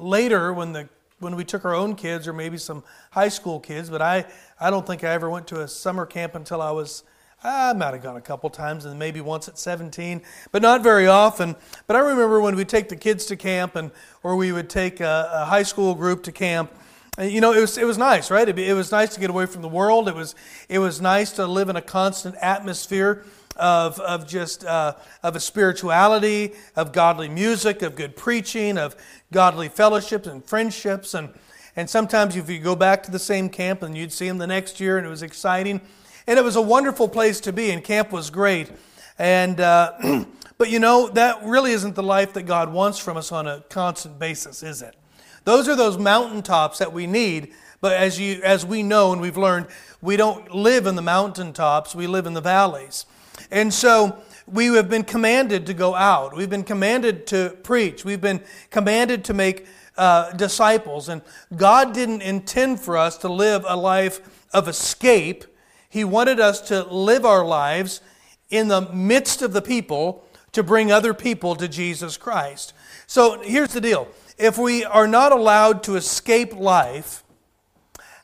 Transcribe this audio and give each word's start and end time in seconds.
later 0.00 0.52
when 0.52 0.72
the 0.72 0.88
when 1.20 1.36
we 1.36 1.44
took 1.44 1.64
our 1.64 1.74
own 1.74 1.94
kids 1.94 2.26
or 2.26 2.32
maybe 2.32 2.56
some 2.56 2.82
high 3.10 3.28
school 3.28 3.60
kids, 3.60 3.88
but 3.90 4.02
I, 4.02 4.24
I 4.58 4.70
don't 4.70 4.86
think 4.86 5.04
I 5.04 5.12
ever 5.12 5.30
went 5.30 5.46
to 5.48 5.60
a 5.60 5.68
summer 5.68 6.06
camp 6.06 6.34
until 6.34 6.62
I 6.62 6.70
was, 6.70 7.04
I 7.44 7.74
might 7.74 7.92
have 7.92 8.02
gone 8.02 8.16
a 8.16 8.22
couple 8.22 8.48
times 8.48 8.86
and 8.86 8.98
maybe 8.98 9.20
once 9.20 9.46
at 9.46 9.58
17, 9.58 10.22
but 10.50 10.62
not 10.62 10.82
very 10.82 11.06
often. 11.06 11.56
But 11.86 11.96
I 11.96 12.00
remember 12.00 12.40
when 12.40 12.56
we 12.56 12.64
take 12.64 12.88
the 12.88 12.96
kids 12.96 13.26
to 13.26 13.36
camp 13.36 13.76
and, 13.76 13.90
or 14.22 14.34
we 14.34 14.50
would 14.50 14.70
take 14.70 15.00
a, 15.00 15.30
a 15.32 15.44
high 15.44 15.62
school 15.62 15.94
group 15.94 16.22
to 16.24 16.32
camp, 16.32 16.72
you 17.20 17.42
know, 17.42 17.52
it 17.52 17.60
was, 17.60 17.76
it 17.76 17.84
was 17.84 17.98
nice, 17.98 18.30
right? 18.30 18.48
It, 18.48 18.58
it 18.58 18.72
was 18.72 18.90
nice 18.90 19.12
to 19.14 19.20
get 19.20 19.28
away 19.28 19.44
from 19.44 19.60
the 19.60 19.68
world. 19.68 20.08
It 20.08 20.14
was, 20.14 20.34
it 20.70 20.78
was 20.78 21.02
nice 21.02 21.32
to 21.32 21.46
live 21.46 21.68
in 21.68 21.76
a 21.76 21.82
constant 21.82 22.34
atmosphere 22.40 23.24
of, 23.56 23.98
of 24.00 24.26
just 24.26 24.64
uh, 24.64 24.94
of 25.22 25.36
a 25.36 25.40
spirituality, 25.40 26.52
of 26.76 26.92
godly 26.92 27.28
music, 27.28 27.82
of 27.82 27.96
good 27.96 28.16
preaching, 28.16 28.78
of 28.78 28.96
godly 29.32 29.68
fellowships 29.68 30.26
and 30.26 30.44
friendships. 30.44 31.14
And, 31.14 31.30
and 31.76 31.88
sometimes 31.88 32.36
if 32.36 32.48
you 32.48 32.58
go 32.58 32.76
back 32.76 33.02
to 33.04 33.10
the 33.10 33.18
same 33.18 33.48
camp 33.48 33.82
and 33.82 33.96
you'd 33.96 34.12
see 34.12 34.28
them 34.28 34.38
the 34.38 34.46
next 34.46 34.80
year 34.80 34.98
and 34.98 35.06
it 35.06 35.10
was 35.10 35.22
exciting. 35.22 35.80
And 36.26 36.38
it 36.38 36.42
was 36.42 36.56
a 36.56 36.62
wonderful 36.62 37.08
place 37.08 37.40
to 37.40 37.52
be 37.52 37.70
and 37.70 37.82
camp 37.82 38.12
was 38.12 38.30
great. 38.30 38.70
And, 39.18 39.60
uh, 39.60 40.24
but 40.58 40.70
you 40.70 40.78
know, 40.78 41.08
that 41.10 41.42
really 41.44 41.72
isn't 41.72 41.94
the 41.94 42.02
life 42.02 42.32
that 42.34 42.42
God 42.42 42.72
wants 42.72 42.98
from 42.98 43.16
us 43.16 43.32
on 43.32 43.46
a 43.46 43.64
constant 43.68 44.18
basis, 44.18 44.62
is 44.62 44.82
it? 44.82 44.96
Those 45.44 45.68
are 45.68 45.76
those 45.76 45.98
mountaintops 45.98 46.78
that 46.78 46.92
we 46.92 47.06
need. 47.06 47.52
But 47.80 47.92
as, 47.94 48.20
you, 48.20 48.42
as 48.42 48.64
we 48.66 48.82
know 48.82 49.12
and 49.12 49.20
we've 49.20 49.38
learned, 49.38 49.66
we 50.02 50.16
don't 50.16 50.54
live 50.54 50.86
in 50.86 50.96
the 50.96 51.02
mountaintops, 51.02 51.94
we 51.94 52.06
live 52.06 52.26
in 52.26 52.34
the 52.34 52.40
valleys. 52.40 53.06
And 53.50 53.72
so 53.72 54.22
we 54.46 54.66
have 54.74 54.88
been 54.88 55.04
commanded 55.04 55.66
to 55.66 55.74
go 55.74 55.94
out. 55.94 56.36
We've 56.36 56.50
been 56.50 56.64
commanded 56.64 57.26
to 57.28 57.56
preach. 57.62 58.04
We've 58.04 58.20
been 58.20 58.42
commanded 58.70 59.24
to 59.26 59.34
make 59.34 59.66
uh, 59.96 60.32
disciples. 60.32 61.08
And 61.08 61.22
God 61.54 61.92
didn't 61.92 62.22
intend 62.22 62.80
for 62.80 62.96
us 62.96 63.18
to 63.18 63.28
live 63.28 63.64
a 63.68 63.76
life 63.76 64.46
of 64.52 64.68
escape. 64.68 65.44
He 65.88 66.04
wanted 66.04 66.40
us 66.40 66.60
to 66.68 66.84
live 66.84 67.24
our 67.24 67.44
lives 67.44 68.00
in 68.48 68.68
the 68.68 68.82
midst 68.92 69.42
of 69.42 69.52
the 69.52 69.62
people 69.62 70.24
to 70.52 70.62
bring 70.62 70.90
other 70.90 71.14
people 71.14 71.54
to 71.56 71.68
Jesus 71.68 72.16
Christ. 72.16 72.72
So 73.06 73.40
here's 73.42 73.72
the 73.72 73.80
deal 73.80 74.08
if 74.38 74.56
we 74.56 74.84
are 74.84 75.06
not 75.06 75.32
allowed 75.32 75.82
to 75.82 75.96
escape 75.96 76.54
life, 76.54 77.22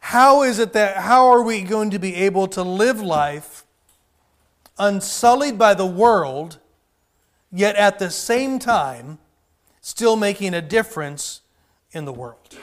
how 0.01 0.43
is 0.43 0.59
it 0.59 0.73
that, 0.73 0.97
how 0.97 1.27
are 1.27 1.43
we 1.43 1.61
going 1.61 1.91
to 1.91 1.99
be 1.99 2.15
able 2.15 2.49
to 2.49 2.63
live 2.63 3.03
life 3.03 3.66
unsullied 4.79 5.59
by 5.59 5.75
the 5.75 5.87
world, 5.87 6.59
yet 7.53 7.77
at 7.77 7.99
the 7.99 8.11
same 8.11 8.59
time 8.59 9.19
still 9.81 10.17
making 10.17 10.55
a 10.55 10.63
difference 10.63 11.43
in 11.93 12.05
the 12.05 12.13
world. 12.13 12.57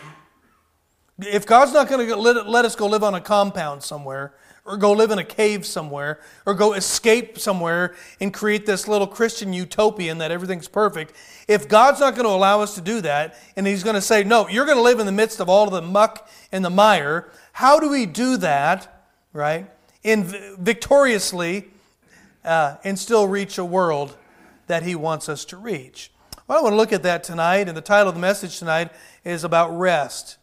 If 1.20 1.46
God's 1.46 1.74
not 1.74 1.88
going 1.88 2.08
to 2.08 2.16
let 2.16 2.66
us 2.66 2.76
go 2.76 2.88
live 2.88 3.04
on 3.04 3.16
a 3.16 3.22
compound 3.22 3.84
somewhere, 3.84 4.34
or 4.66 4.78
go 4.78 4.94
live 4.94 5.12
in 5.12 5.20
a 5.20 5.24
cave 5.24 5.66
somewhere, 5.66 6.22
or 6.46 6.54
go 6.54 6.74
escape 6.74 7.38
somewhere 7.38 7.96
and 8.22 8.34
create 8.34 8.66
this 8.66 8.88
little 8.88 9.08
Christian 9.08 9.52
utopian 9.52 10.20
that 10.20 10.32
everything's 10.32 10.70
perfect, 10.70 11.14
if 11.48 11.68
God's 11.68 12.00
not 12.00 12.16
going 12.16 12.26
to 12.26 12.34
allow 12.34 12.62
us 12.62 12.76
to 12.76 12.82
do 12.82 13.02
that, 13.02 13.38
and 13.58 13.68
He's 13.68 13.84
going 13.84 13.96
to 13.96 14.02
say, 14.02 14.24
no, 14.24 14.48
you're 14.48 14.66
going 14.66 14.78
to 14.78 14.84
live 14.84 15.00
in 15.00 15.06
the 15.06 15.12
midst 15.12 15.42
of 15.42 15.50
all 15.50 15.68
of 15.68 15.74
the 15.74 15.82
muck 15.82 16.30
and 16.52 16.64
the 16.64 16.70
mire, 16.70 17.30
how 17.52 17.80
do 17.80 17.90
we 17.90 18.06
do 18.06 18.38
that, 18.38 19.06
right? 19.34 19.70
In 20.02 20.24
victoriously 20.58 21.73
uh, 22.44 22.78
and 22.84 22.98
still 22.98 23.28
reach 23.28 23.58
a 23.58 23.66
world 23.66 24.16
that 24.68 24.84
He 24.84 24.96
wants 24.96 25.30
us 25.30 25.46
to 25.46 25.58
reach. 25.58 26.12
Well, 26.48 26.60
I 26.60 26.62
want 26.62 26.74
to 26.74 26.78
look 26.78 26.94
at 26.94 27.04
that 27.04 27.24
tonight, 27.24 27.68
and 27.68 27.78
the 27.78 27.82
title 27.82 28.10
of 28.10 28.16
the 28.16 28.22
message 28.22 28.60
tonight 28.60 28.92
is 29.24 29.44
about 29.44 29.78
rest. 29.78 30.38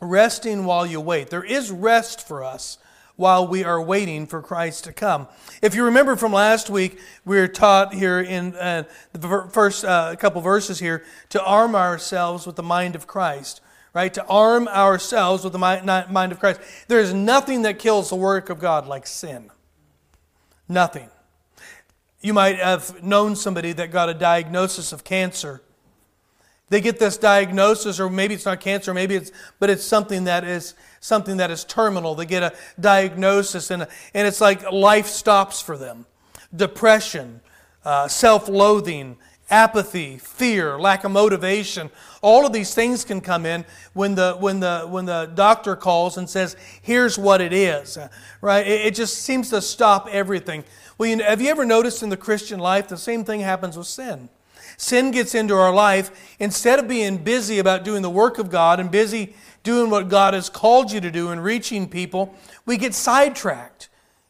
Resting 0.00 0.64
while 0.64 0.86
you 0.86 1.00
wait. 1.00 1.28
There 1.28 1.44
is 1.44 1.70
rest 1.70 2.26
for 2.26 2.42
us 2.42 2.78
while 3.16 3.46
we 3.46 3.62
are 3.62 3.80
waiting 3.80 4.26
for 4.26 4.42
Christ 4.42 4.84
to 4.84 4.92
come. 4.92 5.28
If 5.62 5.74
you 5.74 5.84
remember 5.84 6.16
from 6.16 6.32
last 6.32 6.68
week, 6.68 6.98
we 7.24 7.36
were 7.36 7.48
taught 7.48 7.94
here 7.94 8.20
in 8.20 8.56
uh, 8.56 8.84
the 9.12 9.48
first 9.52 9.84
uh, 9.84 10.16
couple 10.16 10.40
verses 10.40 10.80
here 10.80 11.04
to 11.28 11.44
arm 11.44 11.74
ourselves 11.74 12.46
with 12.46 12.56
the 12.56 12.62
mind 12.62 12.96
of 12.96 13.06
Christ, 13.06 13.60
right? 13.92 14.12
To 14.14 14.26
arm 14.26 14.66
ourselves 14.66 15.44
with 15.44 15.52
the 15.52 15.58
mind 15.58 16.32
of 16.32 16.40
Christ. 16.40 16.60
There 16.88 16.98
is 16.98 17.14
nothing 17.14 17.62
that 17.62 17.78
kills 17.78 18.10
the 18.10 18.16
work 18.16 18.50
of 18.50 18.58
God 18.58 18.86
like 18.86 19.06
sin. 19.06 19.50
Nothing. 20.68 21.08
You 22.20 22.32
might 22.32 22.58
have 22.58 23.02
known 23.02 23.36
somebody 23.36 23.72
that 23.72 23.90
got 23.90 24.08
a 24.08 24.14
diagnosis 24.14 24.92
of 24.92 25.04
cancer. 25.04 25.60
They 26.70 26.80
get 26.80 26.98
this 26.98 27.18
diagnosis, 27.18 28.00
or 28.00 28.08
maybe 28.08 28.34
it's 28.34 28.46
not 28.46 28.60
cancer, 28.60 28.94
maybe 28.94 29.14
it's, 29.14 29.30
but 29.60 29.68
it's 29.68 29.84
something 29.84 30.24
that 30.24 30.44
is 30.44 30.74
something 31.00 31.36
that 31.36 31.50
is 31.50 31.64
terminal. 31.64 32.14
They 32.14 32.24
get 32.24 32.42
a 32.42 32.54
diagnosis, 32.80 33.70
and, 33.70 33.86
and 34.14 34.26
it's 34.26 34.40
like 34.40 34.72
life 34.72 35.06
stops 35.06 35.60
for 35.60 35.76
them. 35.76 36.06
Depression, 36.56 37.42
uh, 37.84 38.08
self-loathing, 38.08 39.18
apathy, 39.54 40.18
fear, 40.18 40.80
lack 40.80 41.04
of 41.04 41.12
motivation. 41.12 41.88
All 42.22 42.44
of 42.44 42.52
these 42.52 42.74
things 42.74 43.04
can 43.04 43.20
come 43.20 43.46
in 43.46 43.64
when 43.92 44.16
the, 44.16 44.34
when 44.40 44.58
the, 44.58 44.80
when 44.80 45.04
the 45.04 45.30
doctor 45.32 45.76
calls 45.76 46.16
and 46.16 46.28
says, 46.28 46.56
here's 46.82 47.16
what 47.16 47.40
it 47.40 47.52
is, 47.52 47.96
right? 48.40 48.66
It, 48.66 48.86
it 48.86 48.94
just 48.96 49.18
seems 49.18 49.50
to 49.50 49.62
stop 49.62 50.08
everything. 50.10 50.64
Well, 50.98 51.08
you 51.08 51.16
know, 51.16 51.24
have 51.24 51.40
you 51.40 51.50
ever 51.50 51.64
noticed 51.64 52.02
in 52.02 52.08
the 52.08 52.16
Christian 52.16 52.58
life 52.58 52.88
the 52.88 52.96
same 52.96 53.24
thing 53.24 53.40
happens 53.40 53.78
with 53.78 53.86
sin? 53.86 54.28
Sin 54.76 55.12
gets 55.12 55.36
into 55.36 55.54
our 55.54 55.72
life. 55.72 56.36
Instead 56.40 56.80
of 56.80 56.88
being 56.88 57.18
busy 57.18 57.60
about 57.60 57.84
doing 57.84 58.02
the 58.02 58.10
work 58.10 58.38
of 58.38 58.50
God 58.50 58.80
and 58.80 58.90
busy 58.90 59.36
doing 59.62 59.88
what 59.88 60.08
God 60.08 60.34
has 60.34 60.48
called 60.48 60.90
you 60.90 61.00
to 61.00 61.12
do 61.12 61.30
and 61.30 61.44
reaching 61.44 61.88
people, 61.88 62.34
we 62.66 62.76
get 62.76 62.92
sidetracked. 62.92 63.88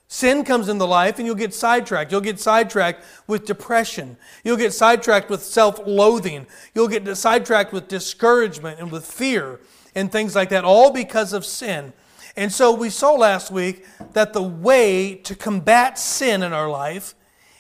Sin 0.09 0.45
comes 0.45 0.69
in 0.69 0.79
the 0.79 0.87
life 0.87 1.19
and 1.19 1.27
you'll 1.27 1.35
get 1.35 1.55
sidetracked. 1.55 2.13
You'll 2.13 2.21
get 2.21 2.39
sidetracked 2.39 3.05
with 3.27 3.47
depression. 3.47 4.17
You'll 4.45 4.57
get 4.57 4.73
sidetracked 4.73 5.31
with 5.31 5.43
self 5.43 5.81
loathing. 5.87 6.47
You'll 6.75 6.89
get 6.89 7.17
sidetracked 7.17 7.73
with 7.73 7.89
discouragement 7.89 8.79
and 8.81 8.93
with 8.93 9.05
fear 9.07 9.61
and 9.95 10.11
things 10.13 10.35
like 10.35 10.51
that, 10.51 10.65
all 10.65 10.93
because 10.93 11.33
of 11.33 11.45
sin. 11.45 11.93
And 12.37 12.53
so 12.53 12.73
we 12.73 12.91
saw 12.91 13.13
last 13.13 13.51
week 13.51 13.87
that 14.13 14.33
the 14.33 14.43
way 14.43 15.15
to 15.15 15.35
combat 15.35 15.99
sin 15.99 16.43
in 16.43 16.53
our 16.53 16.69
life 16.69 17.15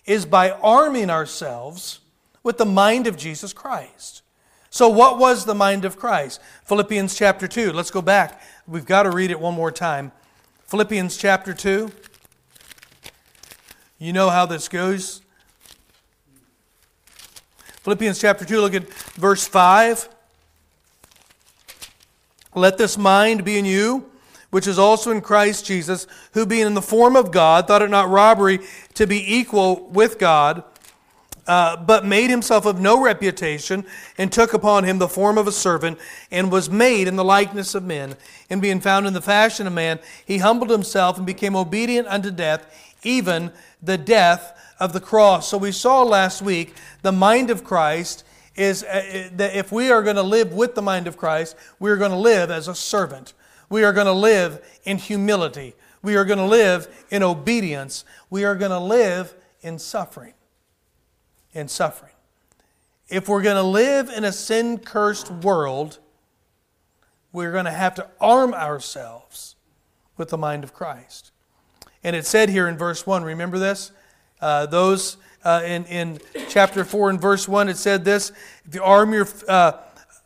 is 0.04 0.26
by 0.26 0.50
arming 0.50 1.10
ourselves 1.10 2.00
with 2.42 2.58
the 2.58 2.66
mind 2.66 3.06
of 3.06 3.16
Jesus 3.16 3.52
Christ. 3.52 4.22
So, 4.68 4.88
what 4.88 5.18
was 5.18 5.44
the 5.44 5.54
mind 5.54 5.84
of 5.84 5.96
Christ? 5.96 6.40
Philippians 6.64 7.14
chapter 7.14 7.46
2. 7.46 7.72
Let's 7.72 7.92
go 7.92 8.02
back. 8.02 8.42
We've 8.66 8.84
got 8.84 9.04
to 9.04 9.10
read 9.10 9.30
it 9.30 9.38
one 9.38 9.54
more 9.54 9.70
time. 9.70 10.10
Philippians 10.66 11.16
chapter 11.16 11.54
2. 11.54 11.92
You 14.04 14.12
know 14.12 14.28
how 14.28 14.44
this 14.44 14.68
goes. 14.68 15.22
Philippians 17.84 18.20
chapter 18.20 18.44
2, 18.44 18.60
look 18.60 18.74
at 18.74 18.86
verse 19.14 19.46
5. 19.46 20.10
Let 22.54 22.76
this 22.76 22.98
mind 22.98 23.46
be 23.46 23.56
in 23.56 23.64
you, 23.64 24.10
which 24.50 24.66
is 24.66 24.78
also 24.78 25.10
in 25.10 25.22
Christ 25.22 25.64
Jesus, 25.64 26.06
who 26.34 26.44
being 26.44 26.66
in 26.66 26.74
the 26.74 26.82
form 26.82 27.16
of 27.16 27.32
God, 27.32 27.66
thought 27.66 27.80
it 27.80 27.88
not 27.88 28.10
robbery 28.10 28.58
to 28.92 29.06
be 29.06 29.36
equal 29.36 29.86
with 29.86 30.18
God, 30.18 30.64
uh, 31.46 31.76
but 31.76 32.04
made 32.04 32.30
himself 32.30 32.66
of 32.66 32.80
no 32.80 33.02
reputation, 33.02 33.84
and 34.18 34.32
took 34.32 34.54
upon 34.54 34.84
him 34.84 34.98
the 34.98 35.08
form 35.08 35.38
of 35.38 35.46
a 35.46 35.52
servant, 35.52 35.98
and 36.30 36.50
was 36.50 36.70
made 36.70 37.08
in 37.08 37.16
the 37.16 37.24
likeness 37.24 37.74
of 37.74 37.84
men. 37.84 38.16
And 38.50 38.62
being 38.62 38.80
found 38.80 39.06
in 39.06 39.12
the 39.12 39.22
fashion 39.22 39.66
of 39.66 39.72
man, 39.72 39.98
he 40.24 40.38
humbled 40.38 40.70
himself 40.70 41.16
and 41.16 41.26
became 41.26 41.56
obedient 41.56 42.08
unto 42.08 42.30
death, 42.30 42.96
even 43.02 43.52
the 43.82 43.98
death 43.98 44.58
of 44.80 44.92
the 44.92 45.00
cross. 45.00 45.48
So 45.48 45.58
we 45.58 45.72
saw 45.72 46.02
last 46.02 46.42
week 46.42 46.74
the 47.02 47.12
mind 47.12 47.50
of 47.50 47.64
Christ 47.64 48.24
is 48.56 48.84
uh, 48.84 49.28
that 49.34 49.56
if 49.56 49.72
we 49.72 49.90
are 49.90 50.02
going 50.02 50.16
to 50.16 50.22
live 50.22 50.52
with 50.52 50.74
the 50.74 50.82
mind 50.82 51.06
of 51.06 51.16
Christ, 51.16 51.56
we 51.78 51.90
are 51.90 51.96
going 51.96 52.10
to 52.10 52.16
live 52.16 52.50
as 52.50 52.68
a 52.68 52.74
servant. 52.74 53.32
We 53.68 53.84
are 53.84 53.92
going 53.92 54.06
to 54.06 54.12
live 54.12 54.64
in 54.84 54.98
humility. 54.98 55.74
We 56.02 56.16
are 56.16 56.24
going 56.24 56.38
to 56.38 56.44
live 56.44 56.86
in 57.10 57.22
obedience. 57.22 58.04
We 58.30 58.44
are 58.44 58.54
going 58.54 58.70
to 58.70 58.78
live 58.78 59.34
in 59.62 59.78
suffering. 59.78 60.34
In 61.54 61.68
suffering. 61.68 62.12
If 63.08 63.28
we're 63.28 63.42
going 63.42 63.56
to 63.56 63.62
live 63.62 64.08
in 64.08 64.24
a 64.24 64.32
sin 64.32 64.78
cursed 64.78 65.30
world, 65.30 65.98
we're 67.32 67.52
going 67.52 67.66
to 67.66 67.70
have 67.70 67.94
to 67.96 68.08
arm 68.20 68.54
ourselves 68.54 69.56
with 70.16 70.30
the 70.30 70.38
mind 70.38 70.64
of 70.64 70.72
Christ. 70.72 71.30
And 72.02 72.14
it 72.14 72.26
said 72.26 72.48
here 72.48 72.68
in 72.68 72.76
verse 72.76 73.06
1, 73.06 73.24
remember 73.24 73.58
this? 73.58 73.92
Uh, 74.40 74.66
those 74.66 75.16
uh, 75.44 75.62
in, 75.64 75.84
in 75.86 76.18
chapter 76.48 76.84
4 76.84 77.10
and 77.10 77.20
verse 77.20 77.46
1, 77.46 77.68
it 77.68 77.76
said 77.76 78.04
this 78.04 78.32
If 78.64 78.74
you 78.74 78.82
arm 78.82 79.12
your, 79.12 79.28
uh, 79.48 79.72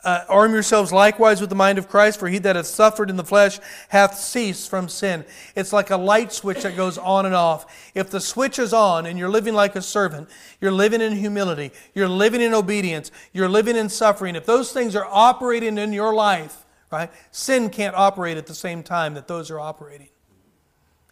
uh, 0.04 0.24
arm 0.28 0.52
yourselves 0.52 0.92
likewise 0.92 1.40
with 1.40 1.50
the 1.50 1.56
mind 1.56 1.76
of 1.76 1.88
Christ, 1.88 2.20
for 2.20 2.28
he 2.28 2.38
that 2.38 2.54
hath 2.54 2.66
suffered 2.66 3.10
in 3.10 3.16
the 3.16 3.24
flesh 3.24 3.58
hath 3.88 4.16
ceased 4.16 4.70
from 4.70 4.88
sin. 4.88 5.24
It's 5.56 5.72
like 5.72 5.90
a 5.90 5.96
light 5.96 6.32
switch 6.32 6.62
that 6.62 6.76
goes 6.76 6.98
on 6.98 7.26
and 7.26 7.34
off. 7.34 7.90
If 7.94 8.10
the 8.10 8.20
switch 8.20 8.60
is 8.60 8.72
on 8.72 9.06
and 9.06 9.18
you're 9.18 9.28
living 9.28 9.54
like 9.54 9.74
a 9.74 9.82
servant, 9.82 10.28
you're 10.60 10.70
living 10.72 11.00
in 11.00 11.16
humility, 11.16 11.72
you're 11.94 12.08
living 12.08 12.40
in 12.40 12.54
obedience, 12.54 13.10
you're 13.32 13.48
living 13.48 13.74
in 13.74 13.88
suffering, 13.88 14.36
if 14.36 14.46
those 14.46 14.72
things 14.72 14.94
are 14.94 15.06
operating 15.10 15.78
in 15.78 15.92
your 15.92 16.14
life, 16.14 16.64
right, 16.92 17.10
sin 17.32 17.68
can't 17.68 17.96
operate 17.96 18.36
at 18.36 18.46
the 18.46 18.54
same 18.54 18.84
time 18.84 19.14
that 19.14 19.26
those 19.26 19.50
are 19.50 19.58
operating. 19.58 20.08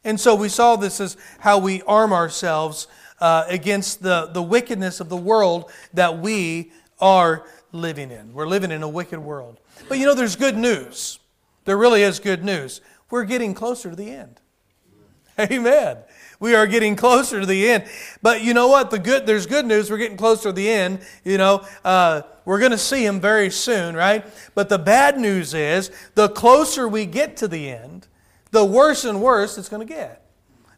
And 0.04 0.20
so 0.20 0.36
we 0.36 0.48
saw 0.48 0.76
this 0.76 1.00
as 1.00 1.16
how 1.40 1.58
we 1.58 1.82
arm 1.82 2.12
ourselves 2.12 2.86
uh, 3.20 3.44
against 3.48 4.00
the, 4.00 4.26
the 4.32 4.42
wickedness 4.42 5.00
of 5.00 5.08
the 5.08 5.16
world 5.16 5.72
that 5.92 6.18
we 6.20 6.70
are 7.00 7.44
living 7.76 8.10
in. 8.10 8.32
We're 8.32 8.46
living 8.46 8.70
in 8.70 8.82
a 8.82 8.88
wicked 8.88 9.20
world. 9.20 9.60
But 9.88 9.98
you 9.98 10.06
know, 10.06 10.14
there's 10.14 10.36
good 10.36 10.56
news. 10.56 11.18
There 11.64 11.76
really 11.76 12.02
is 12.02 12.18
good 12.20 12.44
news. 12.44 12.80
We're 13.10 13.24
getting 13.24 13.54
closer 13.54 13.90
to 13.90 13.96
the 13.96 14.10
end. 14.10 14.40
Amen. 15.38 15.98
We 16.40 16.54
are 16.54 16.66
getting 16.66 16.96
closer 16.96 17.40
to 17.40 17.46
the 17.46 17.68
end. 17.68 17.84
But 18.22 18.42
you 18.42 18.54
know 18.54 18.68
what? 18.68 18.90
The 18.90 18.98
good 18.98 19.26
there's 19.26 19.46
good 19.46 19.66
news. 19.66 19.90
We're 19.90 19.98
getting 19.98 20.16
closer 20.16 20.44
to 20.44 20.52
the 20.52 20.68
end. 20.68 21.00
You 21.24 21.38
know, 21.38 21.66
uh, 21.84 22.22
we're 22.44 22.58
going 22.58 22.72
to 22.72 22.78
see 22.78 23.04
him 23.04 23.20
very 23.20 23.50
soon, 23.50 23.94
right? 23.94 24.24
But 24.54 24.68
the 24.68 24.78
bad 24.78 25.18
news 25.18 25.54
is 25.54 25.90
the 26.14 26.28
closer 26.28 26.88
we 26.88 27.06
get 27.06 27.36
to 27.38 27.48
the 27.48 27.70
end, 27.70 28.08
the 28.50 28.64
worse 28.64 29.04
and 29.04 29.20
worse 29.20 29.58
it's 29.58 29.68
going 29.68 29.86
to 29.86 29.92
get. 29.92 30.25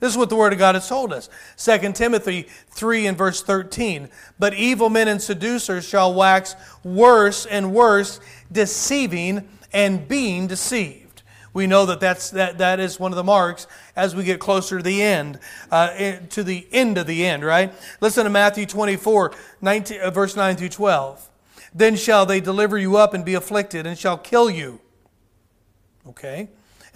This 0.00 0.12
is 0.12 0.19
what 0.19 0.29
the 0.29 0.37
Word 0.37 0.53
of 0.53 0.59
God 0.59 0.75
has 0.75 0.89
told 0.89 1.12
us. 1.12 1.29
2 1.56 1.93
Timothy 1.93 2.47
3 2.71 3.06
and 3.06 3.19
verse 3.19 3.43
13. 3.43 4.09
But 4.39 4.55
evil 4.55 4.91
men 4.91 5.09
and 5.09 5.21
seducers 5.21 5.87
shall 5.87 6.15
wax 6.15 6.55
worse 6.85 7.47
and 7.47 7.75
worse, 7.75 8.21
deceiving 8.50 9.49
and 9.73 10.06
being 10.06 10.47
deceived. 10.47 11.23
We 11.53 11.67
know 11.67 11.87
that 11.87 11.99
that's, 11.99 12.31
that, 12.31 12.59
that 12.59 12.79
is 12.79 13.00
one 13.00 13.11
of 13.11 13.17
the 13.17 13.25
marks 13.25 13.67
as 13.97 14.15
we 14.15 14.23
get 14.23 14.39
closer 14.39 14.77
to 14.77 14.83
the 14.83 15.03
end, 15.03 15.41
uh, 15.73 16.19
to 16.31 16.45
the 16.45 16.67
end 16.71 16.99
of 16.99 17.06
the 17.06 17.27
end, 17.27 17.45
right? 17.45 17.73
Listen 18.00 18.25
to 18.25 18.31
Matthew 18.31 18.67
24, 18.67 19.33
19, 19.61 20.00
uh, 20.00 20.11
verse 20.11 20.37
9 20.37 20.56
through 20.56 20.69
12. 20.69 21.29
Then 21.75 21.97
shall 21.97 22.27
they 22.27 22.41
deliver 22.41 22.79
you 22.79 22.97
up 22.97 23.15
and 23.15 23.25
be 23.25 23.35
afflicted, 23.35 23.87
and 23.87 23.99
shall 23.99 24.17
kill 24.17 24.49
you. 24.49 24.81
Okay? 26.06 26.49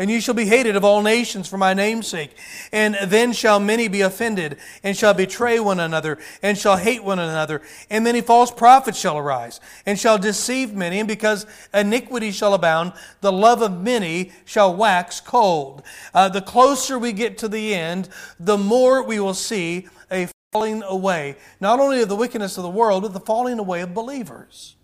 And 0.02 0.10
ye 0.10 0.18
shall 0.18 0.34
be 0.34 0.46
hated 0.46 0.74
of 0.74 0.84
all 0.84 1.00
nations 1.00 1.46
for 1.46 1.58
my 1.58 1.74
name's 1.74 2.08
sake. 2.08 2.36
And 2.72 2.96
then 3.04 3.32
shall 3.32 3.60
many 3.60 3.86
be 3.86 4.00
offended, 4.00 4.56
and 4.82 4.96
shall 4.96 5.14
betray 5.14 5.60
one 5.60 5.78
another, 5.78 6.18
and 6.42 6.58
shall 6.58 6.76
hate 6.76 7.04
one 7.04 7.20
another. 7.20 7.62
And 7.88 8.02
many 8.02 8.20
false 8.20 8.50
prophets 8.50 8.98
shall 8.98 9.16
arise, 9.16 9.60
and 9.86 9.96
shall 9.96 10.18
deceive 10.18 10.74
many. 10.74 10.98
And 10.98 11.06
because 11.06 11.46
iniquity 11.72 12.32
shall 12.32 12.52
abound, 12.52 12.94
the 13.20 13.30
love 13.30 13.62
of 13.62 13.80
many 13.80 14.32
shall 14.44 14.74
wax 14.74 15.20
cold. 15.20 15.84
Uh, 16.12 16.28
the 16.28 16.42
closer 16.42 16.98
we 16.98 17.12
get 17.12 17.38
to 17.38 17.46
the 17.46 17.72
end, 17.72 18.08
the 18.40 18.58
more 18.58 19.04
we 19.04 19.20
will 19.20 19.34
see 19.34 19.86
a 20.10 20.26
falling 20.50 20.82
away, 20.82 21.36
not 21.60 21.78
only 21.78 22.02
of 22.02 22.08
the 22.08 22.16
wickedness 22.16 22.56
of 22.56 22.64
the 22.64 22.68
world, 22.68 23.04
but 23.04 23.12
the 23.12 23.20
falling 23.20 23.60
away 23.60 23.82
of 23.82 23.94
believers. 23.94 24.74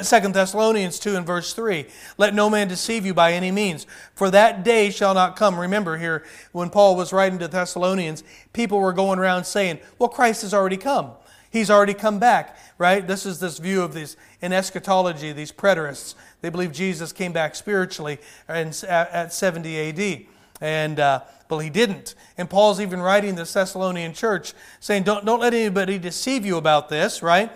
Second 0.00 0.34
Thessalonians 0.34 0.98
2 0.98 1.16
and 1.16 1.26
verse 1.26 1.52
3. 1.52 1.86
Let 2.16 2.34
no 2.34 2.48
man 2.48 2.68
deceive 2.68 3.04
you 3.04 3.12
by 3.12 3.32
any 3.32 3.50
means, 3.50 3.86
for 4.14 4.30
that 4.30 4.64
day 4.64 4.90
shall 4.90 5.12
not 5.12 5.36
come. 5.36 5.60
Remember 5.60 5.98
here, 5.98 6.24
when 6.52 6.70
Paul 6.70 6.96
was 6.96 7.12
writing 7.12 7.38
to 7.40 7.48
Thessalonians, 7.48 8.24
people 8.52 8.80
were 8.80 8.94
going 8.94 9.18
around 9.18 9.44
saying, 9.44 9.78
Well, 9.98 10.08
Christ 10.08 10.42
has 10.42 10.54
already 10.54 10.78
come. 10.78 11.12
He's 11.50 11.70
already 11.70 11.94
come 11.94 12.18
back, 12.18 12.58
right? 12.78 13.06
This 13.06 13.24
is 13.24 13.38
this 13.38 13.58
view 13.58 13.82
of 13.82 13.94
these 13.94 14.16
in 14.40 14.52
eschatology, 14.52 15.32
these 15.32 15.52
preterists. 15.52 16.16
They 16.40 16.50
believe 16.50 16.72
Jesus 16.72 17.12
came 17.12 17.32
back 17.32 17.54
spiritually 17.54 18.18
at 18.48 19.32
70 19.32 19.78
AD. 19.78 20.26
And, 20.60 20.98
uh, 20.98 21.20
well, 21.48 21.60
he 21.60 21.70
didn't. 21.70 22.16
And 22.36 22.50
Paul's 22.50 22.80
even 22.80 23.00
writing 23.00 23.36
the 23.36 23.44
Thessalonian 23.44 24.14
church 24.14 24.52
saying, 24.80 25.04
don't, 25.04 25.24
don't 25.24 25.38
let 25.38 25.54
anybody 25.54 25.96
deceive 25.96 26.44
you 26.44 26.56
about 26.56 26.88
this, 26.88 27.22
right? 27.22 27.52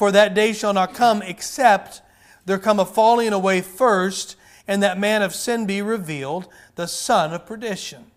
For 0.00 0.10
that 0.12 0.32
day 0.32 0.54
shall 0.54 0.72
not 0.72 0.94
come 0.94 1.20
except 1.20 2.00
there 2.46 2.58
come 2.58 2.80
a 2.80 2.86
falling 2.86 3.34
away 3.34 3.60
first, 3.60 4.34
and 4.66 4.82
that 4.82 4.98
man 4.98 5.20
of 5.20 5.34
sin 5.34 5.66
be 5.66 5.82
revealed, 5.82 6.48
the 6.76 6.88
son 6.88 7.34
of 7.34 7.44
perdition. 7.44 8.09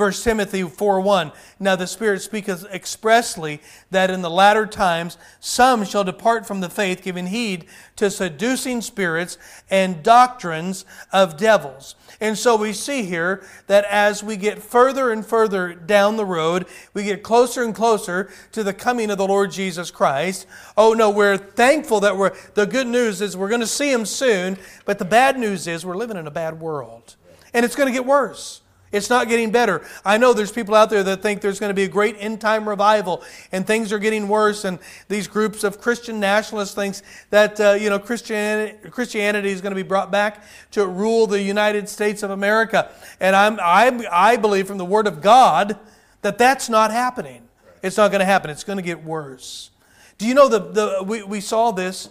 1 0.00 0.12
Timothy 0.12 0.62
4 0.62 1.00
1. 1.02 1.30
Now 1.58 1.76
the 1.76 1.86
Spirit 1.86 2.22
speaketh 2.22 2.64
expressly 2.72 3.60
that 3.90 4.10
in 4.10 4.22
the 4.22 4.30
latter 4.30 4.64
times 4.64 5.18
some 5.40 5.84
shall 5.84 6.04
depart 6.04 6.46
from 6.46 6.60
the 6.60 6.70
faith, 6.70 7.02
giving 7.02 7.26
heed 7.26 7.66
to 7.96 8.10
seducing 8.10 8.80
spirits 8.80 9.36
and 9.68 10.02
doctrines 10.02 10.86
of 11.12 11.36
devils. 11.36 11.96
And 12.18 12.38
so 12.38 12.56
we 12.56 12.72
see 12.72 13.02
here 13.02 13.44
that 13.66 13.84
as 13.84 14.22
we 14.22 14.38
get 14.38 14.62
further 14.62 15.12
and 15.12 15.24
further 15.24 15.74
down 15.74 16.16
the 16.16 16.24
road, 16.24 16.64
we 16.94 17.04
get 17.04 17.22
closer 17.22 17.62
and 17.62 17.74
closer 17.74 18.30
to 18.52 18.64
the 18.64 18.72
coming 18.72 19.10
of 19.10 19.18
the 19.18 19.26
Lord 19.26 19.50
Jesus 19.50 19.90
Christ. 19.90 20.46
Oh 20.78 20.94
no, 20.94 21.10
we're 21.10 21.36
thankful 21.36 22.00
that 22.00 22.16
we're, 22.16 22.34
the 22.54 22.64
good 22.64 22.86
news 22.86 23.20
is 23.20 23.36
we're 23.36 23.50
going 23.50 23.60
to 23.60 23.66
see 23.66 23.92
Him 23.92 24.06
soon, 24.06 24.56
but 24.86 24.98
the 24.98 25.04
bad 25.04 25.38
news 25.38 25.66
is 25.66 25.84
we're 25.84 25.94
living 25.94 26.16
in 26.16 26.26
a 26.26 26.30
bad 26.30 26.58
world. 26.58 27.16
And 27.52 27.66
it's 27.66 27.76
going 27.76 27.88
to 27.88 27.92
get 27.92 28.06
worse. 28.06 28.62
It's 28.92 29.08
not 29.08 29.28
getting 29.28 29.52
better. 29.52 29.86
I 30.04 30.18
know 30.18 30.32
there's 30.32 30.50
people 30.50 30.74
out 30.74 30.90
there 30.90 31.04
that 31.04 31.22
think 31.22 31.40
there's 31.40 31.60
going 31.60 31.70
to 31.70 31.74
be 31.74 31.84
a 31.84 31.88
great 31.88 32.16
end 32.18 32.40
time 32.40 32.68
revival 32.68 33.22
and 33.52 33.64
things 33.64 33.92
are 33.92 34.00
getting 34.00 34.26
worse. 34.26 34.64
And 34.64 34.80
these 35.08 35.28
groups 35.28 35.62
of 35.62 35.80
Christian 35.80 36.18
nationalists 36.18 36.74
think 36.74 36.96
that 37.30 37.60
uh, 37.60 37.72
you 37.72 37.88
know 37.88 38.00
Christianity, 38.00 38.88
Christianity 38.90 39.50
is 39.50 39.60
going 39.60 39.70
to 39.70 39.76
be 39.76 39.86
brought 39.86 40.10
back 40.10 40.42
to 40.72 40.86
rule 40.86 41.28
the 41.28 41.40
United 41.40 41.88
States 41.88 42.24
of 42.24 42.30
America. 42.30 42.90
And 43.20 43.36
I'm, 43.36 43.60
I, 43.60 44.06
I 44.10 44.36
believe 44.36 44.66
from 44.66 44.78
the 44.78 44.84
Word 44.84 45.06
of 45.06 45.22
God 45.22 45.78
that 46.22 46.36
that's 46.36 46.68
not 46.68 46.90
happening. 46.90 47.48
It's 47.82 47.96
not 47.96 48.10
going 48.10 48.20
to 48.20 48.26
happen. 48.26 48.50
It's 48.50 48.64
going 48.64 48.78
to 48.78 48.82
get 48.82 49.04
worse. 49.04 49.70
Do 50.18 50.26
you 50.26 50.34
know 50.34 50.48
the, 50.48 50.58
the 50.58 51.04
we, 51.04 51.22
we 51.22 51.40
saw 51.40 51.70
this 51.70 52.08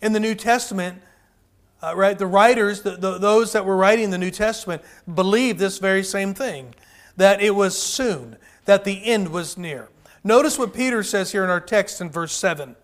in 0.00 0.12
the 0.12 0.20
New 0.20 0.36
Testament 0.36 1.02
uh, 1.82 1.94
right? 1.96 2.18
The 2.18 2.26
writers, 2.26 2.82
the, 2.82 2.92
the, 2.92 3.18
those 3.18 3.52
that 3.52 3.64
were 3.64 3.76
writing 3.76 4.10
the 4.10 4.18
New 4.18 4.30
Testament, 4.30 4.82
believed 5.12 5.58
this 5.58 5.78
very 5.78 6.04
same 6.04 6.34
thing 6.34 6.74
that 7.16 7.42
it 7.42 7.54
was 7.54 7.80
soon, 7.80 8.36
that 8.64 8.84
the 8.84 9.04
end 9.04 9.28
was 9.28 9.58
near. 9.58 9.88
Notice 10.22 10.58
what 10.58 10.74
Peter 10.74 11.02
says 11.02 11.32
here 11.32 11.44
in 11.44 11.50
our 11.50 11.60
text 11.60 12.00
in 12.00 12.10
verse 12.10 12.32
7. 12.32 12.76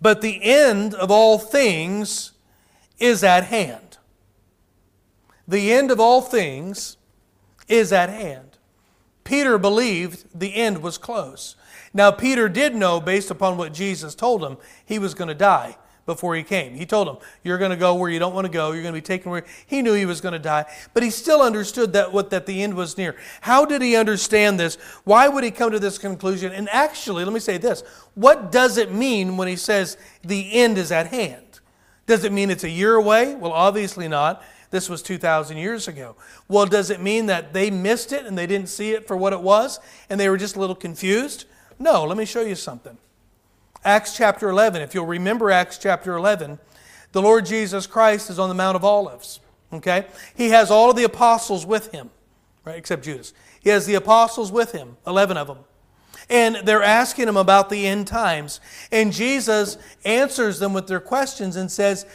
But 0.00 0.22
the 0.22 0.42
end 0.42 0.94
of 0.94 1.10
all 1.10 1.38
things 1.38 2.32
is 2.98 3.22
at 3.22 3.44
hand. 3.44 3.98
The 5.46 5.72
end 5.72 5.90
of 5.90 5.98
all 5.98 6.20
things 6.20 6.96
is 7.68 7.92
at 7.92 8.08
hand. 8.08 8.58
Peter 9.24 9.58
believed 9.58 10.24
the 10.34 10.54
end 10.54 10.82
was 10.82 10.96
close. 10.96 11.56
Now, 11.92 12.10
Peter 12.10 12.48
did 12.48 12.74
know, 12.74 13.00
based 13.00 13.30
upon 13.30 13.56
what 13.56 13.72
Jesus 13.72 14.14
told 14.14 14.44
him, 14.44 14.56
he 14.84 14.98
was 14.98 15.14
going 15.14 15.28
to 15.28 15.34
die 15.34 15.76
before 16.10 16.34
he 16.34 16.42
came. 16.42 16.74
He 16.74 16.84
told 16.84 17.08
him, 17.08 17.18
You're 17.44 17.58
going 17.58 17.70
to 17.70 17.76
go 17.76 17.94
where 17.94 18.10
you 18.10 18.18
don't 18.18 18.34
want 18.34 18.44
to 18.44 18.52
go. 18.52 18.72
You're 18.72 18.82
going 18.82 18.94
to 18.94 19.00
be 19.00 19.06
taken 19.06 19.30
where 19.30 19.44
he 19.64 19.80
knew 19.80 19.94
he 19.94 20.06
was 20.06 20.20
going 20.20 20.32
to 20.32 20.40
die. 20.40 20.64
But 20.92 21.04
he 21.04 21.10
still 21.10 21.40
understood 21.40 21.92
that, 21.92 22.12
what, 22.12 22.30
that 22.30 22.46
the 22.46 22.64
end 22.64 22.74
was 22.74 22.98
near. 22.98 23.14
How 23.42 23.64
did 23.64 23.80
he 23.80 23.94
understand 23.94 24.58
this? 24.58 24.74
Why 25.04 25.28
would 25.28 25.44
he 25.44 25.52
come 25.52 25.70
to 25.70 25.78
this 25.78 25.98
conclusion? 25.98 26.52
And 26.52 26.68
actually, 26.70 27.24
let 27.24 27.32
me 27.32 27.38
say 27.38 27.58
this 27.58 27.82
what 28.14 28.50
does 28.50 28.76
it 28.76 28.92
mean 28.92 29.36
when 29.36 29.46
he 29.46 29.54
says 29.54 29.96
the 30.22 30.52
end 30.54 30.78
is 30.78 30.90
at 30.90 31.06
hand? 31.06 31.60
Does 32.06 32.24
it 32.24 32.32
mean 32.32 32.50
it's 32.50 32.64
a 32.64 32.70
year 32.70 32.96
away? 32.96 33.36
Well, 33.36 33.52
obviously 33.52 34.08
not. 34.08 34.42
This 34.70 34.88
was 34.88 35.00
2,000 35.02 35.56
years 35.56 35.86
ago. 35.86 36.16
Well, 36.48 36.66
does 36.66 36.90
it 36.90 37.00
mean 37.00 37.26
that 37.26 37.52
they 37.52 37.70
missed 37.70 38.12
it 38.12 38.26
and 38.26 38.36
they 38.36 38.48
didn't 38.48 38.68
see 38.68 38.92
it 38.92 39.06
for 39.06 39.16
what 39.16 39.32
it 39.32 39.40
was 39.40 39.78
and 40.08 40.18
they 40.18 40.28
were 40.28 40.36
just 40.36 40.56
a 40.56 40.60
little 40.60 40.74
confused? 40.74 41.44
No, 41.78 42.04
let 42.04 42.18
me 42.18 42.24
show 42.24 42.40
you 42.40 42.56
something. 42.56 42.98
Acts 43.84 44.16
chapter 44.16 44.50
11, 44.50 44.82
if 44.82 44.94
you'll 44.94 45.06
remember 45.06 45.50
Acts 45.50 45.78
chapter 45.78 46.14
11, 46.14 46.58
the 47.12 47.22
Lord 47.22 47.46
Jesus 47.46 47.86
Christ 47.86 48.28
is 48.30 48.38
on 48.38 48.48
the 48.48 48.54
Mount 48.54 48.76
of 48.76 48.84
Olives. 48.84 49.40
Okay? 49.72 50.06
He 50.34 50.50
has 50.50 50.70
all 50.70 50.90
of 50.90 50.96
the 50.96 51.04
apostles 51.04 51.64
with 51.64 51.92
him, 51.92 52.10
right? 52.64 52.76
Except 52.76 53.04
Judas. 53.04 53.32
He 53.60 53.70
has 53.70 53.86
the 53.86 53.94
apostles 53.94 54.52
with 54.52 54.72
him, 54.72 54.96
11 55.06 55.36
of 55.36 55.46
them. 55.46 55.58
And 56.28 56.56
they're 56.64 56.82
asking 56.82 57.28
him 57.28 57.36
about 57.36 57.70
the 57.70 57.86
end 57.86 58.06
times. 58.06 58.60
And 58.92 59.12
Jesus 59.12 59.78
answers 60.04 60.58
them 60.58 60.72
with 60.72 60.86
their 60.86 61.00
questions 61.00 61.56
and 61.56 61.70
says, 61.70 62.06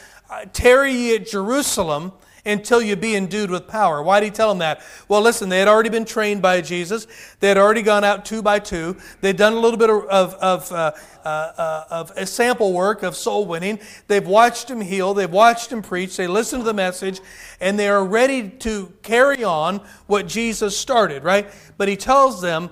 Tarry 0.52 0.92
ye 0.92 1.16
at 1.16 1.26
Jerusalem 1.26 2.12
until 2.46 2.80
you 2.80 2.96
be 2.96 3.16
endued 3.16 3.50
with 3.50 3.66
power. 3.66 4.02
Why 4.02 4.20
did 4.20 4.26
he 4.26 4.32
tell 4.32 4.48
them 4.48 4.58
that? 4.58 4.80
Well, 5.08 5.20
listen, 5.20 5.48
they 5.48 5.58
had 5.58 5.68
already 5.68 5.88
been 5.88 6.04
trained 6.04 6.40
by 6.40 6.60
Jesus. 6.60 7.06
They 7.40 7.48
had 7.48 7.58
already 7.58 7.82
gone 7.82 8.04
out 8.04 8.24
two 8.24 8.40
by 8.40 8.60
two. 8.60 8.96
They'd 9.20 9.36
done 9.36 9.52
a 9.52 9.58
little 9.58 9.78
bit 9.78 9.90
of, 9.90 10.34
of, 10.34 10.72
uh, 10.72 10.92
uh, 11.24 11.28
uh, 11.28 11.84
of 11.90 12.28
sample 12.28 12.72
work 12.72 13.02
of 13.02 13.16
soul 13.16 13.46
winning. 13.46 13.80
They've 14.06 14.26
watched 14.26 14.70
him 14.70 14.80
heal. 14.80 15.12
They've 15.12 15.30
watched 15.30 15.72
him 15.72 15.82
preach. 15.82 16.16
They 16.16 16.28
listen 16.28 16.60
to 16.60 16.64
the 16.64 16.72
message, 16.72 17.20
and 17.60 17.78
they 17.78 17.88
are 17.88 18.04
ready 18.04 18.48
to 18.48 18.92
carry 19.02 19.42
on 19.42 19.80
what 20.06 20.26
Jesus 20.26 20.76
started, 20.76 21.24
right? 21.24 21.50
But 21.76 21.88
he 21.88 21.96
tells 21.96 22.40
them, 22.40 22.70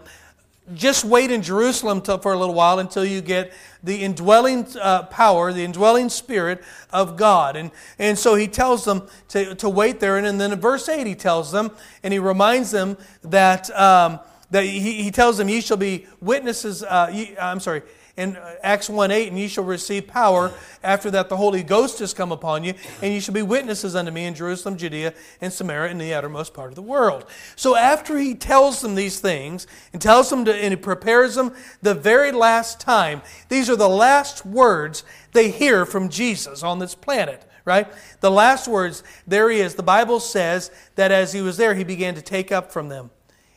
just 0.73 1.05
wait 1.05 1.31
in 1.31 1.43
Jerusalem 1.43 2.01
for 2.01 2.33
a 2.33 2.39
little 2.39 2.55
while 2.55 2.79
until 2.79 3.05
you 3.05 3.21
get 3.21 3.53
the 3.83 4.03
indwelling 4.03 4.67
uh, 4.81 5.03
power, 5.05 5.53
the 5.53 5.63
indwelling 5.63 6.09
spirit 6.09 6.65
of 6.91 7.19
God. 7.19 7.55
And, 7.57 7.71
and 7.99 8.19
so 8.19 8.35
he 8.35 8.49
tells 8.49 8.85
them 8.85 9.07
to, 9.29 9.55
to 9.57 9.69
wait 9.69 10.01
there. 10.01 10.17
And, 10.17 10.27
and 10.27 10.41
then 10.41 10.53
in 10.53 10.61
verse 10.61 10.89
8, 10.89 11.07
he 11.07 11.15
tells 11.15 11.53
them, 11.53 11.71
and 12.03 12.13
he 12.13 12.19
reminds 12.19 12.71
them 12.71 12.97
that, 13.23 13.71
um, 13.79 14.21
that 14.53 14.65
he, 14.65 15.03
he 15.03 15.11
tells 15.11 15.37
them, 15.37 15.51
Ye 15.51 15.61
shall 15.61 15.77
be 15.77 16.07
witnesses, 16.21 16.83
uh, 16.83 17.11
ye, 17.13 17.37
I'm 17.39 17.61
sorry, 17.61 17.83
in 18.17 18.37
uh, 18.37 18.55
Acts 18.63 18.89
1 18.89 19.11
8, 19.11 19.29
and 19.29 19.39
ye 19.39 19.49
shall 19.49 19.65
receive 19.65 20.07
power. 20.07 20.53
After 20.83 21.11
that, 21.11 21.29
the 21.29 21.37
Holy 21.37 21.63
Ghost 21.63 21.99
has 21.99 22.15
come 22.15 22.31
upon 22.31 22.63
you, 22.63 22.75
and 23.03 23.13
ye 23.13 23.21
shall 23.21 23.35
be 23.35 23.43
witnesses 23.43 23.97
unto 23.97 24.11
me 24.11 24.25
in 24.25 24.35
Jerusalem, 24.35 24.77
Judea, 24.77 25.15
and 25.41 25.53
Samaria, 25.53 25.91
and 25.91 26.01
the 26.01 26.15
uttermost 26.15 26.55
part 26.55 26.71
of 26.71 26.77
the 26.77 26.83
world. 26.83 27.27
So, 27.57 27.77
after 27.77 28.19
he 28.19 28.35
tells 28.35 28.81
them 28.81 28.95
these 28.95 29.19
things, 29.19 29.67
and 29.93 30.01
tells 30.01 30.31
them 30.31 30.45
to, 30.45 30.55
and 30.55 30.73
he 30.73 30.77
prepares 30.77 31.35
them 31.35 31.55
the 31.83 31.95
very 31.95 32.31
last 32.31 32.81
time, 32.81 33.23
these 33.49 33.69
are 33.69 33.77
the 33.77 33.89
last 33.89 34.47
words 34.47 35.03
they 35.33 35.51
hear 35.51 35.85
from 35.85 36.09
Jesus 36.09 36.63
on 36.63 36.79
this 36.79 36.95
planet 36.95 37.47
right? 37.67 37.91
The 38.21 38.31
last 38.31 38.69
words, 38.69 39.03
there 39.27 39.49
he 39.49 39.59
is. 39.61 39.75
The 39.75 39.83
Bible 39.83 40.21
says 40.21 40.71
that 40.97 41.11
as 41.11 41.33
he 41.33 41.41
was 41.41 41.57
there, 41.57 41.75
he 41.75 41.83
began 41.83 42.15
to 42.15 42.21
take 42.21 42.53
up 42.53 42.71
from 42.71 42.91
them, 42.91 43.11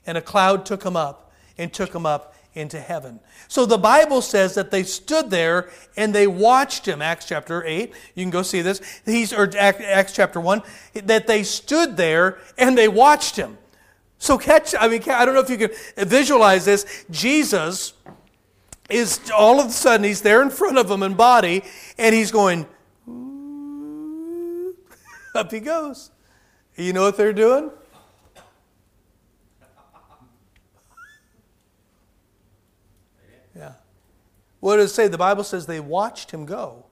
and 0.06 0.18
a 0.18 0.22
cloud 0.22 0.66
took 0.66 0.84
him 0.84 0.96
up 0.96 1.34
and 1.58 1.74
took 1.74 1.94
him 1.94 2.06
up 2.06 2.34
into 2.58 2.80
heaven. 2.80 3.20
So 3.48 3.66
the 3.66 3.78
Bible 3.78 4.22
says 4.22 4.56
that 4.56 4.72
they 4.72 4.84
stood 4.84 5.30
there 5.30 5.70
and 5.96 6.14
they 6.14 6.28
watched 6.28 6.88
him. 6.88 7.02
Acts 7.02 7.26
chapter 7.26 7.64
8. 7.64 7.94
You 8.16 8.24
can 8.24 8.32
go 8.32 8.42
see 8.42 8.62
this. 8.62 8.82
He's, 9.06 9.32
or 9.32 9.50
Acts 9.58 10.14
chapter 10.14 10.40
1. 10.40 10.62
That 11.06 11.28
they 11.28 11.44
stood 11.44 11.96
there 11.96 12.40
and 12.58 12.78
they 12.78 12.88
watched 12.88 13.36
him. 13.36 13.58
So 14.20 14.38
catch, 14.38 14.74
I 14.78 14.88
mean, 14.88 15.02
I 15.10 15.26
don't 15.26 15.36
know 15.36 15.42
if 15.42 15.50
you 15.50 15.58
can 15.58 15.72
visualize 16.06 16.66
this. 16.66 17.06
Jesus 17.12 17.94
is 18.90 19.32
all 19.36 19.60
of 19.60 19.68
a 19.68 19.72
sudden, 19.72 20.04
he's 20.06 20.22
there 20.22 20.42
in 20.42 20.50
front 20.50 20.78
of 20.78 20.88
them 20.88 21.04
in 21.04 21.14
body 21.14 21.64
and 21.98 22.16
he's 22.16 22.32
going, 22.32 22.66
up 25.36 25.52
he 25.52 25.60
goes. 25.60 26.12
You 26.76 26.94
know 26.94 27.04
what 27.04 27.18
they're 27.18 27.34
doing? 27.34 27.72
What 34.60 34.78
does 34.78 34.92
it 34.92 34.94
say? 34.94 35.08
The 35.08 35.18
Bible 35.18 35.44
says 35.44 35.66
they 35.66 35.80
watched 35.80 36.32
him 36.32 36.46
go. 36.46 36.86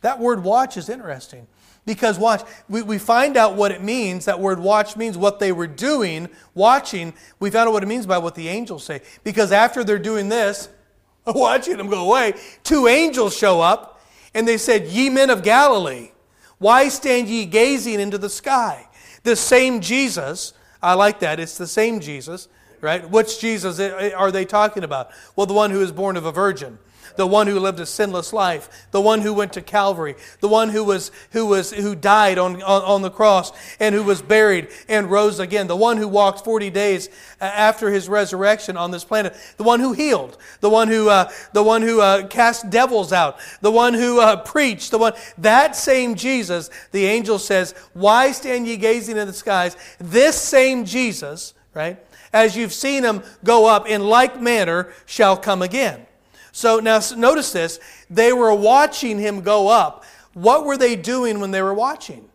That 0.00 0.18
word 0.18 0.42
watch 0.44 0.76
is 0.76 0.88
interesting 0.88 1.46
because 1.84 2.18
watch, 2.18 2.42
we, 2.68 2.82
we 2.82 2.98
find 2.98 3.36
out 3.36 3.54
what 3.54 3.72
it 3.72 3.82
means. 3.82 4.24
That 4.24 4.40
word 4.40 4.58
watch 4.58 4.96
means 4.96 5.16
what 5.16 5.38
they 5.38 5.52
were 5.52 5.66
doing, 5.66 6.28
watching. 6.54 7.14
We 7.38 7.50
found 7.50 7.68
out 7.68 7.72
what 7.72 7.82
it 7.82 7.86
means 7.86 8.06
by 8.06 8.18
what 8.18 8.34
the 8.34 8.48
angels 8.48 8.84
say. 8.84 9.02
Because 9.24 9.52
after 9.52 9.84
they're 9.84 9.98
doing 9.98 10.28
this, 10.28 10.68
watching 11.26 11.76
them 11.76 11.88
go 11.88 12.06
away, 12.06 12.34
two 12.62 12.86
angels 12.86 13.36
show 13.36 13.60
up 13.60 14.00
and 14.34 14.46
they 14.46 14.58
said, 14.58 14.86
Ye 14.86 15.08
men 15.10 15.30
of 15.30 15.42
Galilee, 15.42 16.10
why 16.58 16.88
stand 16.88 17.28
ye 17.28 17.46
gazing 17.46 18.00
into 18.00 18.18
the 18.18 18.30
sky? 18.30 18.88
The 19.22 19.36
same 19.36 19.80
Jesus, 19.80 20.52
I 20.82 20.94
like 20.94 21.20
that, 21.20 21.40
it's 21.40 21.58
the 21.58 21.66
same 21.66 22.00
Jesus 22.00 22.48
right? 22.80 23.08
Which 23.08 23.40
Jesus 23.40 23.80
are 23.80 24.30
they 24.30 24.44
talking 24.44 24.84
about? 24.84 25.10
Well, 25.34 25.46
the 25.46 25.54
one 25.54 25.70
who 25.70 25.78
was 25.78 25.92
born 25.92 26.16
of 26.16 26.24
a 26.24 26.32
virgin, 26.32 26.78
the 27.16 27.26
one 27.26 27.46
who 27.46 27.58
lived 27.58 27.80
a 27.80 27.86
sinless 27.86 28.32
life, 28.32 28.86
the 28.90 29.00
one 29.00 29.20
who 29.20 29.32
went 29.32 29.52
to 29.54 29.62
Calvary, 29.62 30.14
the 30.40 30.48
one 30.48 30.68
who 30.68 30.84
was 30.84 31.10
who 31.32 31.46
was 31.46 31.72
who 31.72 31.94
died 31.94 32.38
on, 32.38 32.62
on, 32.62 32.82
on 32.82 33.02
the 33.02 33.10
cross 33.10 33.52
and 33.80 33.94
who 33.94 34.02
was 34.02 34.22
buried 34.22 34.68
and 34.88 35.10
rose 35.10 35.38
again, 35.38 35.66
the 35.66 35.76
one 35.76 35.96
who 35.96 36.08
walked 36.08 36.44
40 36.44 36.70
days 36.70 37.08
after 37.40 37.90
his 37.90 38.08
resurrection 38.08 38.76
on 38.76 38.90
this 38.90 39.04
planet, 39.04 39.34
the 39.56 39.64
one 39.64 39.80
who 39.80 39.92
healed, 39.92 40.36
the 40.60 40.70
one 40.70 40.88
who 40.88 41.08
uh, 41.08 41.30
the 41.52 41.62
one 41.62 41.82
who 41.82 42.00
uh, 42.00 42.26
cast 42.26 42.70
devils 42.70 43.12
out, 43.12 43.38
the 43.60 43.70
one 43.70 43.94
who 43.94 44.20
uh, 44.20 44.36
preached, 44.36 44.90
the 44.90 44.98
one 44.98 45.14
that 45.38 45.74
same 45.74 46.14
Jesus, 46.14 46.70
the 46.92 47.06
angel 47.06 47.38
says, 47.38 47.74
"Why 47.94 48.32
stand 48.32 48.66
ye 48.66 48.76
gazing 48.76 49.16
in 49.16 49.26
the 49.26 49.32
skies?" 49.32 49.76
This 49.98 50.40
same 50.40 50.84
Jesus, 50.84 51.54
right? 51.74 51.98
As 52.32 52.56
you've 52.56 52.72
seen 52.72 53.04
him 53.04 53.22
go 53.44 53.66
up, 53.66 53.88
in 53.88 54.02
like 54.02 54.40
manner 54.40 54.92
shall 55.04 55.36
come 55.36 55.62
again. 55.62 56.06
So 56.52 56.78
now 56.78 57.00
notice 57.16 57.52
this. 57.52 57.78
They 58.08 58.32
were 58.32 58.54
watching 58.54 59.18
him 59.18 59.42
go 59.42 59.68
up. 59.68 60.04
What 60.32 60.64
were 60.64 60.76
they 60.76 60.96
doing 60.96 61.40
when 61.40 61.50
they 61.50 61.62
were 61.62 61.74
watching? 61.74 62.28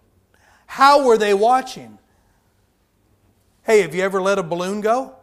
How 0.68 1.06
were 1.06 1.18
they 1.18 1.34
watching? 1.34 1.98
Hey, 3.64 3.82
have 3.82 3.94
you 3.94 4.04
ever 4.04 4.22
let 4.22 4.40
a 4.40 4.44
balloon 4.44 4.82
go? 4.82 5.16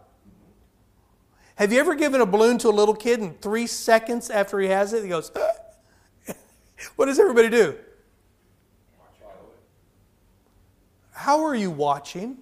Have 1.56 1.72
you 1.72 1.80
ever 1.80 1.94
given 1.94 2.20
a 2.20 2.26
balloon 2.26 2.58
to 2.58 2.68
a 2.68 2.70
little 2.70 2.94
kid 2.94 3.18
and 3.20 3.40
three 3.40 3.66
seconds 3.66 4.30
after 4.30 4.60
he 4.60 4.68
has 4.68 4.92
it, 4.92 5.02
he 5.02 5.08
goes, 5.08 5.32
What 6.96 7.06
does 7.06 7.18
everybody 7.18 7.48
do? 7.48 7.76
How 11.10 11.44
are 11.44 11.54
you 11.54 11.70
watching? 11.70 12.38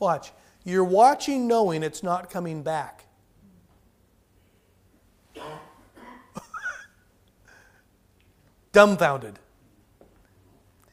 Watch. 0.00 0.32
You're 0.64 0.84
watching 0.84 1.46
knowing 1.46 1.82
it's 1.82 2.02
not 2.02 2.30
coming 2.30 2.62
back. 2.62 3.04
Dumbfounded. 8.72 9.38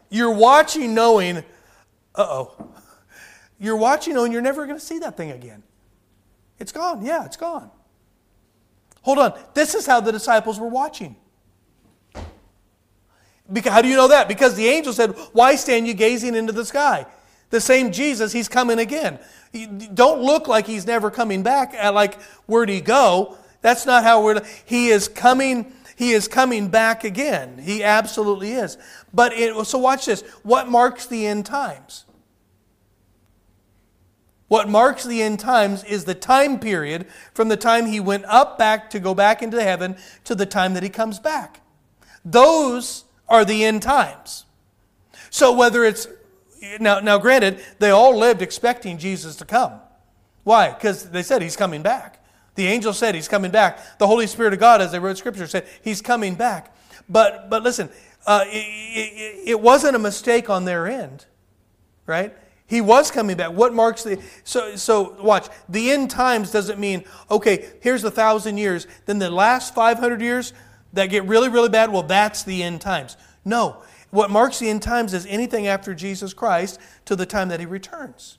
You're 0.10 0.34
watching 0.34 0.94
knowing, 0.94 1.38
uh 1.38 1.42
oh. 2.18 2.74
You're 3.60 3.76
watching 3.76 4.14
knowing 4.14 4.32
you're 4.32 4.42
never 4.42 4.66
going 4.66 4.80
to 4.80 4.86
see 4.86 5.00
that 5.00 5.18
thing 5.18 5.32
again. 5.32 5.64
It's 6.60 6.72
gone. 6.72 7.04
Yeah, 7.06 7.26
it's 7.26 7.38
gone. 7.38 7.72
Hold 9.02 9.20
on. 9.20 9.40
This 9.54 9.76
is 9.76 9.86
how 9.86 10.00
the 10.00 10.12
disciples 10.12 10.60
were 10.60 10.68
watching. 10.68 11.16
Because, 13.52 13.72
how 13.72 13.82
do 13.82 13.88
you 13.88 13.96
know 13.96 14.10
that? 14.10 14.28
Because 14.28 14.56
the 14.56 14.68
angel 14.68 14.92
said, 14.94 15.12
Why 15.32 15.56
stand 15.56 15.88
you 15.88 15.94
gazing 15.94 16.36
into 16.36 16.52
the 16.52 16.66
sky? 16.66 17.06
The 17.50 17.62
same 17.62 17.92
Jesus, 17.92 18.34
he's 18.34 18.50
coming 18.50 18.80
again. 18.80 19.20
Don't 19.94 20.22
look 20.22 20.48
like 20.48 20.68
he's 20.68 20.86
never 20.86 21.10
coming 21.10 21.44
back, 21.44 21.74
uh, 21.82 21.92
like 21.94 22.22
where'd 22.46 22.70
he 22.70 22.82
go? 22.82 23.38
That's 23.62 23.86
not 23.86 24.04
how 24.04 24.24
we're. 24.24 24.44
He 24.66 24.90
is 24.90 25.08
coming. 25.08 25.74
He 25.96 26.12
is 26.12 26.28
coming 26.28 26.68
back 26.68 27.04
again. 27.04 27.58
He 27.58 27.84
absolutely 27.84 28.52
is. 28.52 28.78
But 29.14 29.34
it, 29.34 29.66
so 29.66 29.80
watch 29.80 30.06
this. 30.06 30.22
What 30.44 30.70
marks 30.70 31.08
the 31.08 31.26
end 31.26 31.46
times? 31.46 32.06
What 34.48 34.70
marks 34.70 35.04
the 35.04 35.22
end 35.22 35.40
times 35.40 35.84
is 35.84 36.06
the 36.06 36.16
time 36.16 36.60
period 36.60 37.08
from 37.34 37.50
the 37.50 37.58
time 37.58 37.88
he 37.88 38.00
went 38.00 38.26
up 38.26 38.58
back 38.58 38.90
to 38.92 39.00
go 39.00 39.14
back 39.14 39.42
into 39.42 39.62
heaven 39.62 39.98
to 40.24 40.36
the 40.36 40.46
time 40.46 40.74
that 40.76 40.84
he 40.84 40.90
comes 40.90 41.20
back. 41.20 41.62
Those 42.24 43.06
are 43.28 43.44
the 43.44 43.66
end 43.66 43.82
times. 43.82 44.46
So 45.30 45.52
whether 45.52 45.84
it's 45.84 46.08
now, 46.80 47.00
now, 47.00 47.18
granted, 47.18 47.60
they 47.80 47.90
all 47.90 48.16
lived 48.16 48.42
expecting 48.42 48.98
Jesus 48.98 49.36
to 49.38 49.46
come. 49.46 49.80
Why? 50.44 50.72
Because 50.72 51.10
they 51.10 51.24
said 51.24 51.42
he's 51.42 51.56
coming 51.56 51.82
back. 51.82 52.24
The 52.56 52.68
angel 52.68 52.94
said 52.94 53.14
he's 53.16 53.28
coming 53.28 53.52
back. 53.52 54.00
The 54.00 54.08
Holy 54.08 54.28
Spirit 54.28 54.54
of 54.54 54.60
God, 54.60 54.82
as 54.82 54.92
they 54.92 55.00
wrote 55.00 55.18
Scripture, 55.18 55.48
said 55.48 55.68
he's 55.84 56.02
coming 56.02 56.36
back. 56.36 56.74
But, 57.08 57.50
but 57.50 57.64
listen, 57.64 57.90
uh, 58.26 58.44
it, 58.48 58.58
it, 58.58 59.50
it 59.50 59.62
wasn't 59.62 59.96
a 59.96 60.00
mistake 60.00 60.50
on 60.50 60.66
their 60.66 60.88
end, 60.88 61.26
right? 62.06 62.36
He 62.68 62.82
was 62.82 63.12
coming 63.12 63.38
back. 63.38 63.52
What 63.52 63.74
marks 63.74 64.04
the 64.04 64.22
so 64.44 64.76
so 64.76 65.16
watch 65.22 65.48
the 65.70 65.92
end 65.92 66.12
times 66.12 66.52
doesn't 66.52 66.78
mean 66.80 67.06
okay. 67.32 67.70
Here's 67.80 68.04
a 68.04 68.12
thousand 68.12 68.58
years. 68.58 68.88
Then 69.06 69.20
the 69.20 69.30
last 69.30 69.74
five 69.74 70.00
hundred 70.00 70.22
years 70.22 70.52
that 70.92 71.06
get 71.06 71.24
really 71.24 71.48
really 71.48 71.70
bad. 71.70 71.94
Well, 71.94 72.04
that's 72.04 72.44
the 72.44 72.62
end 72.64 72.82
times. 72.82 73.16
No, 73.46 73.84
what 74.12 74.30
marks 74.30 74.60
the 74.60 74.70
end 74.70 74.82
times 74.82 75.14
is 75.14 75.26
anything 75.26 75.68
after 75.68 75.94
Jesus 75.94 76.34
Christ 76.34 76.80
to 77.06 77.16
the 77.16 77.26
time 77.26 77.50
that 77.50 77.60
he 77.60 77.66
returns. 77.66 78.38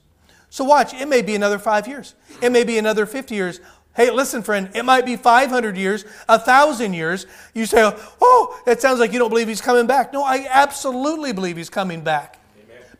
So 0.49 0.63
watch, 0.63 0.93
it 0.93 1.07
may 1.07 1.21
be 1.21 1.35
another 1.35 1.59
five 1.59 1.87
years. 1.87 2.15
It 2.41 2.51
may 2.51 2.63
be 2.63 2.77
another 2.77 3.05
50 3.05 3.35
years. 3.35 3.59
Hey, 3.95 4.09
listen, 4.11 4.41
friend, 4.41 4.69
it 4.73 4.83
might 4.83 5.05
be 5.05 5.15
500 5.15 5.77
years, 5.77 6.05
a 6.27 6.37
1,000 6.37 6.93
years. 6.93 7.27
You 7.53 7.65
say, 7.65 7.91
oh, 8.21 8.61
it 8.65 8.81
sounds 8.81 8.99
like 8.99 9.13
you 9.13 9.19
don't 9.19 9.29
believe 9.29 9.47
he's 9.47 9.61
coming 9.61 9.87
back. 9.87 10.13
No, 10.13 10.23
I 10.23 10.47
absolutely 10.49 11.33
believe 11.33 11.57
he's 11.57 11.69
coming 11.69 12.01
back. 12.01 12.39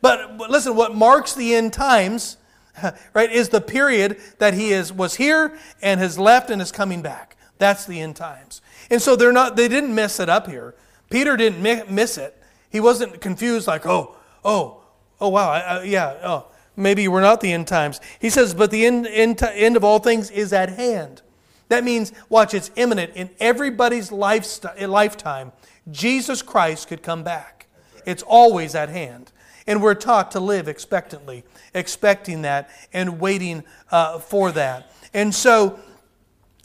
But, 0.01 0.37
but 0.37 0.49
listen, 0.49 0.75
what 0.75 0.95
marks 0.95 1.33
the 1.33 1.55
end 1.55 1.73
times, 1.73 2.37
right, 3.13 3.31
is 3.31 3.49
the 3.49 3.61
period 3.61 4.17
that 4.37 4.53
he 4.53 4.71
is, 4.71 4.93
was 4.93 5.15
here 5.15 5.57
and 5.81 5.99
has 5.99 6.17
left 6.17 6.49
and 6.49 6.61
is 6.61 6.71
coming 6.71 7.01
back. 7.01 7.35
That's 7.57 7.85
the 7.85 7.99
end 7.99 8.15
times. 8.15 8.61
And 8.89 9.01
so 9.01 9.15
they're 9.15 9.33
not, 9.33 9.55
they 9.55 9.67
didn't 9.67 9.93
mess 9.93 10.19
it 10.19 10.29
up 10.29 10.47
here. 10.47 10.75
Peter 11.09 11.35
didn't 11.35 11.61
miss 11.91 12.17
it. 12.17 12.38
He 12.69 12.79
wasn't 12.79 13.21
confused 13.21 13.67
like, 13.67 13.85
oh, 13.85 14.15
oh, 14.43 14.83
oh, 15.19 15.29
wow, 15.29 15.49
I, 15.49 15.59
I, 15.59 15.83
yeah, 15.83 16.17
oh, 16.23 16.47
maybe 16.75 17.07
we're 17.07 17.21
not 17.21 17.41
the 17.41 17.51
end 17.51 17.67
times. 17.67 17.99
He 18.19 18.29
says, 18.29 18.53
but 18.53 18.71
the 18.71 18.85
end, 18.85 19.07
end, 19.07 19.41
end 19.41 19.75
of 19.75 19.83
all 19.83 19.99
things 19.99 20.29
is 20.31 20.53
at 20.53 20.69
hand. 20.69 21.21
That 21.69 21.83
means, 21.83 22.13
watch, 22.29 22.53
it's 22.53 22.71
imminent. 22.75 23.13
In 23.15 23.29
everybody's 23.39 24.11
lifetime, 24.11 25.51
Jesus 25.91 26.41
Christ 26.41 26.87
could 26.87 27.03
come 27.03 27.23
back. 27.23 27.67
It's 28.05 28.23
always 28.23 28.75
at 28.75 28.89
hand. 28.89 29.31
And 29.67 29.83
we're 29.83 29.93
taught 29.93 30.31
to 30.31 30.39
live 30.39 30.67
expectantly, 30.67 31.43
expecting 31.75 32.41
that 32.41 32.71
and 32.91 33.19
waiting 33.19 33.63
uh, 33.91 34.17
for 34.17 34.51
that. 34.53 34.91
And 35.13 35.33
so 35.33 35.79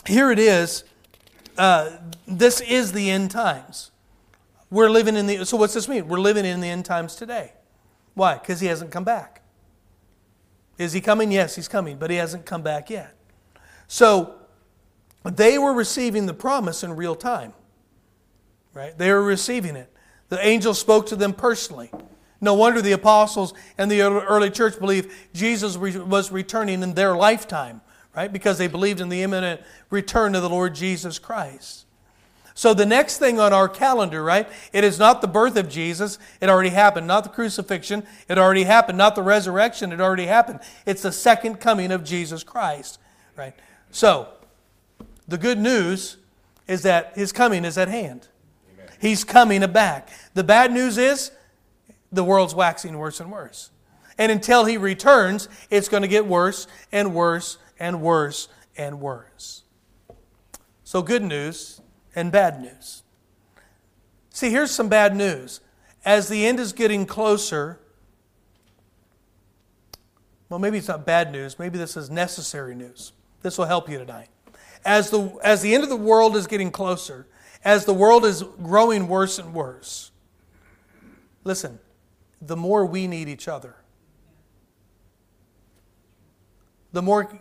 here 0.07 0.31
it 0.31 0.39
is. 0.39 0.85
Uh, 1.59 1.99
this 2.27 2.63
is 2.63 2.93
the 2.93 3.11
end 3.11 3.31
times. 3.31 3.91
We're 4.75 4.91
living 4.91 5.15
in 5.15 5.29
the. 5.29 5.47
So 5.47 5.57
what's 5.57 5.73
this 5.73 5.87
mean? 5.87 6.09
We're 6.09 6.19
living 6.19 6.45
in 6.45 6.61
the 6.61 6.69
end 6.69 6.85
times 6.85 7.15
today. 7.15 7.53
Why? 8.15 8.35
Because 8.35 8.59
he 8.59 8.67
hasn't 8.67 8.91
come 8.91 9.05
back. 9.05 9.43
Is 10.79 10.93
he 10.93 11.01
coming? 11.01 11.31
Yes, 11.31 11.55
he's 11.55 11.69
coming, 11.69 11.97
but 11.97 12.11
he 12.11 12.17
hasn't 12.17 12.45
come 12.45 12.63
back 12.63 12.91
yet. 12.91 13.15
So 13.87 14.35
they 15.23 15.59
were 15.59 15.73
receiving 15.73 16.27
the 16.27 16.35
promise 16.35 16.83
in 16.83 16.97
real 16.97 17.15
time. 17.15 17.53
Right? 18.73 18.99
They 18.99 19.13
were 19.13 19.23
receiving 19.23 19.77
it. 19.77 19.93
The 20.29 20.45
angel 20.45 20.75
spoke 20.75 21.07
to 21.07 21.17
them 21.17 21.35
personally. 21.35 21.93
No 22.41 22.55
wonder 22.55 22.83
the 22.83 22.93
apostles 22.93 23.55
and 23.79 23.89
the 23.89 24.03
early 24.03 24.51
church 24.51 24.81
believed 24.81 25.13
Jesus 25.33 25.77
was 25.77 26.33
returning 26.33 26.83
in 26.83 26.95
their 26.95 27.17
lifetime, 27.17 27.81
right? 28.17 28.33
Because 28.33 28.59
they 28.59 28.67
believed 28.67 29.01
in 29.01 29.09
the 29.09 29.23
imminent 29.23 29.61
return 29.89 30.35
of 30.35 30.43
the 30.43 30.51
Lord 30.51 30.75
Jesus 30.75 31.21
Christ. 31.21 31.84
So 32.57 32.73
the 32.73 32.87
next 32.87 33.19
thing 33.19 33.41
on 33.41 33.53
our 33.53 33.69
calendar, 33.69 34.23
right? 34.23 34.49
It 34.73 34.85
is 34.85 34.97
not 34.97 35.21
the 35.21 35.27
birth 35.27 35.57
of 35.57 35.69
Jesus. 35.69 36.21
It 36.41 36.49
already 36.49 36.71
happened. 36.71 37.09
Not 37.09 37.25
the 37.25 37.31
crucifixion. 37.31 38.05
It 38.29 38.39
already 38.39 38.63
happened. 38.63 38.97
Not 38.97 39.17
the 39.17 39.23
resurrection. 39.23 39.93
It 39.93 40.01
already 40.01 40.27
happened. 40.27 40.61
It's 40.87 41.03
the 41.03 41.11
second 41.11 41.57
coming 41.57 41.91
of 41.91 42.05
Jesus 42.05 42.45
Christ, 42.45 43.01
right? 43.37 43.55
So 43.91 44.29
the 45.27 45.37
good 45.37 45.59
news 45.59 46.17
is 46.69 46.83
that 46.83 47.17
his 47.17 47.33
coming 47.33 47.65
is 47.65 47.77
at 47.77 47.89
hand. 47.89 48.29
Amen. 48.73 48.89
He's 49.01 49.25
coming 49.25 49.61
back. 49.73 50.11
The 50.35 50.45
bad 50.45 50.73
news 50.73 50.97
is 50.97 51.33
the 52.13 52.23
world's 52.23 52.55
waxing 52.55 52.97
worse 52.99 53.19
and 53.19 53.33
worse. 53.33 53.71
And 54.17 54.31
until 54.31 54.65
he 54.65 54.77
returns, 54.77 55.49
it's 55.71 55.89
going 55.89 56.03
to 56.03 56.09
get 56.09 56.25
worse 56.25 56.69
and 56.93 57.15
worse 57.15 57.59
and 57.81 58.01
worse 58.01 58.47
and 58.77 59.01
worse. 59.01 59.65
So, 60.85 61.03
good 61.03 61.25
news 61.25 61.81
and 62.15 62.31
bad 62.31 62.61
news. 62.61 63.03
See, 64.31 64.51
here's 64.51 64.71
some 64.71 64.89
bad 64.89 65.15
news. 65.15 65.61
As 66.05 66.29
the 66.29 66.47
end 66.47 66.61
is 66.61 66.73
getting 66.73 67.07
closer, 67.07 67.81
well, 70.49 70.59
maybe 70.59 70.79
it's 70.79 70.89
not 70.89 71.07
bad 71.07 71.33
news. 71.33 71.59
Maybe 71.59 71.79
this 71.79 71.97
is 71.97 72.11
necessary 72.11 72.75
news. 72.75 73.13
This 73.43 73.59
will 73.59 73.65
help 73.67 73.89
you 73.89 73.99
tonight. 73.99 74.29
As 74.85 75.11
the, 75.11 75.39
as 75.43 75.63
the 75.63 75.75
end 75.75 75.83
of 75.83 75.89
the 75.89 75.97
world 75.97 76.37
is 76.37 76.47
getting 76.47 76.71
closer, 76.71 77.27
as 77.65 77.87
the 77.87 77.95
world 77.95 78.25
is 78.25 78.43
growing 78.63 79.09
worse 79.09 79.39
and 79.39 79.55
worse, 79.55 80.11
listen, 81.45 81.79
the 82.41 82.57
more 82.57 82.85
we 82.85 83.07
need 83.07 83.29
each 83.29 83.49
other. 83.49 83.77
The 86.93 87.03
more, 87.03 87.39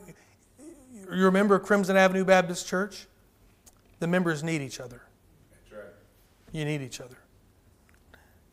you 0.60 1.25
remember 1.25 1.60
Crimson 1.60 1.98
Avenue 1.98 2.25
Baptist 2.25 2.68
Church? 2.68 3.08
The 4.03 4.07
members 4.07 4.43
need 4.43 4.62
each 4.62 4.81
other. 4.81 5.01
That's 5.50 5.72
right. 5.72 5.93
You 6.51 6.65
need 6.65 6.81
each 6.81 7.00
other. 7.00 7.15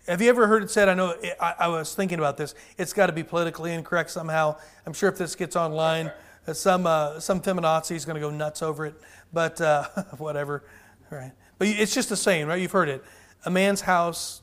Have 0.07 0.23
you 0.23 0.28
ever 0.28 0.47
heard 0.47 0.62
it 0.62 0.71
said? 0.71 0.88
I 0.88 0.95
know 0.95 1.16
I, 1.40 1.54
I 1.59 1.66
was 1.66 1.92
thinking 1.92 2.21
about 2.21 2.37
this. 2.37 2.54
It's 2.78 2.92
got 2.92 3.07
to 3.07 3.12
be 3.12 3.25
politically 3.25 3.73
incorrect 3.73 4.12
somehow. 4.12 4.59
I'm 4.87 4.92
sure 4.92 5.09
if 5.09 5.19
this 5.19 5.35
gets 5.35 5.57
online, 5.57 6.12
uh, 6.47 6.52
some 6.52 6.87
uh, 6.87 7.19
some 7.19 7.40
feminazi 7.40 7.97
is 7.97 8.04
going 8.04 8.14
to 8.14 8.21
go 8.21 8.30
nuts 8.30 8.62
over 8.62 8.87
it. 8.87 8.95
But 9.33 9.61
uh, 9.61 9.88
whatever, 10.19 10.62
right? 11.11 11.33
But 11.59 11.66
it's 11.66 11.95
just 11.95 12.12
a 12.12 12.16
saying, 12.16 12.47
right? 12.47 12.61
You've 12.61 12.71
heard 12.71 12.88
it. 12.88 13.02
A 13.45 13.50
man's 13.50 13.80
house 13.80 14.42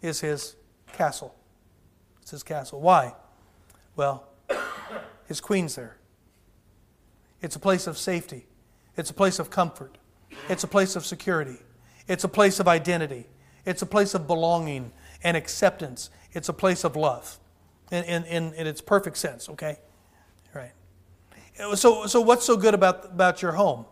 is 0.00 0.20
his 0.20 0.56
castle. 0.94 1.34
It's 2.22 2.30
his 2.30 2.42
castle. 2.42 2.80
Why? 2.80 3.12
Well, 3.94 4.26
his 5.28 5.38
queen's 5.38 5.74
there. 5.74 5.98
It's 7.42 7.56
a 7.56 7.60
place 7.60 7.86
of 7.86 7.98
safety. 7.98 8.46
It's 8.96 9.10
a 9.10 9.14
place 9.14 9.38
of 9.38 9.50
comfort. 9.50 9.98
It's 10.48 10.64
a 10.64 10.68
place 10.68 10.96
of 10.96 11.04
security. 11.04 11.58
It's 12.08 12.24
a 12.24 12.28
place 12.28 12.60
of 12.60 12.68
identity. 12.68 13.26
It's 13.64 13.82
a 13.82 13.86
place 13.86 14.14
of 14.14 14.26
belonging 14.26 14.92
and 15.22 15.36
acceptance. 15.36 16.10
It's 16.32 16.48
a 16.48 16.52
place 16.52 16.84
of 16.84 16.96
love 16.96 17.38
in, 17.90 18.04
in, 18.04 18.24
in, 18.24 18.54
in 18.54 18.66
its 18.66 18.80
perfect 18.80 19.16
sense, 19.16 19.48
okay? 19.48 19.78
Right. 20.54 20.72
So, 21.74 22.06
so 22.06 22.20
what's 22.20 22.44
so 22.44 22.56
good 22.56 22.74
about, 22.74 23.06
about 23.06 23.42
your 23.42 23.52
home, 23.52 23.86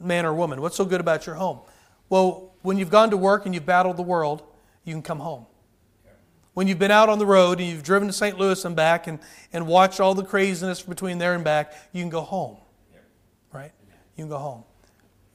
man 0.00 0.24
or 0.24 0.32
woman? 0.32 0.60
What's 0.60 0.76
so 0.76 0.84
good 0.84 1.00
about 1.00 1.26
your 1.26 1.34
home? 1.34 1.60
Well, 2.08 2.54
when 2.62 2.78
you've 2.78 2.90
gone 2.90 3.10
to 3.10 3.16
work 3.16 3.44
and 3.44 3.54
you've 3.54 3.66
battled 3.66 3.96
the 3.96 4.02
world, 4.02 4.42
you 4.84 4.94
can 4.94 5.02
come 5.02 5.20
home. 5.20 5.46
When 6.54 6.68
you've 6.68 6.78
been 6.78 6.92
out 6.92 7.08
on 7.08 7.18
the 7.18 7.26
road 7.26 7.58
and 7.58 7.68
you've 7.68 7.82
driven 7.82 8.06
to 8.06 8.12
St. 8.12 8.38
Louis 8.38 8.64
and 8.64 8.76
back 8.76 9.08
and, 9.08 9.18
and 9.52 9.66
watched 9.66 9.98
all 9.98 10.14
the 10.14 10.24
craziness 10.24 10.82
between 10.82 11.18
there 11.18 11.34
and 11.34 11.42
back, 11.42 11.74
you 11.92 12.00
can 12.00 12.10
go 12.10 12.20
home. 12.20 12.58
Right? 13.52 13.72
You 14.16 14.22
can 14.24 14.28
go 14.28 14.38
home 14.38 14.64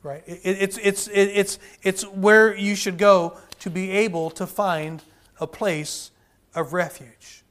right? 0.03 0.23
It, 0.25 0.41
it's, 0.43 0.77
it's, 0.77 1.07
it, 1.07 1.13
it's, 1.15 1.59
it's 1.83 2.03
where 2.03 2.55
you 2.55 2.75
should 2.75 2.97
go 2.97 3.37
to 3.59 3.69
be 3.69 3.91
able 3.91 4.29
to 4.31 4.47
find 4.47 5.03
a 5.39 5.47
place 5.47 6.11
of 6.55 6.73
refuge. 6.73 7.43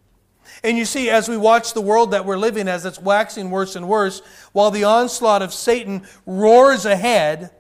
And 0.64 0.76
you 0.76 0.84
see, 0.84 1.08
as 1.10 1.28
we 1.28 1.36
watch 1.36 1.74
the 1.74 1.80
world 1.80 2.10
that 2.10 2.24
we're 2.24 2.38
living 2.38 2.68
as 2.68 2.84
it's 2.84 2.98
waxing 2.98 3.50
worse 3.50 3.76
and 3.76 3.88
worse, 3.88 4.22
while 4.52 4.70
the 4.70 4.84
onslaught 4.84 5.42
of 5.42 5.52
Satan 5.52 6.06
roars 6.26 6.84
ahead, 6.84 7.50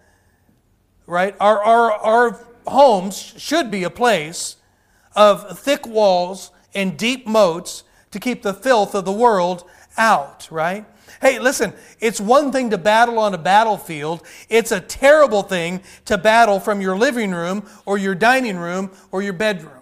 right, 1.06 1.34
our, 1.38 1.62
our, 1.62 1.92
our 1.92 2.40
homes 2.66 3.34
should 3.36 3.70
be 3.70 3.84
a 3.84 3.90
place 3.90 4.56
of 5.14 5.58
thick 5.58 5.86
walls 5.86 6.50
and 6.74 6.96
deep 6.96 7.26
moats 7.26 7.84
to 8.10 8.18
keep 8.18 8.42
the 8.42 8.54
filth 8.54 8.94
of 8.94 9.04
the 9.04 9.12
world 9.12 9.68
out, 9.98 10.48
right? 10.50 10.86
Hey, 11.20 11.38
listen, 11.38 11.72
it's 12.00 12.20
one 12.20 12.52
thing 12.52 12.70
to 12.70 12.78
battle 12.78 13.18
on 13.18 13.34
a 13.34 13.38
battlefield. 13.38 14.22
It's 14.48 14.72
a 14.72 14.80
terrible 14.80 15.42
thing 15.42 15.82
to 16.04 16.16
battle 16.16 16.60
from 16.60 16.80
your 16.80 16.96
living 16.96 17.32
room 17.32 17.68
or 17.84 17.98
your 17.98 18.14
dining 18.14 18.58
room 18.58 18.90
or 19.10 19.22
your 19.22 19.32
bedroom. 19.32 19.72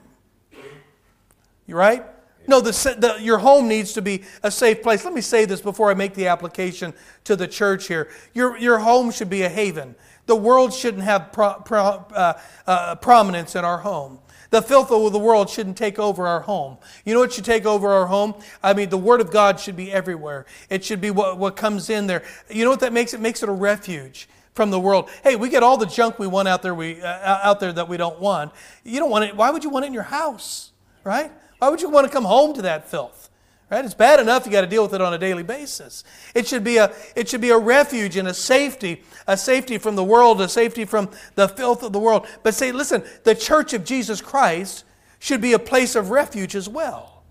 You 1.67 1.77
right? 1.77 2.05
No, 2.49 2.61
the, 2.61 2.71
the, 2.99 3.23
your 3.23 3.39
home 3.39 3.67
needs 3.69 3.93
to 3.95 4.03
be 4.03 4.23
a 4.43 4.51
safe 4.51 4.83
place. 4.83 5.05
Let 5.05 5.13
me 5.13 5.21
say 5.21 5.45
this 5.45 5.61
before 5.61 5.91
I 5.91 5.95
make 5.95 6.15
the 6.15 6.29
application 6.29 6.95
to 7.25 7.35
the 7.35 7.49
church 7.49 7.89
here. 7.89 8.09
Your, 8.35 8.57
your 8.57 8.79
home 8.79 9.11
should 9.11 9.31
be 9.31 9.43
a 9.43 9.49
haven. 9.49 9.97
The 10.27 10.37
world 10.37 10.73
shouldn't 10.73 11.03
have 11.03 11.33
pro, 11.33 11.55
pro, 11.55 11.81
uh, 11.83 12.41
uh, 12.67 12.95
prominence 12.97 13.57
in 13.57 13.65
our 13.65 13.79
home. 13.79 14.21
The 14.57 14.63
filth 14.63 14.91
of 14.91 15.13
the 15.13 15.19
world 15.19 15.51
shouldn't 15.51 15.77
take 15.77 15.99
over 15.99 16.27
our 16.27 16.41
home. 16.41 16.79
You 17.05 17.13
know 17.13 17.21
what 17.21 17.35
should 17.35 17.45
take 17.45 17.67
over 17.67 17.91
our 17.91 18.07
home? 18.07 18.35
I 18.63 18.73
mean, 18.73 18.89
the 18.89 18.97
Word 18.97 19.21
of 19.21 19.31
God 19.31 19.61
should 19.61 19.77
be 19.77 19.93
everywhere. 19.93 20.47
It 20.71 20.83
should 20.83 20.99
be 20.99 21.11
what, 21.11 21.37
what 21.37 21.57
comes 21.57 21.91
in 21.91 22.07
there. 22.07 22.23
You 22.49 22.65
know 22.65 22.71
what 22.71 22.81
that 22.81 22.95
makes? 22.95 23.13
It 23.13 23.21
makes 23.21 23.43
it 23.43 23.51
a 23.51 23.53
refuge 23.53 24.31
from 24.55 24.71
the 24.71 24.81
world. 24.81 25.11
Hey, 25.23 25.37
we 25.37 25.51
get 25.51 25.63
all 25.63 25.77
the 25.77 25.85
junk 25.85 26.19
we 26.19 26.27
want 26.27 26.49
out 26.49 26.63
there, 26.63 26.75
we, 26.75 27.03
uh, 27.03 27.39
out 27.43 27.61
there 27.61 27.71
that 27.71 27.87
we 27.87 27.99
don't 27.99 28.19
want. 28.19 28.51
You 28.83 28.99
don't 28.99 29.11
want 29.11 29.27
it. 29.27 29.37
Why 29.37 29.51
would 29.51 29.63
you 29.63 29.69
want 29.69 29.85
it 29.85 29.89
in 29.89 29.93
your 29.93 30.05
house, 30.05 30.73
right? 31.05 31.31
Why 31.59 31.69
would 31.69 31.83
you 31.83 31.91
want 31.91 32.07
to 32.07 32.11
come 32.11 32.25
home 32.25 32.55
to 32.55 32.63
that 32.63 32.89
filth? 32.89 33.26
Right? 33.69 33.85
It's 33.85 33.95
bad 33.95 34.21
enough 34.21 34.47
you 34.47 34.53
got 34.53 34.61
to 34.61 34.67
deal 34.69 34.85
with 34.85 34.95
it 34.95 35.01
on 35.01 35.13
a 35.13 35.19
daily 35.19 35.43
basis. 35.43 36.05
It 36.35 36.47
should 36.47 36.63
be 36.63 36.77
a 36.77 36.93
it 37.17 37.29
should 37.29 37.41
be 37.41 37.51
a 37.51 37.59
refuge 37.59 38.17
and 38.17 38.29
a 38.29 38.35
safety, 38.35 39.03
a 39.27 39.37
safety 39.37 39.77
from 39.77 39.97
the 39.97 40.05
world, 40.05 40.41
a 40.41 40.49
safety 40.49 40.85
from 40.85 41.11
the 41.35 41.49
filth 41.49 41.83
of 41.83 41.93
the 41.93 41.99
world. 41.99 42.29
But 42.45 42.55
say, 42.55 42.71
listen, 42.71 43.03
the 43.25 43.35
church 43.35 43.73
of 43.73 43.85
Jesus 43.85 44.21
Christ 44.21 44.85
should 45.19 45.41
be 45.41 45.53
a 45.53 45.59
place 45.59 45.97
of 45.97 46.11
refuge 46.11 46.55
as 46.55 46.69
well. 46.69 47.25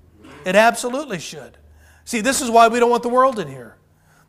It 0.46 0.56
absolutely 0.56 1.20
should. 1.20 1.58
See, 2.04 2.20
this 2.20 2.42
is 2.42 2.52
why 2.52 2.68
we 2.68 2.80
don't 2.80 2.90
want 2.90 3.04
the 3.04 3.10
world 3.10 3.40
in 3.40 3.48
here. 3.48 3.78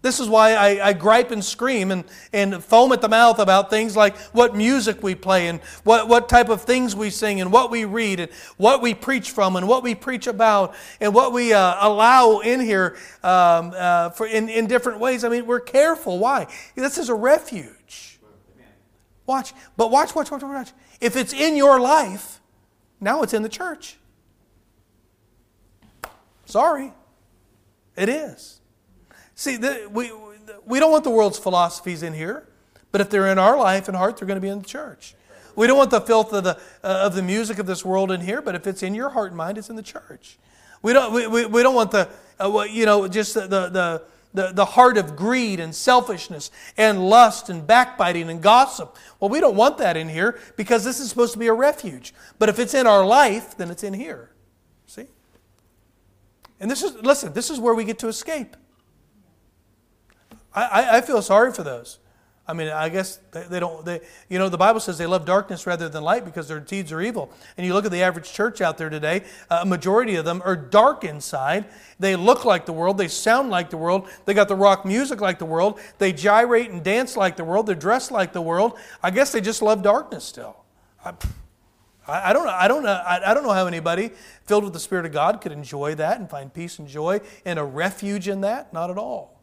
This 0.02 0.20
is 0.20 0.28
why 0.28 0.54
I, 0.54 0.88
I, 0.88 0.92
gripe 0.92 1.30
and 1.30 1.44
scream 1.44 1.90
and, 1.90 2.04
and 2.32 2.62
foam 2.62 2.92
at 2.92 3.00
the 3.00 3.08
mouth 3.08 3.38
about 3.38 3.70
things 3.70 3.96
like 3.96 4.16
what 4.32 4.54
music 4.54 5.02
we 5.02 5.14
play 5.14 5.48
and 5.48 5.60
what, 5.82 6.06
what 6.06 6.28
type 6.28 6.48
of 6.48 6.62
things 6.62 6.94
we 6.94 7.10
sing 7.10 7.40
and 7.40 7.50
what 7.50 7.70
we 7.70 7.84
read 7.84 8.20
and 8.20 8.30
what 8.56 8.82
we 8.82 8.94
preach 8.94 9.32
from 9.32 9.56
and 9.56 9.66
what 9.66 9.82
we 9.82 9.94
preach 9.94 10.26
about 10.28 10.74
and 11.00 11.12
what 11.12 11.32
we 11.32 11.52
uh, 11.52 11.76
allow 11.80 12.38
in 12.38 12.60
here 12.60 12.96
um, 13.24 13.72
uh, 13.74 14.10
for 14.10 14.26
in, 14.26 14.48
in 14.48 14.66
different 14.66 15.00
ways. 15.00 15.24
I 15.24 15.28
mean, 15.28 15.46
we're 15.46 15.60
careful. 15.60 16.18
Why? 16.18 16.46
This 16.76 16.98
is 16.98 17.08
a 17.08 17.14
refuge. 17.14 18.20
Watch. 19.26 19.54
But 19.76 19.90
watch, 19.90 20.14
watch, 20.14 20.30
watch, 20.30 20.42
watch. 20.42 20.72
If 21.00 21.16
it's 21.16 21.32
in 21.32 21.56
your 21.56 21.80
life, 21.80 22.40
now 23.00 23.22
it's 23.22 23.34
in 23.34 23.42
the 23.42 23.48
church. 23.48 23.96
Sorry. 26.44 26.92
It 27.96 28.08
is. 28.08 28.60
See, 29.36 29.56
the, 29.56 29.88
we, 29.92 30.10
we 30.64 30.80
don't 30.80 30.90
want 30.90 31.04
the 31.04 31.10
world's 31.10 31.38
philosophies 31.38 32.02
in 32.02 32.14
here, 32.14 32.48
but 32.90 33.02
if 33.02 33.10
they're 33.10 33.28
in 33.28 33.38
our 33.38 33.56
life 33.56 33.86
and 33.86 33.96
heart, 33.96 34.16
they're 34.16 34.26
going 34.26 34.38
to 34.38 34.40
be 34.40 34.48
in 34.48 34.60
the 34.60 34.66
church. 34.66 35.14
We 35.54 35.66
don't 35.66 35.76
want 35.76 35.90
the 35.90 36.00
filth 36.00 36.32
of 36.32 36.42
the, 36.42 36.56
uh, 36.82 37.04
of 37.04 37.14
the 37.14 37.22
music 37.22 37.58
of 37.58 37.66
this 37.66 37.84
world 37.84 38.10
in 38.10 38.22
here, 38.22 38.40
but 38.40 38.54
if 38.54 38.66
it's 38.66 38.82
in 38.82 38.94
your 38.94 39.10
heart 39.10 39.28
and 39.28 39.36
mind, 39.36 39.58
it's 39.58 39.68
in 39.68 39.76
the 39.76 39.82
church. 39.82 40.38
We 40.80 40.94
don't, 40.94 41.12
we, 41.12 41.26
we, 41.26 41.46
we 41.46 41.62
don't 41.62 41.74
want 41.74 41.90
the, 41.90 42.08
uh, 42.40 42.66
you 42.70 42.86
know, 42.86 43.08
just 43.08 43.34
the, 43.34 43.46
the, 43.46 44.02
the, 44.32 44.52
the 44.52 44.64
heart 44.64 44.96
of 44.96 45.16
greed 45.16 45.60
and 45.60 45.74
selfishness 45.74 46.50
and 46.78 47.06
lust 47.06 47.50
and 47.50 47.66
backbiting 47.66 48.30
and 48.30 48.42
gossip. 48.42 48.96
Well, 49.20 49.28
we 49.28 49.40
don't 49.40 49.56
want 49.56 49.76
that 49.78 49.98
in 49.98 50.08
here 50.08 50.38
because 50.56 50.82
this 50.82 50.98
is 50.98 51.10
supposed 51.10 51.34
to 51.34 51.38
be 51.38 51.48
a 51.48 51.54
refuge. 51.54 52.14
But 52.38 52.48
if 52.48 52.58
it's 52.58 52.72
in 52.72 52.86
our 52.86 53.04
life, 53.04 53.56
then 53.56 53.70
it's 53.70 53.82
in 53.82 53.92
here. 53.92 54.30
See? 54.86 55.06
And 56.58 56.70
this 56.70 56.82
is, 56.82 56.94
listen, 57.02 57.34
this 57.34 57.50
is 57.50 57.60
where 57.60 57.74
we 57.74 57.84
get 57.84 57.98
to 57.98 58.08
escape. 58.08 58.56
I, 60.56 60.96
I 60.98 61.00
feel 61.02 61.20
sorry 61.20 61.52
for 61.52 61.62
those. 61.62 61.98
I 62.48 62.52
mean, 62.52 62.68
I 62.68 62.88
guess 62.88 63.18
they, 63.32 63.58
don't, 63.58 63.84
they, 63.84 64.00
you 64.28 64.38
know, 64.38 64.48
the 64.48 64.56
Bible 64.56 64.78
says 64.78 64.98
they 64.98 65.06
love 65.06 65.24
darkness 65.24 65.66
rather 65.66 65.88
than 65.88 66.04
light 66.04 66.24
because 66.24 66.46
their 66.46 66.60
deeds 66.60 66.92
are 66.92 67.00
evil. 67.00 67.32
And 67.56 67.66
you 67.66 67.74
look 67.74 67.84
at 67.84 67.90
the 67.90 68.02
average 68.02 68.32
church 68.32 68.60
out 68.60 68.78
there 68.78 68.88
today, 68.88 69.24
uh, 69.50 69.60
a 69.62 69.66
majority 69.66 70.14
of 70.14 70.24
them 70.24 70.40
are 70.44 70.54
dark 70.54 71.02
inside. 71.02 71.64
They 71.98 72.14
look 72.14 72.44
like 72.44 72.64
the 72.64 72.72
world, 72.72 72.98
they 72.98 73.08
sound 73.08 73.50
like 73.50 73.70
the 73.70 73.76
world, 73.76 74.08
they 74.26 74.34
got 74.34 74.46
the 74.46 74.54
rock 74.54 74.84
music 74.84 75.20
like 75.20 75.40
the 75.40 75.44
world, 75.44 75.80
they 75.98 76.12
gyrate 76.12 76.70
and 76.70 76.84
dance 76.84 77.16
like 77.16 77.36
the 77.36 77.44
world, 77.44 77.66
they're 77.66 77.74
dressed 77.74 78.12
like 78.12 78.32
the 78.32 78.42
world. 78.42 78.78
I 79.02 79.10
guess 79.10 79.32
they 79.32 79.40
just 79.40 79.60
love 79.60 79.82
darkness 79.82 80.24
still. 80.24 80.56
I, 81.04 81.14
I, 82.06 82.32
don't. 82.32 82.46
I 82.46 82.68
don't. 82.68 82.86
Uh, 82.86 83.02
I, 83.04 83.30
I 83.30 83.34
don't 83.34 83.42
know 83.42 83.52
how 83.52 83.66
anybody 83.66 84.10
filled 84.44 84.62
with 84.62 84.72
the 84.72 84.80
Spirit 84.80 85.06
of 85.06 85.12
God 85.12 85.40
could 85.40 85.52
enjoy 85.52 85.96
that 85.96 86.20
and 86.20 86.30
find 86.30 86.54
peace 86.54 86.78
and 86.78 86.86
joy 86.86 87.20
and 87.44 87.58
a 87.58 87.64
refuge 87.64 88.28
in 88.28 88.42
that. 88.42 88.72
Not 88.72 88.90
at 88.90 88.98
all. 88.98 89.40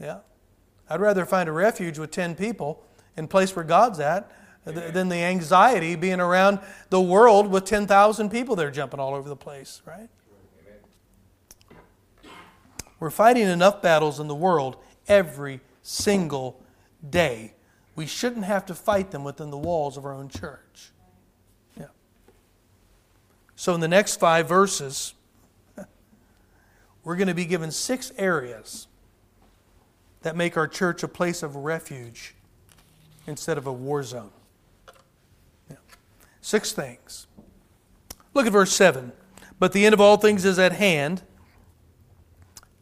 Yeah. 0.00 0.18
I'd 0.92 1.00
rather 1.00 1.24
find 1.24 1.48
a 1.48 1.52
refuge 1.52 1.98
with 1.98 2.10
10 2.10 2.34
people 2.34 2.84
in 3.16 3.26
place 3.26 3.56
where 3.56 3.64
God's 3.64 3.98
at 3.98 4.30
Amen. 4.66 4.92
than 4.92 5.08
the 5.08 5.16
anxiety 5.16 5.96
being 5.96 6.20
around 6.20 6.58
the 6.90 7.00
world 7.00 7.46
with 7.46 7.64
10,000 7.64 8.28
people 8.28 8.56
there 8.56 8.70
jumping 8.70 9.00
all 9.00 9.14
over 9.14 9.26
the 9.26 9.34
place, 9.34 9.80
right? 9.86 10.10
Amen. 12.20 12.34
We're 13.00 13.08
fighting 13.08 13.44
enough 13.44 13.80
battles 13.80 14.20
in 14.20 14.28
the 14.28 14.34
world 14.34 14.76
every 15.08 15.62
single 15.82 16.62
day. 17.08 17.54
We 17.96 18.04
shouldn't 18.04 18.44
have 18.44 18.66
to 18.66 18.74
fight 18.74 19.12
them 19.12 19.24
within 19.24 19.50
the 19.50 19.56
walls 19.56 19.96
of 19.96 20.04
our 20.04 20.12
own 20.12 20.28
church. 20.28 20.92
Yeah. 21.80 21.86
So, 23.56 23.74
in 23.74 23.80
the 23.80 23.88
next 23.88 24.20
five 24.20 24.46
verses, 24.46 25.14
we're 27.02 27.16
going 27.16 27.28
to 27.28 27.34
be 27.34 27.46
given 27.46 27.70
six 27.70 28.12
areas 28.18 28.88
that 30.22 30.36
make 30.36 30.56
our 30.56 30.68
church 30.68 31.02
a 31.02 31.08
place 31.08 31.42
of 31.42 31.56
refuge 31.56 32.34
instead 33.26 33.58
of 33.58 33.66
a 33.66 33.72
war 33.72 34.02
zone. 34.02 34.30
Yeah. 35.70 35.76
Six 36.40 36.72
things. 36.72 37.26
Look 38.34 38.46
at 38.46 38.52
verse 38.52 38.72
7. 38.72 39.12
But 39.58 39.72
the 39.72 39.84
end 39.84 39.92
of 39.92 40.00
all 40.00 40.16
things 40.16 40.44
is 40.44 40.58
at 40.58 40.72
hand. 40.72 41.22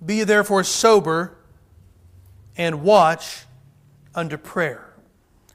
Be 0.04 0.24
therefore 0.24 0.64
sober 0.64 1.36
and 2.56 2.82
watch 2.82 3.44
under 4.14 4.38
prayer. 4.38 4.94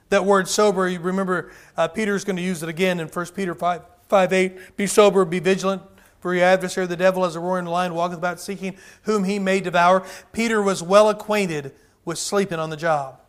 That 0.10 0.26
word 0.26 0.48
sober, 0.48 0.88
you 0.88 1.00
remember 1.00 1.52
uh, 1.76 1.88
Peter's 1.88 2.24
going 2.24 2.36
to 2.36 2.42
use 2.42 2.62
it 2.62 2.70
again 2.70 3.00
in 3.00 3.08
1 3.08 3.26
Peter 3.36 3.56
5, 3.56 3.82
5 4.08 4.34
8. 4.34 4.78
Be 4.78 4.88
sober, 4.88 5.26
be 5.26 5.40
vigilant. 5.40 5.82
For 6.26 6.34
your 6.34 6.46
adversary, 6.46 6.88
the 6.88 6.98
devil, 6.98 7.24
as 7.24 7.36
a 7.36 7.40
roaring 7.40 7.68
lion, 7.68 7.94
walketh 7.94 8.18
about 8.18 8.40
seeking 8.40 8.78
whom 9.04 9.26
he 9.26 9.38
may 9.38 9.60
devour. 9.60 10.04
Peter 10.32 10.60
was 10.60 10.82
well 10.82 11.08
acquainted 11.10 11.72
with 12.04 12.18
sleeping 12.18 12.58
on 12.58 12.72
the 12.72 12.76
job. 12.76 13.20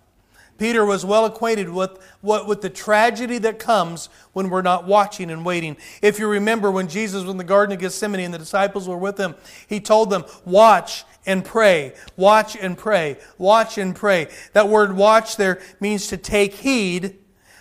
Peter 0.56 0.82
was 0.82 1.04
well 1.04 1.26
acquainted 1.26 1.68
with, 1.68 1.90
what, 2.22 2.48
with 2.48 2.62
the 2.62 2.70
tragedy 2.70 3.36
that 3.36 3.58
comes 3.58 4.08
when 4.32 4.48
we're 4.48 4.62
not 4.62 4.86
watching 4.86 5.30
and 5.30 5.44
waiting. 5.44 5.76
If 6.00 6.18
you 6.18 6.26
remember 6.26 6.70
when 6.70 6.88
Jesus 6.88 7.20
was 7.20 7.30
in 7.30 7.36
the 7.36 7.44
Garden 7.44 7.74
of 7.74 7.80
Gethsemane 7.80 8.20
and 8.20 8.32
the 8.32 8.38
disciples 8.38 8.88
were 8.88 8.96
with 8.96 9.20
him, 9.20 9.34
he 9.66 9.78
told 9.78 10.08
them, 10.08 10.24
Watch 10.46 11.04
and 11.26 11.44
pray, 11.44 11.92
watch 12.16 12.56
and 12.56 12.78
pray, 12.78 13.18
watch 13.36 13.76
and 13.76 13.94
pray. 13.94 14.28
That 14.54 14.70
word 14.70 14.96
watch 14.96 15.36
there 15.36 15.60
means 15.80 16.06
to 16.06 16.16
take 16.16 16.54
heed, 16.54 17.18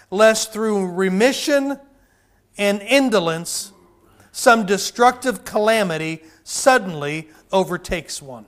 lest 0.10 0.54
through 0.54 0.94
remission 0.94 1.78
and 2.58 2.82
indolence 2.82 3.74
some 4.36 4.66
destructive 4.66 5.46
calamity 5.46 6.22
suddenly 6.44 7.30
overtakes 7.54 8.22
one. 8.22 8.46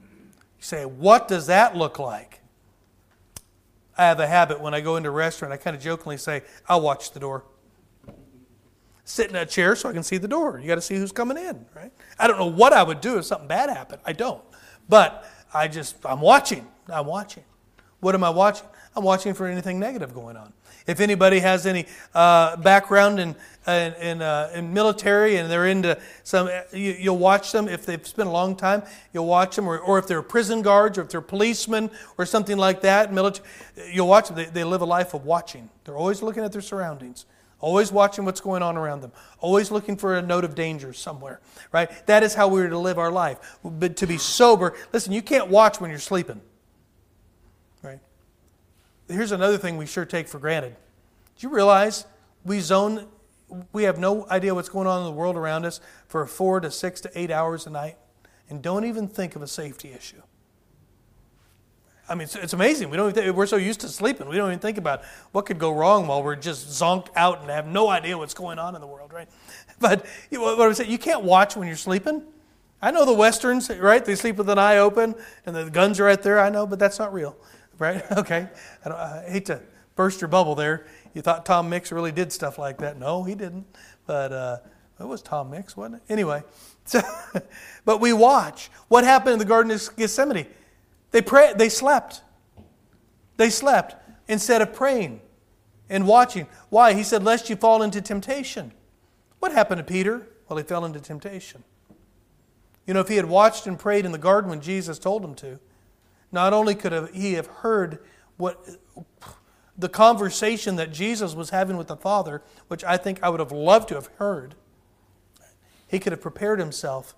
You 0.00 0.62
say, 0.62 0.86
what 0.86 1.28
does 1.28 1.48
that 1.48 1.76
look 1.76 1.98
like? 1.98 2.40
I 3.98 4.06
have 4.06 4.18
a 4.18 4.26
habit 4.26 4.62
when 4.62 4.72
I 4.72 4.80
go 4.80 4.96
into 4.96 5.10
a 5.10 5.12
restaurant, 5.12 5.52
I 5.52 5.58
kind 5.58 5.76
of 5.76 5.82
jokingly 5.82 6.16
say, 6.16 6.40
I'll 6.66 6.80
watch 6.80 7.12
the 7.12 7.20
door. 7.20 7.44
Sit 9.04 9.28
in 9.28 9.36
a 9.36 9.44
chair 9.44 9.76
so 9.76 9.90
I 9.90 9.92
can 9.92 10.02
see 10.02 10.16
the 10.16 10.26
door. 10.26 10.58
You 10.58 10.66
got 10.66 10.76
to 10.76 10.80
see 10.80 10.96
who's 10.96 11.12
coming 11.12 11.36
in, 11.36 11.66
right? 11.76 11.92
I 12.18 12.28
don't 12.28 12.38
know 12.38 12.46
what 12.46 12.72
I 12.72 12.82
would 12.82 13.02
do 13.02 13.18
if 13.18 13.26
something 13.26 13.46
bad 13.46 13.68
happened. 13.68 14.00
I 14.06 14.14
don't. 14.14 14.42
But 14.88 15.30
I 15.52 15.68
just, 15.68 15.96
I'm 16.06 16.22
watching. 16.22 16.66
I'm 16.88 17.06
watching. 17.06 17.44
What 18.00 18.14
am 18.14 18.24
I 18.24 18.30
watching? 18.30 18.68
I'm 18.96 19.04
watching 19.04 19.34
for 19.34 19.46
anything 19.46 19.78
negative 19.78 20.14
going 20.14 20.38
on. 20.38 20.54
If 20.86 21.00
anybody 21.00 21.40
has 21.40 21.66
any 21.66 21.86
uh, 22.14 22.56
background 22.56 23.20
in 23.20 23.36
in, 23.66 24.22
uh, 24.22 24.50
in, 24.54 24.72
military 24.72 25.36
and 25.36 25.50
they're 25.50 25.66
into 25.66 25.98
some, 26.22 26.48
you, 26.72 27.10
will 27.10 27.18
watch 27.18 27.50
them 27.50 27.68
if 27.68 27.84
they've 27.84 28.06
spent 28.06 28.28
a 28.28 28.32
long 28.32 28.54
time. 28.54 28.82
You'll 29.12 29.26
watch 29.26 29.56
them, 29.56 29.68
or, 29.68 29.78
or 29.78 29.98
if 29.98 30.06
they're 30.06 30.22
prison 30.22 30.62
guards, 30.62 30.98
or 30.98 31.02
if 31.02 31.08
they're 31.08 31.20
policemen, 31.20 31.90
or 32.16 32.26
something 32.26 32.56
like 32.56 32.80
that. 32.82 33.12
Military, 33.12 33.46
you'll 33.92 34.06
watch 34.06 34.28
them. 34.28 34.36
They, 34.36 34.44
they 34.44 34.64
live 34.64 34.82
a 34.82 34.86
life 34.86 35.14
of 35.14 35.24
watching. 35.24 35.68
They're 35.84 35.96
always 35.96 36.22
looking 36.22 36.44
at 36.44 36.52
their 36.52 36.62
surroundings, 36.62 37.26
always 37.58 37.90
watching 37.90 38.24
what's 38.24 38.40
going 38.40 38.62
on 38.62 38.76
around 38.76 39.00
them, 39.00 39.10
always 39.40 39.72
looking 39.72 39.96
for 39.96 40.16
a 40.16 40.22
note 40.22 40.44
of 40.44 40.54
danger 40.54 40.92
somewhere. 40.92 41.40
Right? 41.72 41.90
That 42.06 42.22
is 42.22 42.34
how 42.34 42.46
we're 42.46 42.68
to 42.68 42.78
live 42.78 42.98
our 42.98 43.10
life. 43.10 43.58
But 43.64 43.96
to 43.96 44.06
be 44.06 44.16
sober, 44.16 44.74
listen, 44.92 45.12
you 45.12 45.22
can't 45.22 45.48
watch 45.48 45.80
when 45.80 45.90
you're 45.90 45.98
sleeping. 45.98 46.40
Here's 49.08 49.32
another 49.32 49.58
thing 49.58 49.76
we 49.76 49.86
sure 49.86 50.04
take 50.04 50.26
for 50.28 50.38
granted. 50.38 50.76
Do 51.38 51.46
you 51.46 51.54
realize 51.54 52.06
we 52.44 52.60
zone, 52.60 53.06
we 53.72 53.84
have 53.84 53.98
no 53.98 54.26
idea 54.28 54.54
what's 54.54 54.68
going 54.68 54.86
on 54.86 55.00
in 55.00 55.04
the 55.04 55.12
world 55.12 55.36
around 55.36 55.64
us 55.64 55.80
for 56.08 56.26
four 56.26 56.60
to 56.60 56.70
six 56.70 57.00
to 57.02 57.18
eight 57.18 57.30
hours 57.30 57.66
a 57.66 57.70
night 57.70 57.98
and 58.48 58.62
don't 58.62 58.84
even 58.84 59.06
think 59.06 59.36
of 59.36 59.42
a 59.42 59.46
safety 59.46 59.92
issue? 59.92 60.22
I 62.08 62.14
mean, 62.14 62.22
it's, 62.22 62.36
it's 62.36 62.52
amazing. 62.52 62.90
We 62.90 62.96
don't 62.96 63.12
think, 63.12 63.34
we're 63.34 63.46
so 63.46 63.56
used 63.56 63.80
to 63.80 63.88
sleeping. 63.88 64.28
We 64.28 64.36
don't 64.36 64.48
even 64.48 64.60
think 64.60 64.78
about 64.78 65.02
what 65.32 65.44
could 65.46 65.58
go 65.58 65.72
wrong 65.72 66.06
while 66.06 66.22
we're 66.22 66.36
just 66.36 66.68
zonked 66.68 67.08
out 67.16 67.40
and 67.40 67.50
have 67.50 67.66
no 67.66 67.88
idea 67.88 68.16
what's 68.16 68.34
going 68.34 68.58
on 68.60 68.76
in 68.76 68.80
the 68.80 68.86
world, 68.86 69.12
right? 69.12 69.28
But 69.78 70.06
you 70.30 70.38
know, 70.38 70.56
what 70.56 70.66
I'm 70.66 70.72
saying, 70.72 70.90
you 70.90 70.98
can't 70.98 71.22
watch 71.22 71.54
when 71.54 71.68
you're 71.68 71.76
sleeping. 71.76 72.22
I 72.80 72.90
know 72.92 73.04
the 73.04 73.12
westerns, 73.12 73.68
right? 73.68 74.02
They 74.02 74.14
sleep 74.14 74.36
with 74.36 74.48
an 74.48 74.58
eye 74.58 74.78
open 74.78 75.14
and 75.44 75.54
the 75.54 75.68
guns 75.68 76.00
are 76.00 76.04
right 76.04 76.22
there. 76.22 76.40
I 76.40 76.48
know, 76.48 76.66
but 76.66 76.78
that's 76.78 76.98
not 76.98 77.12
real 77.12 77.36
right? 77.78 78.04
Okay. 78.16 78.48
I, 78.84 78.90
I, 78.90 79.24
hate 79.28 79.46
to 79.46 79.60
burst 79.94 80.20
your 80.20 80.28
bubble 80.28 80.54
there. 80.54 80.86
You 81.14 81.22
thought 81.22 81.46
Tom 81.46 81.68
Mix 81.68 81.92
really 81.92 82.12
did 82.12 82.32
stuff 82.32 82.58
like 82.58 82.78
that. 82.78 82.98
No, 82.98 83.24
he 83.24 83.34
didn't. 83.34 83.66
But 84.06 84.32
uh, 84.32 84.58
it 85.00 85.06
was 85.06 85.22
Tom 85.22 85.50
Mix, 85.50 85.76
wasn't 85.76 85.96
it? 85.96 86.12
Anyway, 86.12 86.42
so, 86.84 87.00
but 87.84 88.00
we 88.00 88.12
watch. 88.12 88.70
What 88.88 89.04
happened 89.04 89.34
in 89.34 89.38
the 89.38 89.44
Garden 89.44 89.72
of 89.72 89.96
Gethsemane? 89.96 90.46
They, 91.10 91.22
pray, 91.22 91.52
they 91.56 91.68
slept. 91.68 92.22
They 93.36 93.50
slept 93.50 93.96
instead 94.28 94.62
of 94.62 94.72
praying 94.72 95.20
and 95.88 96.06
watching. 96.06 96.46
Why? 96.68 96.94
He 96.94 97.02
said, 97.02 97.22
Lest 97.22 97.48
you 97.50 97.56
fall 97.56 97.82
into 97.82 98.00
temptation. 98.00 98.72
What 99.38 99.52
happened 99.52 99.78
to 99.78 99.84
Peter? 99.84 100.26
Well, 100.48 100.56
he 100.56 100.64
fell 100.64 100.84
into 100.84 101.00
temptation. 101.00 101.64
You 102.86 102.94
know, 102.94 103.00
if 103.00 103.08
he 103.08 103.16
had 103.16 103.26
watched 103.26 103.66
and 103.66 103.78
prayed 103.78 104.04
in 104.04 104.12
the 104.12 104.18
garden 104.18 104.48
when 104.48 104.60
Jesus 104.60 104.98
told 104.98 105.24
him 105.24 105.34
to, 105.36 105.58
not 106.36 106.52
only 106.52 106.74
could 106.74 107.08
he 107.14 107.32
have 107.32 107.46
heard 107.46 107.98
what 108.36 108.62
the 109.78 109.88
conversation 109.88 110.76
that 110.76 110.92
Jesus 110.92 111.34
was 111.34 111.48
having 111.48 111.78
with 111.78 111.86
the 111.86 111.96
Father, 111.96 112.42
which 112.68 112.84
I 112.84 112.98
think 112.98 113.22
I 113.22 113.30
would 113.30 113.40
have 113.40 113.52
loved 113.52 113.88
to 113.88 113.94
have 113.94 114.08
heard, 114.18 114.54
he 115.88 115.98
could 115.98 116.12
have 116.12 116.20
prepared 116.20 116.58
himself 116.58 117.16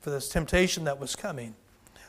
for 0.00 0.10
this 0.10 0.28
temptation 0.28 0.82
that 0.82 0.98
was 0.98 1.14
coming. 1.14 1.54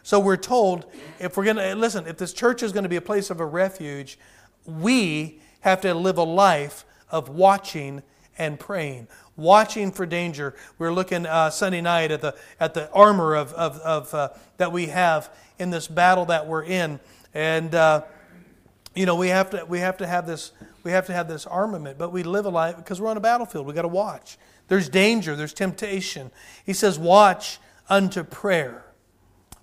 So 0.01 0.19
we're 0.19 0.36
told 0.36 0.88
if 1.19 1.38
we're 1.38 1.43
going 1.43 1.58
to 1.58 1.75
listen, 1.75 2.08
if 2.08 2.17
this 2.17 2.34
church 2.34 2.63
is 2.63 2.71
going 2.71 2.86
to 2.86 2.89
be 2.89 2.95
a 2.95 3.01
place 3.01 3.30
of 3.30 3.39
a 3.39 3.45
refuge, 3.45 4.17
we 4.65 5.39
have 5.60 5.80
to 5.82 5.93
live 5.93 6.17
a 6.17 6.23
life 6.23 6.86
of 7.12 7.30
watching 7.30 8.01
and 8.36 8.60
praying, 8.60 9.08
watching 9.36 9.91
for 9.91 10.08
danger. 10.08 10.56
We 10.80 10.88
are 10.88 10.91
looking 10.91 11.27
uh, 11.27 11.51
Sunday 11.51 11.82
night 11.82 12.10
at 12.10 12.21
the 12.21 12.36
at 12.60 12.73
the 12.73 12.89
armor 12.91 13.36
of, 13.36 13.54
of, 13.54 13.77
of 13.80 14.13
uh, 14.15 14.30
that 14.58 14.71
we 14.71 14.88
have 14.88 15.30
in 15.62 15.69
this 15.69 15.88
battle 15.88 16.26
that 16.26 16.47
we're 16.47 16.63
in. 16.63 17.00
And 17.34 17.74
uh, 17.74 18.02
you 18.93 19.06
know, 19.06 19.15
we 19.15 19.30
have 19.30 19.52
to 19.52 19.65
we 19.65 19.80
have 19.80 19.97
to 19.97 20.08
have 20.08 20.28
this 20.28 20.52
we 20.84 20.91
have 20.91 21.06
to 21.06 21.13
have 21.13 21.28
this 21.28 21.45
armament, 21.45 21.97
but 21.97 22.12
we 22.12 22.24
live 22.24 22.45
a 22.45 22.50
life 22.50 22.76
because 22.76 23.00
we're 23.00 23.10
on 23.10 23.17
a 23.17 23.21
battlefield. 23.21 23.65
We 23.65 23.74
got 23.74 23.84
to 23.84 23.88
watch. 23.88 24.38
There's 24.67 24.89
danger, 24.89 25.36
there's 25.36 25.54
temptation. 25.54 26.32
He 26.65 26.74
says, 26.74 27.00
"Watch 27.00 27.60
unto 27.88 28.24
prayer." 28.24 28.86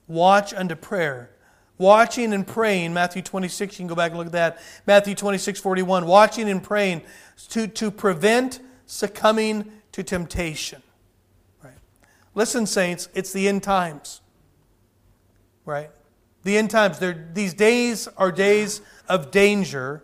Watch 0.06 0.54
unto 0.54 0.74
prayer. 0.74 1.30
Watching 1.76 2.32
and 2.32 2.46
praying, 2.46 2.94
Matthew 2.94 3.20
26, 3.20 3.74
you 3.74 3.82
can 3.82 3.86
go 3.88 3.94
back 3.94 4.10
and 4.10 4.18
look 4.18 4.28
at 4.28 4.32
that. 4.32 4.58
Matthew 4.86 5.14
26, 5.14 5.60
41. 5.60 6.06
Watching 6.06 6.48
and 6.48 6.62
praying 6.62 7.02
to, 7.50 7.68
to 7.68 7.90
prevent 7.90 8.58
succumbing 8.86 9.70
to 9.92 10.02
temptation. 10.02 10.82
Right? 11.62 11.74
Listen, 12.34 12.64
saints, 12.64 13.10
it's 13.14 13.34
the 13.34 13.46
end 13.46 13.62
times 13.62 14.22
right? 15.68 15.90
The 16.44 16.56
end 16.56 16.70
times, 16.70 16.98
these 17.34 17.54
days 17.54 18.08
are 18.16 18.32
days 18.32 18.80
of 19.08 19.30
danger, 19.30 20.02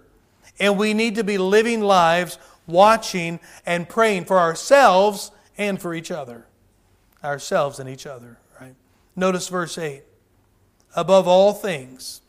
and 0.61 0.79
we 0.79 0.95
need 0.95 1.15
to 1.17 1.25
be 1.25 1.39
living 1.39 1.81
lives 1.81 2.39
watching 2.67 3.41
and 3.67 3.89
praying 3.89 4.27
for 4.27 4.39
ourselves 4.39 5.31
and 5.57 5.81
for 5.81 5.95
each 5.95 6.11
other. 6.11 6.47
Ourselves 7.23 7.79
and 7.79 7.89
each 7.89 8.07
other, 8.07 8.39
right? 8.61 8.75
Notice 9.17 9.49
verse 9.49 9.79
8. 9.79 10.03
Above 10.95 11.27
all 11.27 11.53
things, 11.53 12.21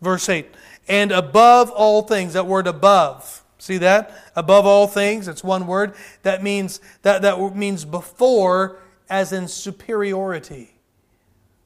Verse 0.00 0.28
8. 0.28 0.46
And 0.88 1.10
above 1.10 1.70
all 1.70 2.02
things, 2.02 2.34
that 2.34 2.46
word 2.46 2.66
above. 2.66 3.42
See 3.58 3.78
that? 3.78 4.12
Above 4.36 4.66
all 4.66 4.86
things, 4.86 5.26
it's 5.26 5.42
one 5.42 5.66
word. 5.66 5.94
That 6.22 6.42
means 6.42 6.80
that, 7.02 7.22
that 7.22 7.56
means 7.56 7.84
before 7.84 8.78
as 9.08 9.32
in 9.32 9.48
superiority. 9.48 10.75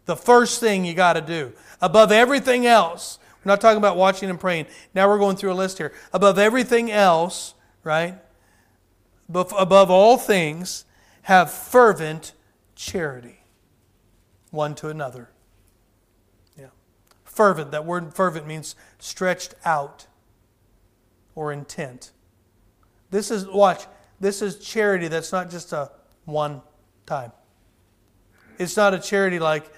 The 0.06 0.16
first 0.16 0.60
thing 0.60 0.84
you 0.84 0.94
got 0.94 1.14
to 1.14 1.20
do. 1.20 1.52
Above 1.80 2.12
everything 2.12 2.66
else. 2.66 3.18
We're 3.44 3.52
not 3.52 3.60
talking 3.60 3.78
about 3.78 3.96
watching 3.96 4.28
and 4.28 4.38
praying. 4.38 4.66
Now 4.94 5.08
we're 5.08 5.18
going 5.18 5.36
through 5.36 5.52
a 5.52 5.54
list 5.54 5.78
here. 5.78 5.92
Above 6.12 6.38
everything 6.38 6.90
else, 6.90 7.54
right? 7.84 8.18
Above 9.32 9.90
all 9.90 10.18
things, 10.18 10.84
have 11.22 11.50
fervent 11.50 12.32
charity 12.74 13.40
one 14.50 14.74
to 14.74 14.88
another. 14.88 15.30
Yeah. 16.58 16.66
Fervent, 17.24 17.70
that 17.70 17.84
word 17.84 18.14
fervent 18.14 18.46
means 18.46 18.74
stretched 18.98 19.54
out 19.64 20.06
or 21.34 21.52
intent. 21.52 22.10
This 23.10 23.30
is, 23.30 23.46
watch, 23.46 23.86
this 24.18 24.42
is 24.42 24.58
charity 24.58 25.08
that's 25.08 25.32
not 25.32 25.50
just 25.50 25.72
a 25.72 25.90
one 26.24 26.62
time. 27.06 27.32
It's 28.58 28.76
not 28.76 28.92
a 28.92 28.98
charity 28.98 29.38
like, 29.38 29.70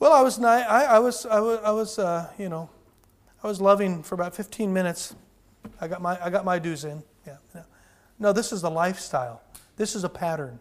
well, 0.00 0.12
I 0.12 0.22
was, 0.22 0.42
I, 0.42 0.62
I 0.62 0.98
was, 0.98 1.26
I 1.26 1.38
was, 1.40 1.60
I 1.62 1.70
was 1.70 1.98
uh, 1.98 2.32
you 2.38 2.48
know, 2.48 2.68
I 3.44 3.46
was 3.46 3.60
loving 3.60 4.02
for 4.02 4.14
about 4.14 4.34
15 4.34 4.72
minutes. 4.72 5.14
I 5.80 5.88
got 5.88 6.00
my, 6.00 6.18
I 6.24 6.30
got 6.30 6.44
my 6.44 6.58
dues 6.58 6.84
in. 6.84 7.02
Yeah. 7.26 7.36
No. 7.54 7.64
no, 8.18 8.32
this 8.32 8.50
is 8.50 8.62
a 8.62 8.70
lifestyle. 8.70 9.42
This 9.76 9.94
is 9.94 10.02
a 10.02 10.08
pattern. 10.08 10.58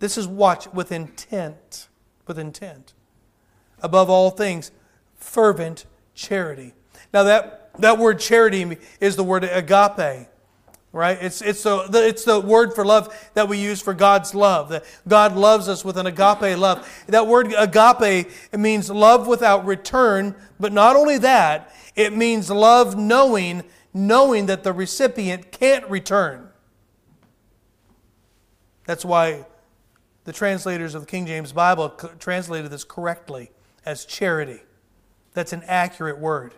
This 0.00 0.18
is 0.18 0.26
watch 0.26 0.66
with 0.72 0.90
intent. 0.90 1.88
With 2.26 2.38
intent. 2.38 2.92
Above 3.80 4.10
all 4.10 4.30
things, 4.30 4.72
fervent 5.14 5.86
charity. 6.14 6.74
Now 7.14 7.22
that 7.22 7.70
that 7.78 7.98
word 7.98 8.18
charity 8.18 8.78
is 9.00 9.16
the 9.16 9.22
word 9.22 9.44
agape, 9.44 10.26
right? 10.92 11.18
It's, 11.20 11.42
it's, 11.42 11.62
the, 11.62 11.88
it's 11.92 12.24
the 12.24 12.40
word 12.40 12.74
for 12.74 12.84
love 12.84 13.14
that 13.34 13.48
we 13.48 13.58
use 13.58 13.80
for 13.80 13.94
God's 13.94 14.34
love. 14.34 14.70
That 14.70 14.84
God 15.06 15.36
loves 15.36 15.68
us 15.68 15.84
with 15.84 15.98
an 15.98 16.06
agape 16.06 16.58
love. 16.58 17.04
That 17.08 17.26
word 17.26 17.52
agape 17.56 18.30
means 18.52 18.90
love 18.90 19.26
without 19.26 19.66
return, 19.66 20.34
but 20.58 20.72
not 20.72 20.96
only 20.96 21.18
that, 21.18 21.72
it 21.94 22.16
means 22.16 22.50
love 22.50 22.96
knowing, 22.96 23.62
knowing 23.92 24.46
that 24.46 24.64
the 24.64 24.72
recipient 24.72 25.52
can't 25.52 25.88
return. 25.90 26.48
That's 28.86 29.04
why 29.04 29.46
the 30.24 30.32
translators 30.32 30.94
of 30.94 31.02
the 31.02 31.06
King 31.06 31.26
James 31.26 31.52
Bible 31.52 31.90
translated 32.18 32.70
this 32.70 32.84
correctly 32.84 33.50
as 33.84 34.04
charity. 34.04 34.60
That's 35.34 35.52
an 35.52 35.62
accurate 35.66 36.18
word 36.18 36.54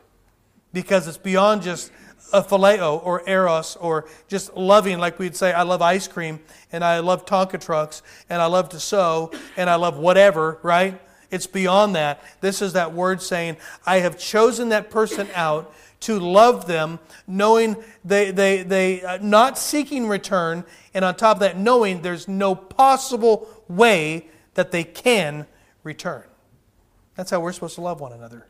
because 0.72 1.08
it's 1.08 1.18
beyond 1.18 1.62
just 1.62 1.90
a 2.32 2.42
phileo 2.42 3.04
or 3.04 3.28
eros 3.28 3.76
or 3.76 4.06
just 4.28 4.54
loving, 4.54 4.98
like 4.98 5.18
we'd 5.18 5.36
say, 5.36 5.52
I 5.52 5.62
love 5.62 5.82
ice 5.82 6.08
cream 6.08 6.40
and 6.72 6.84
I 6.84 7.00
love 7.00 7.24
Tonka 7.24 7.60
trucks 7.60 8.02
and 8.28 8.42
I 8.42 8.46
love 8.46 8.68
to 8.70 8.80
sew 8.80 9.32
and 9.56 9.70
I 9.70 9.76
love 9.76 9.96
whatever, 9.96 10.58
right? 10.62 11.00
It's 11.30 11.46
beyond 11.46 11.94
that. 11.94 12.22
This 12.40 12.62
is 12.62 12.72
that 12.74 12.92
word 12.92 13.22
saying, 13.22 13.56
I 13.86 13.98
have 14.00 14.18
chosen 14.18 14.70
that 14.70 14.90
person 14.90 15.28
out 15.34 15.74
to 16.00 16.18
love 16.18 16.66
them, 16.66 16.98
knowing 17.26 17.76
they, 18.04 18.30
they, 18.30 18.62
they 18.62 19.02
uh, 19.02 19.18
not 19.20 19.58
seeking 19.58 20.06
return, 20.06 20.64
and 20.94 21.04
on 21.04 21.16
top 21.16 21.38
of 21.38 21.40
that, 21.40 21.58
knowing 21.58 22.02
there's 22.02 22.28
no 22.28 22.54
possible 22.54 23.48
way 23.68 24.28
that 24.54 24.70
they 24.70 24.84
can 24.84 25.46
return. 25.82 26.22
That's 27.16 27.30
how 27.30 27.40
we're 27.40 27.52
supposed 27.52 27.74
to 27.74 27.80
love 27.80 28.00
one 28.00 28.12
another. 28.12 28.46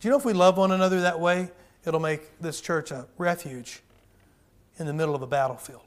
Do 0.00 0.08
you 0.08 0.10
know 0.10 0.18
if 0.18 0.24
we 0.24 0.32
love 0.32 0.56
one 0.56 0.72
another 0.72 1.02
that 1.02 1.20
way, 1.20 1.50
it'll 1.84 2.00
make 2.00 2.38
this 2.40 2.60
church 2.60 2.90
a 2.90 3.06
refuge 3.18 3.80
in 4.78 4.86
the 4.86 4.92
middle 4.92 5.14
of 5.14 5.22
a 5.22 5.26
battlefield? 5.26 5.82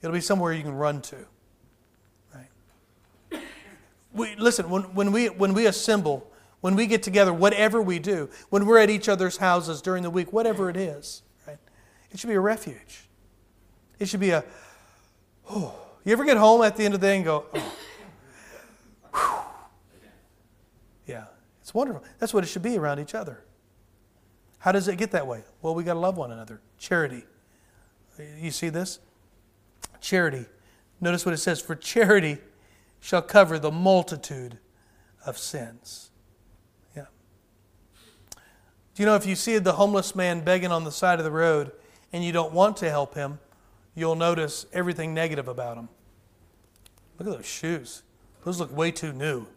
It'll 0.00 0.12
be 0.12 0.20
somewhere 0.20 0.52
you 0.52 0.62
can 0.62 0.74
run 0.74 1.00
to. 1.02 1.16
Right? 2.34 3.42
We, 4.12 4.34
listen, 4.36 4.68
when, 4.68 4.82
when, 4.94 5.12
we, 5.12 5.28
when 5.28 5.54
we 5.54 5.66
assemble, 5.66 6.30
when 6.60 6.74
we 6.74 6.86
get 6.86 7.02
together, 7.02 7.32
whatever 7.32 7.80
we 7.80 7.98
do, 7.98 8.28
when 8.50 8.66
we're 8.66 8.78
at 8.78 8.90
each 8.90 9.08
other's 9.08 9.36
houses 9.36 9.80
during 9.80 10.02
the 10.02 10.10
week, 10.10 10.32
whatever 10.32 10.68
it 10.68 10.76
is, 10.76 11.22
right? 11.46 11.58
It 12.10 12.18
should 12.18 12.28
be 12.28 12.34
a 12.34 12.40
refuge. 12.40 13.08
It 13.98 14.08
should 14.08 14.20
be 14.20 14.30
a, 14.30 14.44
oh. 15.48 15.74
You 16.04 16.12
ever 16.12 16.24
get 16.24 16.36
home 16.36 16.62
at 16.62 16.76
the 16.76 16.84
end 16.84 16.94
of 16.94 17.00
the 17.00 17.06
day 17.06 17.16
and 17.16 17.24
go, 17.24 17.46
oh. 19.14 19.48
Yeah. 21.06 21.24
It's 21.60 21.72
wonderful. 21.72 22.02
That's 22.18 22.34
what 22.34 22.42
it 22.42 22.48
should 22.48 22.62
be 22.62 22.76
around 22.76 22.98
each 22.98 23.14
other. 23.14 23.44
How 24.62 24.70
does 24.70 24.86
it 24.86 24.96
get 24.96 25.10
that 25.10 25.26
way? 25.26 25.42
Well, 25.60 25.74
we 25.74 25.82
got 25.82 25.94
to 25.94 25.98
love 25.98 26.16
one 26.16 26.30
another. 26.30 26.60
Charity. 26.78 27.24
You 28.38 28.52
see 28.52 28.68
this? 28.68 29.00
Charity. 30.00 30.46
Notice 31.00 31.26
what 31.26 31.34
it 31.34 31.38
says 31.38 31.60
For 31.60 31.74
charity 31.74 32.38
shall 33.00 33.22
cover 33.22 33.58
the 33.58 33.72
multitude 33.72 34.58
of 35.26 35.36
sins. 35.36 36.10
Yeah. 36.94 37.06
Do 38.94 39.02
you 39.02 39.06
know 39.06 39.16
if 39.16 39.26
you 39.26 39.34
see 39.34 39.58
the 39.58 39.72
homeless 39.72 40.14
man 40.14 40.44
begging 40.44 40.70
on 40.70 40.84
the 40.84 40.92
side 40.92 41.18
of 41.18 41.24
the 41.24 41.32
road 41.32 41.72
and 42.12 42.22
you 42.22 42.30
don't 42.30 42.52
want 42.52 42.76
to 42.78 42.88
help 42.88 43.16
him, 43.16 43.40
you'll 43.96 44.14
notice 44.14 44.64
everything 44.72 45.12
negative 45.12 45.48
about 45.48 45.76
him. 45.76 45.88
Look 47.18 47.26
at 47.26 47.34
those 47.34 47.46
shoes. 47.46 48.04
Those 48.44 48.60
look 48.60 48.70
way 48.76 48.92
too 48.92 49.12
new. 49.12 49.48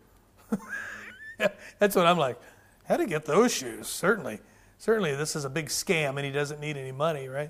That's 1.78 1.96
what 1.96 2.08
I'm 2.08 2.18
like. 2.18 2.42
How 2.86 2.98
to 2.98 3.06
get 3.06 3.26
those 3.26 3.54
shoes? 3.54 3.88
Certainly. 3.88 4.40
Certainly, 4.86 5.16
this 5.16 5.36
is 5.36 5.46
a 5.46 5.50
big 5.50 5.70
scam 5.70 6.10
and 6.10 6.20
he 6.20 6.30
doesn't 6.30 6.60
need 6.60 6.78
any 6.78 6.92
money, 6.92 7.28
right? 7.28 7.50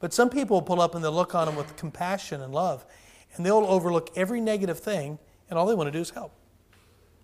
But 0.00 0.12
some 0.12 0.28
people 0.28 0.60
pull 0.60 0.80
up 0.80 0.96
and 0.96 1.04
they'll 1.04 1.12
look 1.12 1.32
on 1.32 1.46
him 1.46 1.54
with 1.54 1.76
compassion 1.76 2.42
and 2.42 2.52
love, 2.52 2.84
and 3.36 3.46
they'll 3.46 3.58
overlook 3.58 4.10
every 4.16 4.40
negative 4.40 4.80
thing, 4.80 5.20
and 5.48 5.56
all 5.56 5.66
they 5.66 5.74
want 5.76 5.86
to 5.86 5.92
do 5.92 6.00
is 6.00 6.10
help. 6.10 6.32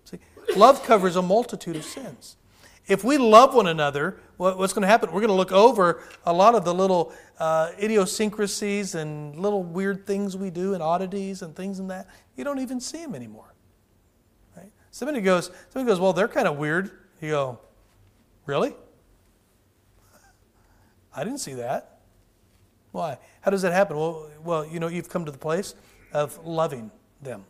See, 0.05 0.19
love 0.55 0.85
covers 0.85 1.17
a 1.17 1.21
multitude 1.21 1.75
of 1.75 1.83
sins. 1.83 2.37
If 2.87 3.03
we 3.03 3.17
love 3.17 3.53
one 3.53 3.67
another, 3.67 4.21
what's 4.37 4.71
going 4.71 4.83
to 4.83 4.87
happen? 4.87 5.09
We're 5.11 5.19
going 5.19 5.27
to 5.27 5.33
look 5.33 5.51
over 5.51 6.01
a 6.25 6.31
lot 6.31 6.55
of 6.55 6.63
the 6.63 6.73
little 6.73 7.11
uh, 7.37 7.71
idiosyncrasies 7.77 8.95
and 8.95 9.37
little 9.37 9.63
weird 9.63 10.07
things 10.07 10.37
we 10.37 10.49
do 10.49 10.75
and 10.75 10.81
oddities 10.81 11.41
and 11.41 11.53
things 11.53 11.79
and 11.79 11.91
that. 11.91 12.07
You 12.37 12.45
don't 12.45 12.59
even 12.59 12.79
see 12.79 13.01
them 13.01 13.15
anymore. 13.15 13.53
Right? 14.55 14.71
Somebody 14.91 15.19
goes, 15.19 15.51
somebody 15.71 15.91
goes, 15.91 15.99
well, 15.99 16.13
they're 16.13 16.29
kind 16.29 16.47
of 16.47 16.55
weird. 16.55 16.89
You 17.19 17.31
go, 17.31 17.59
really? 18.45 18.75
I 21.13 21.23
didn't 21.23 21.39
see 21.39 21.53
that. 21.55 21.99
Why? 22.91 23.17
How 23.41 23.51
does 23.51 23.61
that 23.61 23.73
happen? 23.73 23.97
Well, 23.97 24.29
well, 24.43 24.65
you 24.65 24.79
know, 24.79 24.87
you've 24.87 25.09
come 25.09 25.25
to 25.25 25.31
the 25.31 25.37
place 25.37 25.75
of 26.13 26.45
loving 26.45 26.91
them. 27.21 27.45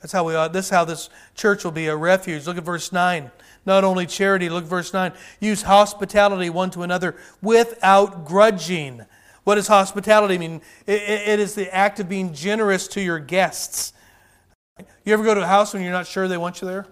That's 0.00 0.12
how 0.12 0.24
we 0.24 0.34
are. 0.34 0.48
This 0.48 0.66
is 0.66 0.70
how 0.70 0.84
this 0.84 1.10
church 1.34 1.62
will 1.62 1.72
be 1.72 1.86
a 1.86 1.96
refuge. 1.96 2.46
Look 2.46 2.56
at 2.56 2.64
verse 2.64 2.90
9. 2.90 3.30
Not 3.66 3.84
only 3.84 4.06
charity, 4.06 4.48
look 4.48 4.64
verse 4.64 4.92
9. 4.92 5.12
Use 5.40 5.62
hospitality 5.62 6.48
one 6.48 6.70
to 6.70 6.82
another 6.82 7.16
without 7.42 8.24
grudging. 8.24 9.04
What 9.44 9.56
does 9.56 9.68
hospitality 9.68 10.38
mean? 10.38 10.62
it, 10.86 11.02
it 11.02 11.40
is 11.40 11.54
the 11.54 11.72
act 11.74 12.00
of 12.00 12.08
being 12.08 12.32
generous 12.32 12.88
to 12.88 13.00
your 13.00 13.18
guests. 13.18 13.92
You 15.04 15.12
ever 15.12 15.22
go 15.22 15.34
to 15.34 15.42
a 15.42 15.46
house 15.46 15.74
when 15.74 15.82
you're 15.82 15.92
not 15.92 16.06
sure 16.06 16.28
they 16.28 16.38
want 16.38 16.62
you 16.62 16.68
there? 16.68 16.86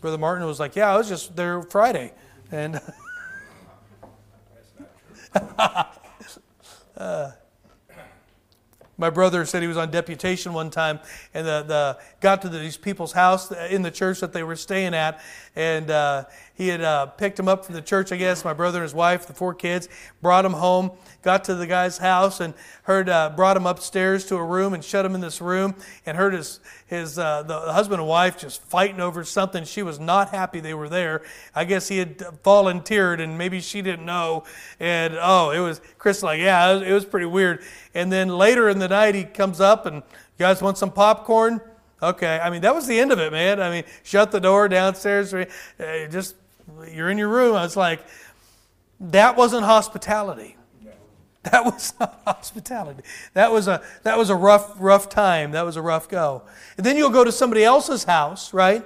Brother 0.00 0.18
Martin 0.18 0.44
was 0.46 0.58
like, 0.58 0.74
Yeah, 0.74 0.92
I 0.92 0.96
was 0.96 1.08
just 1.08 1.36
there 1.36 1.62
Friday. 1.62 2.12
And 2.50 2.80
uh, 5.34 7.30
my 8.98 9.10
brother 9.10 9.44
said 9.44 9.62
he 9.62 9.68
was 9.68 9.76
on 9.76 9.90
deputation 9.90 10.52
one 10.52 10.70
time 10.70 11.00
and 11.34 11.46
the, 11.46 11.62
the 11.62 11.98
got 12.20 12.42
to 12.42 12.48
the, 12.48 12.58
these 12.58 12.76
people's 12.76 13.12
house 13.12 13.50
in 13.50 13.82
the 13.82 13.90
church 13.90 14.20
that 14.20 14.32
they 14.32 14.42
were 14.42 14.56
staying 14.56 14.94
at, 14.94 15.20
and 15.56 15.90
uh, 15.90 16.24
he 16.62 16.68
had 16.68 16.80
uh, 16.80 17.06
picked 17.06 17.40
him 17.40 17.48
up 17.48 17.64
from 17.64 17.74
the 17.74 17.82
church, 17.82 18.12
I 18.12 18.16
guess. 18.16 18.44
My 18.44 18.52
brother 18.52 18.78
and 18.78 18.84
his 18.84 18.94
wife, 18.94 19.26
the 19.26 19.32
four 19.32 19.52
kids, 19.52 19.88
brought 20.20 20.44
him 20.44 20.52
home. 20.52 20.92
Got 21.22 21.42
to 21.44 21.56
the 21.56 21.66
guy's 21.66 21.98
house 21.98 22.38
and 22.38 22.54
heard 22.84 23.08
uh, 23.08 23.30
brought 23.30 23.56
him 23.56 23.66
upstairs 23.66 24.24
to 24.26 24.36
a 24.36 24.44
room 24.44 24.72
and 24.72 24.84
shut 24.84 25.04
him 25.04 25.16
in 25.16 25.20
this 25.20 25.40
room 25.40 25.74
and 26.06 26.16
heard 26.16 26.34
his 26.34 26.60
his 26.86 27.18
uh, 27.18 27.42
the 27.42 27.58
husband 27.72 28.00
and 28.00 28.08
wife 28.08 28.38
just 28.38 28.62
fighting 28.62 29.00
over 29.00 29.24
something. 29.24 29.64
She 29.64 29.82
was 29.82 29.98
not 29.98 30.28
happy 30.30 30.60
they 30.60 30.74
were 30.74 30.88
there. 30.88 31.22
I 31.52 31.64
guess 31.64 31.88
he 31.88 31.98
had 31.98 32.22
volunteered 32.44 33.20
and 33.20 33.36
maybe 33.36 33.60
she 33.60 33.82
didn't 33.82 34.06
know. 34.06 34.44
And 34.78 35.16
oh, 35.20 35.50
it 35.50 35.60
was 35.60 35.80
Chris 35.98 36.22
like 36.22 36.38
yeah, 36.40 36.70
it 36.70 36.74
was, 36.74 36.82
it 36.82 36.92
was 36.92 37.04
pretty 37.04 37.26
weird. 37.26 37.62
And 37.92 38.12
then 38.12 38.28
later 38.28 38.68
in 38.68 38.78
the 38.78 38.88
night 38.88 39.16
he 39.16 39.24
comes 39.24 39.60
up 39.60 39.84
and 39.84 39.96
you 39.96 40.02
guys 40.38 40.62
want 40.62 40.78
some 40.78 40.92
popcorn? 40.92 41.60
Okay, 42.00 42.38
I 42.40 42.50
mean 42.50 42.62
that 42.62 42.74
was 42.74 42.86
the 42.86 42.98
end 43.00 43.10
of 43.10 43.18
it, 43.18 43.32
man. 43.32 43.60
I 43.60 43.70
mean, 43.70 43.84
shut 44.04 44.30
the 44.30 44.40
door 44.40 44.68
downstairs. 44.68 45.32
Uh, 45.32 45.46
just 46.10 46.34
you're 46.90 47.10
in 47.10 47.18
your 47.18 47.28
room. 47.28 47.54
I 47.56 47.62
was 47.62 47.76
like, 47.76 48.00
that 49.00 49.36
wasn't 49.36 49.64
hospitality. 49.64 50.56
That 51.44 51.64
was 51.64 51.92
not 52.00 52.22
hospitality. 52.24 53.02
That 53.34 53.50
was 53.50 53.66
a 53.68 53.82
that 54.04 54.16
was 54.16 54.30
a 54.30 54.36
rough 54.36 54.74
rough 54.78 55.08
time. 55.08 55.50
That 55.52 55.62
was 55.62 55.76
a 55.76 55.82
rough 55.82 56.08
go. 56.08 56.42
And 56.76 56.86
then 56.86 56.96
you'll 56.96 57.10
go 57.10 57.24
to 57.24 57.32
somebody 57.32 57.64
else's 57.64 58.04
house, 58.04 58.52
right? 58.54 58.84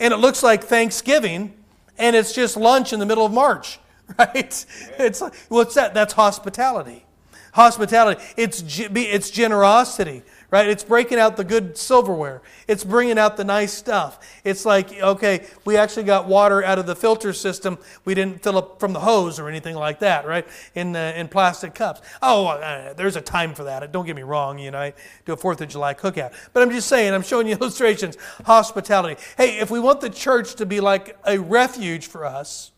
and 0.00 0.12
it 0.12 0.18
looks 0.18 0.42
like 0.42 0.64
Thanksgiving, 0.64 1.54
and 1.98 2.16
it's 2.16 2.32
just 2.32 2.56
lunch 2.56 2.92
in 2.92 2.98
the 2.98 3.06
middle 3.06 3.24
of 3.24 3.32
March, 3.32 3.78
right? 4.18 4.66
It's 4.98 5.20
like, 5.20 5.34
what's 5.48 5.74
that? 5.74 5.94
That's 5.94 6.12
hospitality. 6.14 7.04
Hospitality. 7.52 8.22
It's 8.36 8.64
it's 8.66 9.30
generosity 9.30 10.22
right? 10.54 10.68
It's 10.68 10.84
breaking 10.84 11.18
out 11.18 11.36
the 11.36 11.42
good 11.42 11.76
silverware. 11.76 12.40
It's 12.68 12.84
bringing 12.84 13.18
out 13.18 13.36
the 13.36 13.42
nice 13.42 13.72
stuff. 13.72 14.20
It's 14.44 14.64
like, 14.64 14.92
okay, 15.00 15.48
we 15.64 15.76
actually 15.76 16.04
got 16.04 16.28
water 16.28 16.62
out 16.62 16.78
of 16.78 16.86
the 16.86 16.94
filter 16.94 17.32
system. 17.32 17.76
We 18.04 18.14
didn't 18.14 18.40
fill 18.40 18.58
up 18.58 18.78
from 18.78 18.92
the 18.92 19.00
hose 19.00 19.40
or 19.40 19.48
anything 19.48 19.74
like 19.74 19.98
that, 19.98 20.28
right? 20.28 20.46
In, 20.76 20.94
in 20.94 21.26
plastic 21.26 21.74
cups. 21.74 22.02
Oh, 22.22 22.46
uh, 22.46 22.92
there's 22.92 23.16
a 23.16 23.20
time 23.20 23.52
for 23.52 23.64
that. 23.64 23.90
Don't 23.90 24.06
get 24.06 24.14
me 24.14 24.22
wrong, 24.22 24.60
you 24.60 24.70
know, 24.70 24.78
I 24.78 24.94
do 25.24 25.32
a 25.32 25.36
4th 25.36 25.60
of 25.60 25.70
July 25.70 25.92
cookout. 25.92 26.32
But 26.52 26.62
I'm 26.62 26.70
just 26.70 26.88
saying, 26.88 27.12
I'm 27.12 27.24
showing 27.24 27.48
you 27.48 27.54
illustrations. 27.60 28.16
Hospitality. 28.44 29.20
Hey, 29.36 29.58
if 29.58 29.72
we 29.72 29.80
want 29.80 30.02
the 30.02 30.10
church 30.10 30.54
to 30.54 30.66
be 30.66 30.78
like 30.78 31.18
a 31.26 31.36
refuge 31.36 32.06
for 32.06 32.24
us, 32.24 32.70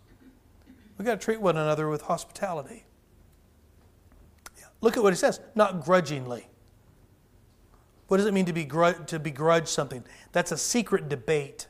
we've 0.96 1.04
got 1.04 1.20
to 1.20 1.22
treat 1.22 1.42
one 1.42 1.58
another 1.58 1.90
with 1.90 2.00
hospitality. 2.00 2.86
Look 4.80 4.96
at 4.96 5.02
what 5.02 5.12
he 5.12 5.18
says, 5.18 5.40
not 5.54 5.84
grudgingly. 5.84 6.48
What 8.08 8.18
does 8.18 8.26
it 8.26 8.34
mean 8.34 8.46
to, 8.46 8.52
begrudge, 8.52 9.06
to 9.06 9.18
begrudge 9.18 9.68
something? 9.68 10.04
That's 10.32 10.52
a 10.52 10.58
secret 10.58 11.08
debate. 11.08 11.66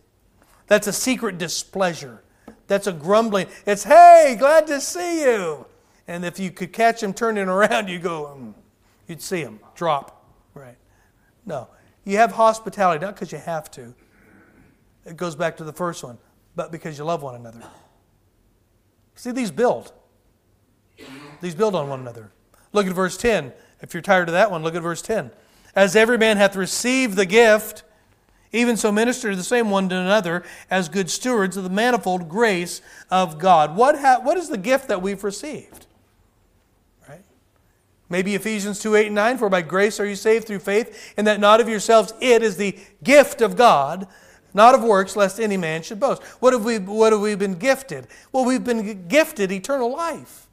That's 0.66 0.86
a 0.86 0.92
secret 0.92 1.38
displeasure. 1.38 2.22
That's 2.66 2.86
a 2.86 2.92
grumbling. 2.92 3.46
It's, 3.64 3.84
hey, 3.84 4.36
glad 4.38 4.66
to 4.66 4.80
see 4.80 5.22
you. 5.22 5.66
And 6.08 6.24
if 6.24 6.38
you 6.38 6.50
could 6.50 6.72
catch 6.72 7.02
him 7.02 7.14
turning 7.14 7.48
around, 7.48 7.88
you 7.88 7.98
go, 7.98 8.36
mm, 8.38 8.54
you'd 9.06 9.22
see 9.22 9.40
him 9.40 9.60
drop. 9.74 10.24
Right. 10.54 10.76
No. 11.44 11.68
You 12.04 12.18
have 12.18 12.32
hospitality, 12.32 13.04
not 13.04 13.14
because 13.14 13.32
you 13.32 13.38
have 13.38 13.70
to. 13.72 13.94
It 15.04 15.16
goes 15.16 15.36
back 15.36 15.56
to 15.58 15.64
the 15.64 15.72
first 15.72 16.02
one, 16.04 16.18
but 16.54 16.70
because 16.70 16.98
you 16.98 17.04
love 17.04 17.22
one 17.22 17.34
another. 17.34 17.62
See, 19.14 19.30
these 19.30 19.50
build. 19.50 19.92
These 21.40 21.54
build 21.54 21.74
on 21.74 21.88
one 21.88 22.00
another. 22.00 22.30
Look 22.72 22.86
at 22.86 22.92
verse 22.92 23.16
10. 23.16 23.52
If 23.80 23.94
you're 23.94 24.02
tired 24.02 24.28
of 24.28 24.32
that 24.32 24.50
one, 24.50 24.62
look 24.62 24.74
at 24.74 24.82
verse 24.82 25.02
10. 25.02 25.30
As 25.76 25.94
every 25.94 26.16
man 26.16 26.38
hath 26.38 26.56
received 26.56 27.16
the 27.16 27.26
gift, 27.26 27.84
even 28.50 28.76
so 28.76 28.90
minister 28.90 29.36
the 29.36 29.44
same 29.44 29.70
one 29.70 29.88
to 29.90 29.94
another 29.94 30.42
as 30.70 30.88
good 30.88 31.10
stewards 31.10 31.56
of 31.56 31.64
the 31.64 31.70
manifold 31.70 32.28
grace 32.28 32.80
of 33.10 33.38
God. 33.38 33.76
What, 33.76 33.98
ha- 33.98 34.20
what 34.22 34.38
is 34.38 34.48
the 34.48 34.56
gift 34.56 34.88
that 34.88 35.02
we've 35.02 35.22
received? 35.22 35.86
Right? 37.06 37.24
Maybe 38.08 38.34
Ephesians 38.34 38.80
2 38.80 38.94
8 38.94 39.06
and 39.06 39.14
9, 39.14 39.38
for 39.38 39.50
by 39.50 39.60
grace 39.60 40.00
are 40.00 40.06
you 40.06 40.16
saved 40.16 40.46
through 40.46 40.60
faith, 40.60 41.12
and 41.18 41.26
that 41.26 41.40
not 41.40 41.60
of 41.60 41.68
yourselves, 41.68 42.14
it 42.20 42.42
is 42.42 42.56
the 42.56 42.78
gift 43.04 43.42
of 43.42 43.56
God, 43.56 44.08
not 44.54 44.74
of 44.74 44.82
works, 44.82 45.16
lest 45.16 45.38
any 45.38 45.58
man 45.58 45.82
should 45.82 46.00
boast. 46.00 46.22
What 46.40 46.54
have 46.54 46.64
we, 46.64 46.78
what 46.78 47.12
have 47.12 47.20
we 47.20 47.34
been 47.34 47.58
gifted? 47.58 48.06
Well, 48.32 48.46
we've 48.46 48.64
been 48.64 49.08
gifted 49.08 49.52
eternal 49.52 49.92
life. 49.92 50.45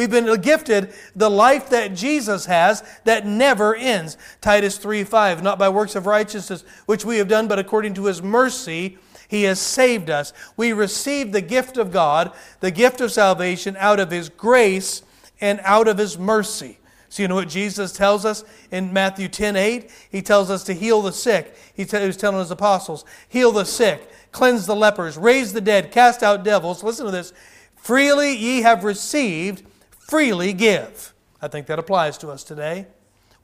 We've 0.00 0.10
been 0.10 0.40
gifted 0.40 0.94
the 1.14 1.28
life 1.28 1.68
that 1.68 1.94
Jesus 1.94 2.46
has 2.46 2.82
that 3.04 3.26
never 3.26 3.74
ends. 3.74 4.16
Titus 4.40 4.78
3 4.78 5.04
5, 5.04 5.42
not 5.42 5.58
by 5.58 5.68
works 5.68 5.94
of 5.94 6.06
righteousness 6.06 6.64
which 6.86 7.04
we 7.04 7.18
have 7.18 7.28
done, 7.28 7.48
but 7.48 7.58
according 7.58 7.92
to 7.94 8.06
his 8.06 8.22
mercy, 8.22 8.96
he 9.28 9.42
has 9.42 9.60
saved 9.60 10.08
us. 10.08 10.32
We 10.56 10.72
received 10.72 11.34
the 11.34 11.42
gift 11.42 11.76
of 11.76 11.92
God, 11.92 12.32
the 12.60 12.70
gift 12.70 13.02
of 13.02 13.12
salvation, 13.12 13.76
out 13.78 14.00
of 14.00 14.10
his 14.10 14.30
grace 14.30 15.02
and 15.38 15.60
out 15.64 15.86
of 15.86 15.98
his 15.98 16.18
mercy. 16.18 16.78
So, 17.10 17.22
you 17.22 17.28
know 17.28 17.34
what 17.34 17.50
Jesus 17.50 17.92
tells 17.92 18.24
us 18.24 18.42
in 18.70 18.94
Matthew 18.94 19.28
10 19.28 19.54
8? 19.54 19.90
He 20.10 20.22
tells 20.22 20.50
us 20.50 20.64
to 20.64 20.72
heal 20.72 21.02
the 21.02 21.12
sick. 21.12 21.54
He 21.74 21.84
was 21.84 22.16
telling 22.16 22.38
his 22.38 22.50
apostles, 22.50 23.04
heal 23.28 23.52
the 23.52 23.66
sick, 23.66 24.10
cleanse 24.32 24.64
the 24.64 24.74
lepers, 24.74 25.18
raise 25.18 25.52
the 25.52 25.60
dead, 25.60 25.92
cast 25.92 26.22
out 26.22 26.42
devils. 26.42 26.82
Listen 26.82 27.04
to 27.04 27.12
this. 27.12 27.34
Freely 27.76 28.34
ye 28.34 28.62
have 28.62 28.82
received, 28.82 29.62
freely 30.10 30.52
give. 30.52 31.14
I 31.40 31.46
think 31.46 31.66
that 31.68 31.78
applies 31.78 32.18
to 32.18 32.28
us 32.30 32.42
today. 32.42 32.88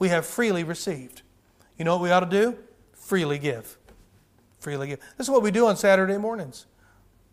We 0.00 0.08
have 0.08 0.26
freely 0.26 0.64
received. 0.64 1.22
You 1.78 1.84
know 1.84 1.94
what 1.94 2.02
we 2.02 2.10
ought 2.10 2.20
to 2.20 2.26
do? 2.26 2.58
Freely 2.92 3.38
give. 3.38 3.78
Freely 4.58 4.88
give. 4.88 5.00
This 5.16 5.28
is 5.28 5.30
what 5.30 5.42
we 5.42 5.52
do 5.52 5.66
on 5.66 5.76
Saturday 5.76 6.18
mornings. 6.18 6.66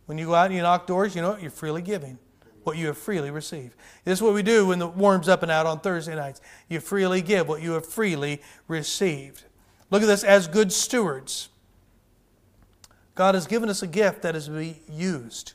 When 0.05 0.19
you 0.19 0.27
go 0.27 0.35
out 0.35 0.45
and 0.45 0.55
you 0.55 0.61
knock 0.61 0.85
doors, 0.85 1.15
you 1.15 1.21
know 1.23 1.31
what? 1.31 1.41
You're 1.41 1.49
freely 1.49 1.81
giving 1.81 2.19
what 2.63 2.77
you 2.77 2.87
have 2.87 2.97
freely 2.97 3.31
received. 3.31 3.75
This 4.05 4.19
is 4.19 4.21
what 4.21 4.33
we 4.33 4.43
do 4.43 4.67
when 4.67 4.79
the 4.79 4.87
warms 4.87 5.27
up 5.27 5.41
and 5.43 5.51
out 5.51 5.65
on 5.65 5.79
Thursday 5.79 6.15
nights. 6.15 6.39
You 6.69 6.79
freely 6.79 7.21
give 7.21 7.47
what 7.47 7.61
you 7.61 7.71
have 7.71 7.85
freely 7.85 8.41
received. 8.67 9.43
Look 9.89 10.03
at 10.03 10.05
this 10.05 10.23
as 10.23 10.47
good 10.47 10.71
stewards. 10.71 11.49
God 13.15 13.35
has 13.35 13.47
given 13.47 13.67
us 13.67 13.81
a 13.81 13.87
gift 13.87 14.21
that 14.21 14.35
is 14.35 14.45
to 14.45 14.51
be 14.51 14.81
used. 14.89 15.53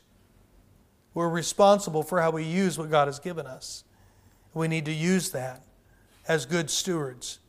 We're 1.19 1.27
responsible 1.27 2.01
for 2.01 2.21
how 2.21 2.31
we 2.31 2.45
use 2.45 2.77
what 2.77 2.89
God 2.89 3.09
has 3.09 3.19
given 3.19 3.45
us. 3.45 3.83
We 4.53 4.69
need 4.69 4.85
to 4.85 4.93
use 4.93 5.31
that 5.31 5.63
as 6.29 6.45
good 6.45 6.69
stewards. 6.69 7.39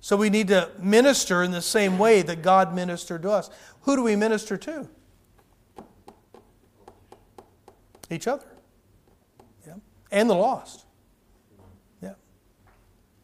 So 0.00 0.14
we 0.14 0.28
need 0.28 0.48
to 0.48 0.70
minister 0.78 1.42
in 1.42 1.52
the 1.52 1.62
same 1.62 1.98
way 1.98 2.20
that 2.20 2.42
God 2.42 2.74
ministered 2.74 3.22
to 3.22 3.30
us. 3.30 3.48
Who 3.84 3.96
do 3.96 4.02
we 4.02 4.14
minister 4.14 4.58
to? 4.58 4.90
Each 8.10 8.26
other. 8.26 8.44
Yeah. 9.66 9.76
And 10.12 10.28
the 10.28 10.34
lost. 10.34 10.84
Yeah. 12.02 12.12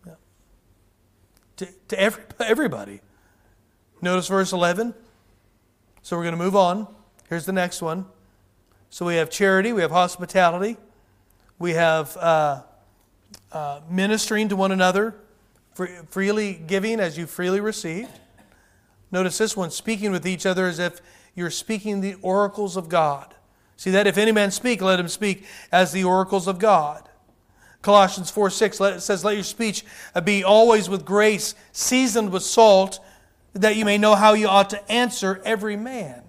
Yeah. 0.07 0.15
To, 1.57 1.69
to 1.88 2.01
every, 2.01 2.25
everybody. 2.41 3.03
Notice 4.01 4.29
verse 4.29 4.55
11. 4.55 4.95
So 6.01 6.17
we're 6.17 6.23
going 6.23 6.38
to 6.38 6.43
move 6.43 6.57
on. 6.57 6.87
Here's 7.29 7.45
the 7.45 7.53
next 7.53 7.83
one. 7.83 8.07
So 8.92 9.07
we 9.07 9.14
have 9.14 9.31
charity, 9.31 9.72
we 9.72 9.81
have 9.81 9.90
hospitality, 9.90 10.76
we 11.59 11.70
have 11.70 12.14
uh, 12.18 12.61
uh, 13.50 13.81
ministering 13.88 14.50
to 14.50 14.57
one 14.57 14.70
another, 14.70 15.14
freely 16.11 16.52
giving 16.66 17.00
as 17.00 17.16
you 17.16 17.26
freely 17.26 17.59
received. 17.59 18.11
Notice 19.11 19.38
this 19.38 19.57
one 19.57 19.70
speaking 19.70 20.12
with 20.12 20.26
each 20.26 20.44
other 20.44 20.66
as 20.66 20.78
if 20.78 21.00
you're 21.35 21.48
speaking 21.48 22.02
the 22.02 22.16
oracles 22.20 22.76
of 22.76 22.90
God. 22.90 23.35
See 23.78 23.90
that? 23.92 24.07
If 24.07 24.18
any 24.18 24.31
man 24.31 24.50
speak, 24.50 24.83
let 24.83 25.00
him 25.00 25.09
speak 25.09 25.46
as 25.72 25.92
the 25.92 26.05
oracles 26.05 26.46
of 26.46 26.59
God. 26.59 27.09
Colossians 27.81 28.31
4 28.31 28.50
6 28.50 28.78
let, 28.78 29.00
says, 29.00 29.24
Let 29.24 29.37
your 29.37 29.42
speech 29.42 29.87
be 30.22 30.44
always 30.44 30.90
with 30.90 31.07
grace, 31.07 31.55
seasoned 31.72 32.31
with 32.31 32.42
salt, 32.42 33.00
that 33.55 33.74
you 33.74 33.87
may 33.87 33.96
know 33.96 34.16
how 34.16 34.35
you 34.35 34.48
ought 34.48 34.68
to 34.68 34.92
answer 34.92 35.40
every 35.46 35.76
man. 35.76 36.24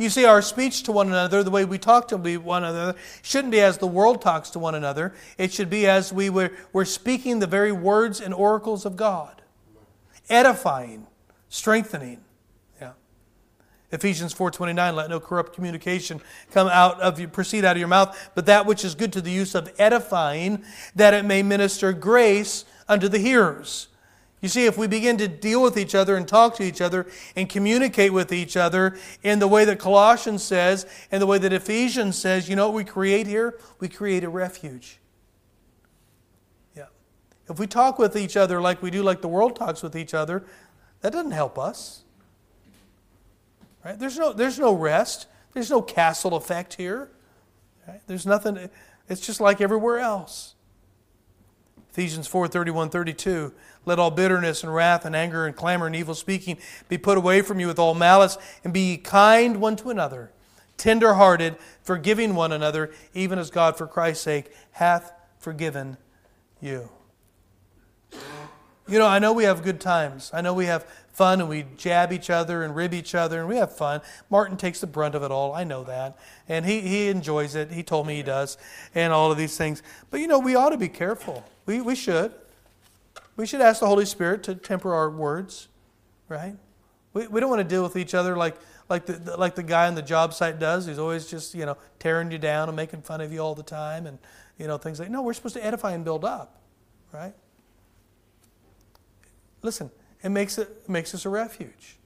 You 0.00 0.08
see, 0.08 0.24
our 0.24 0.40
speech 0.40 0.84
to 0.84 0.92
one 0.92 1.08
another, 1.08 1.42
the 1.42 1.50
way 1.50 1.66
we 1.66 1.76
talk 1.76 2.08
to 2.08 2.16
one 2.16 2.64
another, 2.64 2.98
shouldn't 3.20 3.50
be 3.50 3.60
as 3.60 3.76
the 3.76 3.86
world 3.86 4.22
talks 4.22 4.48
to 4.50 4.58
one 4.58 4.74
another. 4.74 5.12
It 5.36 5.52
should 5.52 5.68
be 5.68 5.86
as 5.86 6.10
we 6.10 6.30
were, 6.30 6.52
we're 6.72 6.86
speaking 6.86 7.38
the 7.38 7.46
very 7.46 7.70
words 7.70 8.18
and 8.18 8.32
oracles 8.32 8.86
of 8.86 8.96
God, 8.96 9.42
edifying, 10.30 11.06
strengthening. 11.50 12.22
Yeah. 12.80 12.92
Ephesians 13.92 14.32
4:29, 14.32 14.94
let 14.94 15.10
no 15.10 15.20
corrupt 15.20 15.52
communication 15.54 16.22
come 16.50 16.68
out 16.68 16.98
of 17.02 17.20
you, 17.20 17.28
proceed 17.28 17.66
out 17.66 17.76
of 17.76 17.78
your 17.78 17.86
mouth, 17.86 18.30
but 18.34 18.46
that 18.46 18.64
which 18.64 18.86
is 18.86 18.94
good 18.94 19.12
to 19.12 19.20
the 19.20 19.30
use 19.30 19.54
of 19.54 19.70
edifying, 19.78 20.64
that 20.94 21.12
it 21.12 21.26
may 21.26 21.42
minister 21.42 21.92
grace 21.92 22.64
unto 22.88 23.06
the 23.06 23.18
hearers. 23.18 23.88
You 24.40 24.48
see, 24.48 24.64
if 24.64 24.78
we 24.78 24.86
begin 24.86 25.18
to 25.18 25.28
deal 25.28 25.62
with 25.62 25.76
each 25.76 25.94
other 25.94 26.16
and 26.16 26.26
talk 26.26 26.56
to 26.56 26.62
each 26.62 26.80
other 26.80 27.06
and 27.36 27.48
communicate 27.48 28.12
with 28.12 28.32
each 28.32 28.56
other 28.56 28.96
in 29.22 29.38
the 29.38 29.48
way 29.48 29.66
that 29.66 29.78
Colossians 29.78 30.42
says 30.42 30.86
and 31.10 31.20
the 31.20 31.26
way 31.26 31.36
that 31.38 31.52
Ephesians 31.52 32.16
says, 32.16 32.48
you 32.48 32.56
know 32.56 32.68
what 32.68 32.74
we 32.74 32.84
create 32.84 33.26
here? 33.26 33.58
We 33.80 33.88
create 33.88 34.24
a 34.24 34.30
refuge. 34.30 34.98
Yeah. 36.74 36.86
If 37.50 37.58
we 37.58 37.66
talk 37.66 37.98
with 37.98 38.16
each 38.16 38.34
other 38.36 38.62
like 38.62 38.82
we 38.82 38.90
do, 38.90 39.02
like 39.02 39.20
the 39.20 39.28
world 39.28 39.56
talks 39.56 39.82
with 39.82 39.94
each 39.94 40.14
other, 40.14 40.44
that 41.02 41.12
doesn't 41.12 41.32
help 41.32 41.58
us. 41.58 42.04
Right? 43.84 43.98
There's 43.98 44.18
no, 44.18 44.32
there's 44.32 44.58
no 44.58 44.72
rest. 44.72 45.26
There's 45.52 45.70
no 45.70 45.82
castle 45.82 46.34
effect 46.34 46.74
here. 46.74 47.10
Right? 47.86 48.00
There's 48.06 48.24
nothing, 48.24 48.70
it's 49.06 49.20
just 49.20 49.40
like 49.40 49.60
everywhere 49.60 49.98
else. 49.98 50.54
Ephesians 51.90 52.26
4 52.26 52.48
31, 52.48 52.90
32. 52.90 53.52
Let 53.84 53.98
all 53.98 54.10
bitterness 54.10 54.62
and 54.62 54.74
wrath 54.74 55.04
and 55.04 55.16
anger 55.16 55.46
and 55.46 55.56
clamor 55.56 55.86
and 55.86 55.96
evil 55.96 56.14
speaking 56.14 56.58
be 56.88 56.98
put 56.98 57.18
away 57.18 57.42
from 57.42 57.60
you 57.60 57.66
with 57.66 57.78
all 57.78 57.94
malice, 57.94 58.38
and 58.62 58.72
be 58.72 58.96
kind 58.96 59.60
one 59.60 59.76
to 59.76 59.90
another, 59.90 60.30
tender 60.76 61.14
hearted, 61.14 61.56
forgiving 61.82 62.34
one 62.34 62.52
another, 62.52 62.92
even 63.14 63.38
as 63.38 63.50
God 63.50 63.76
for 63.76 63.86
Christ's 63.86 64.24
sake 64.24 64.52
hath 64.72 65.12
forgiven 65.38 65.96
you. 66.60 66.90
You 68.90 68.98
know, 68.98 69.06
I 69.06 69.20
know 69.20 69.32
we 69.32 69.44
have 69.44 69.62
good 69.62 69.80
times. 69.80 70.30
I 70.34 70.40
know 70.40 70.52
we 70.52 70.66
have 70.66 70.84
fun 71.12 71.40
and 71.40 71.48
we 71.48 71.64
jab 71.76 72.12
each 72.12 72.28
other 72.28 72.64
and 72.64 72.74
rib 72.74 72.92
each 72.92 73.14
other 73.14 73.38
and 73.38 73.48
we 73.48 73.56
have 73.56 73.76
fun. 73.76 74.00
Martin 74.30 74.56
takes 74.56 74.80
the 74.80 74.86
brunt 74.86 75.14
of 75.14 75.22
it 75.22 75.30
all. 75.30 75.52
I 75.52 75.62
know 75.62 75.84
that. 75.84 76.18
And 76.48 76.66
he, 76.66 76.80
he 76.80 77.08
enjoys 77.08 77.54
it. 77.54 77.70
He 77.70 77.84
told 77.84 78.06
me 78.06 78.16
he 78.16 78.22
does 78.22 78.58
and 78.94 79.12
all 79.12 79.30
of 79.30 79.38
these 79.38 79.56
things. 79.56 79.82
But 80.10 80.18
you 80.20 80.26
know, 80.26 80.40
we 80.40 80.56
ought 80.56 80.70
to 80.70 80.76
be 80.76 80.88
careful. 80.88 81.44
We, 81.70 81.80
we 81.80 81.94
should. 81.94 82.32
We 83.36 83.46
should 83.46 83.60
ask 83.60 83.78
the 83.78 83.86
Holy 83.86 84.04
Spirit 84.04 84.42
to 84.42 84.56
temper 84.56 84.92
our 84.92 85.08
words, 85.08 85.68
right? 86.28 86.56
We, 87.12 87.28
we 87.28 87.38
don't 87.38 87.48
want 87.48 87.60
to 87.60 87.68
deal 87.68 87.84
with 87.84 87.94
each 87.94 88.12
other 88.12 88.36
like, 88.36 88.56
like 88.88 89.06
the 89.06 89.36
like 89.36 89.54
the 89.54 89.62
guy 89.62 89.86
on 89.86 89.94
the 89.94 90.02
job 90.02 90.34
site 90.34 90.58
does. 90.58 90.86
He's 90.86 90.98
always 90.98 91.28
just 91.28 91.54
you 91.54 91.64
know 91.64 91.76
tearing 92.00 92.32
you 92.32 92.38
down 92.38 92.68
and 92.68 92.74
making 92.74 93.02
fun 93.02 93.20
of 93.20 93.32
you 93.32 93.38
all 93.38 93.54
the 93.54 93.62
time, 93.62 94.08
and 94.08 94.18
you 94.58 94.66
know 94.66 94.78
things 94.78 94.98
like. 94.98 95.10
No, 95.10 95.22
we're 95.22 95.32
supposed 95.32 95.54
to 95.54 95.64
edify 95.64 95.92
and 95.92 96.04
build 96.04 96.24
up, 96.24 96.60
right? 97.12 97.34
Listen, 99.62 99.92
it 100.24 100.30
makes 100.30 100.58
it, 100.58 100.68
it 100.82 100.88
makes 100.88 101.14
us 101.14 101.24
a 101.24 101.28
refuge, 101.28 101.98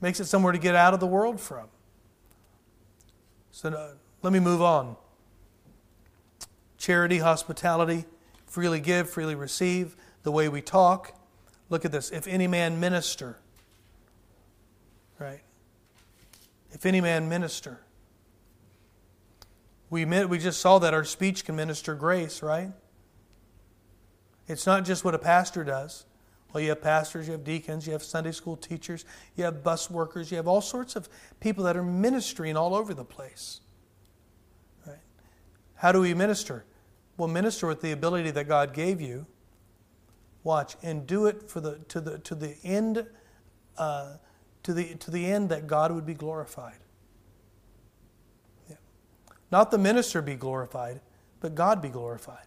makes 0.00 0.20
it 0.20 0.26
somewhere 0.26 0.52
to 0.52 0.58
get 0.58 0.76
out 0.76 0.94
of 0.94 1.00
the 1.00 1.08
world 1.08 1.40
from. 1.40 1.66
So 3.50 3.70
uh, 3.70 3.94
let 4.22 4.32
me 4.32 4.38
move 4.38 4.62
on. 4.62 4.94
Charity, 6.78 7.18
hospitality, 7.18 8.04
freely 8.54 8.78
give, 8.78 9.10
freely 9.10 9.34
receive, 9.34 9.96
the 10.22 10.30
way 10.30 10.48
we 10.48 10.62
talk. 10.62 11.18
Look 11.70 11.84
at 11.84 11.90
this. 11.90 12.10
If 12.10 12.28
any 12.28 12.46
man 12.46 12.78
minister, 12.78 13.36
right? 15.18 15.40
If 16.70 16.86
any 16.86 17.00
man 17.00 17.28
minister. 17.28 17.80
We, 19.90 20.04
we 20.04 20.38
just 20.38 20.60
saw 20.60 20.78
that 20.78 20.94
our 20.94 21.04
speech 21.04 21.44
can 21.44 21.56
minister 21.56 21.96
grace, 21.96 22.44
right? 22.44 22.70
It's 24.46 24.66
not 24.66 24.84
just 24.84 25.04
what 25.04 25.16
a 25.16 25.18
pastor 25.18 25.64
does. 25.64 26.04
Well, 26.52 26.62
you 26.62 26.68
have 26.68 26.80
pastors, 26.80 27.26
you 27.26 27.32
have 27.32 27.42
deacons, 27.42 27.88
you 27.88 27.92
have 27.92 28.04
Sunday 28.04 28.30
school 28.30 28.56
teachers, 28.56 29.04
you 29.34 29.42
have 29.42 29.64
bus 29.64 29.90
workers, 29.90 30.30
you 30.30 30.36
have 30.36 30.46
all 30.46 30.60
sorts 30.60 30.94
of 30.94 31.08
people 31.40 31.64
that 31.64 31.76
are 31.76 31.82
ministering 31.82 32.56
all 32.56 32.72
over 32.72 32.94
the 32.94 33.04
place. 33.04 33.62
Right? 34.86 35.00
How 35.74 35.90
do 35.90 36.02
we 36.02 36.14
minister? 36.14 36.64
Well, 37.16 37.28
minister 37.28 37.66
with 37.66 37.80
the 37.80 37.92
ability 37.92 38.30
that 38.32 38.48
God 38.48 38.72
gave 38.72 39.00
you. 39.00 39.26
Watch 40.42 40.76
and 40.82 41.06
do 41.06 41.26
it 41.26 41.48
for 41.48 41.60
the 41.60 41.78
to 41.88 42.00
the 42.00 42.18
to 42.18 42.34
the 42.34 42.56
end 42.62 43.06
uh, 43.78 44.16
to 44.62 44.74
the 44.74 44.94
to 44.96 45.10
the 45.10 45.24
end 45.24 45.48
that 45.48 45.66
God 45.66 45.92
would 45.92 46.04
be 46.04 46.14
glorified. 46.14 46.78
Yeah. 48.68 48.76
Not 49.50 49.70
the 49.70 49.78
minister 49.78 50.20
be 50.20 50.34
glorified, 50.34 51.00
but 51.40 51.54
God 51.54 51.80
be 51.80 51.88
glorified. 51.88 52.46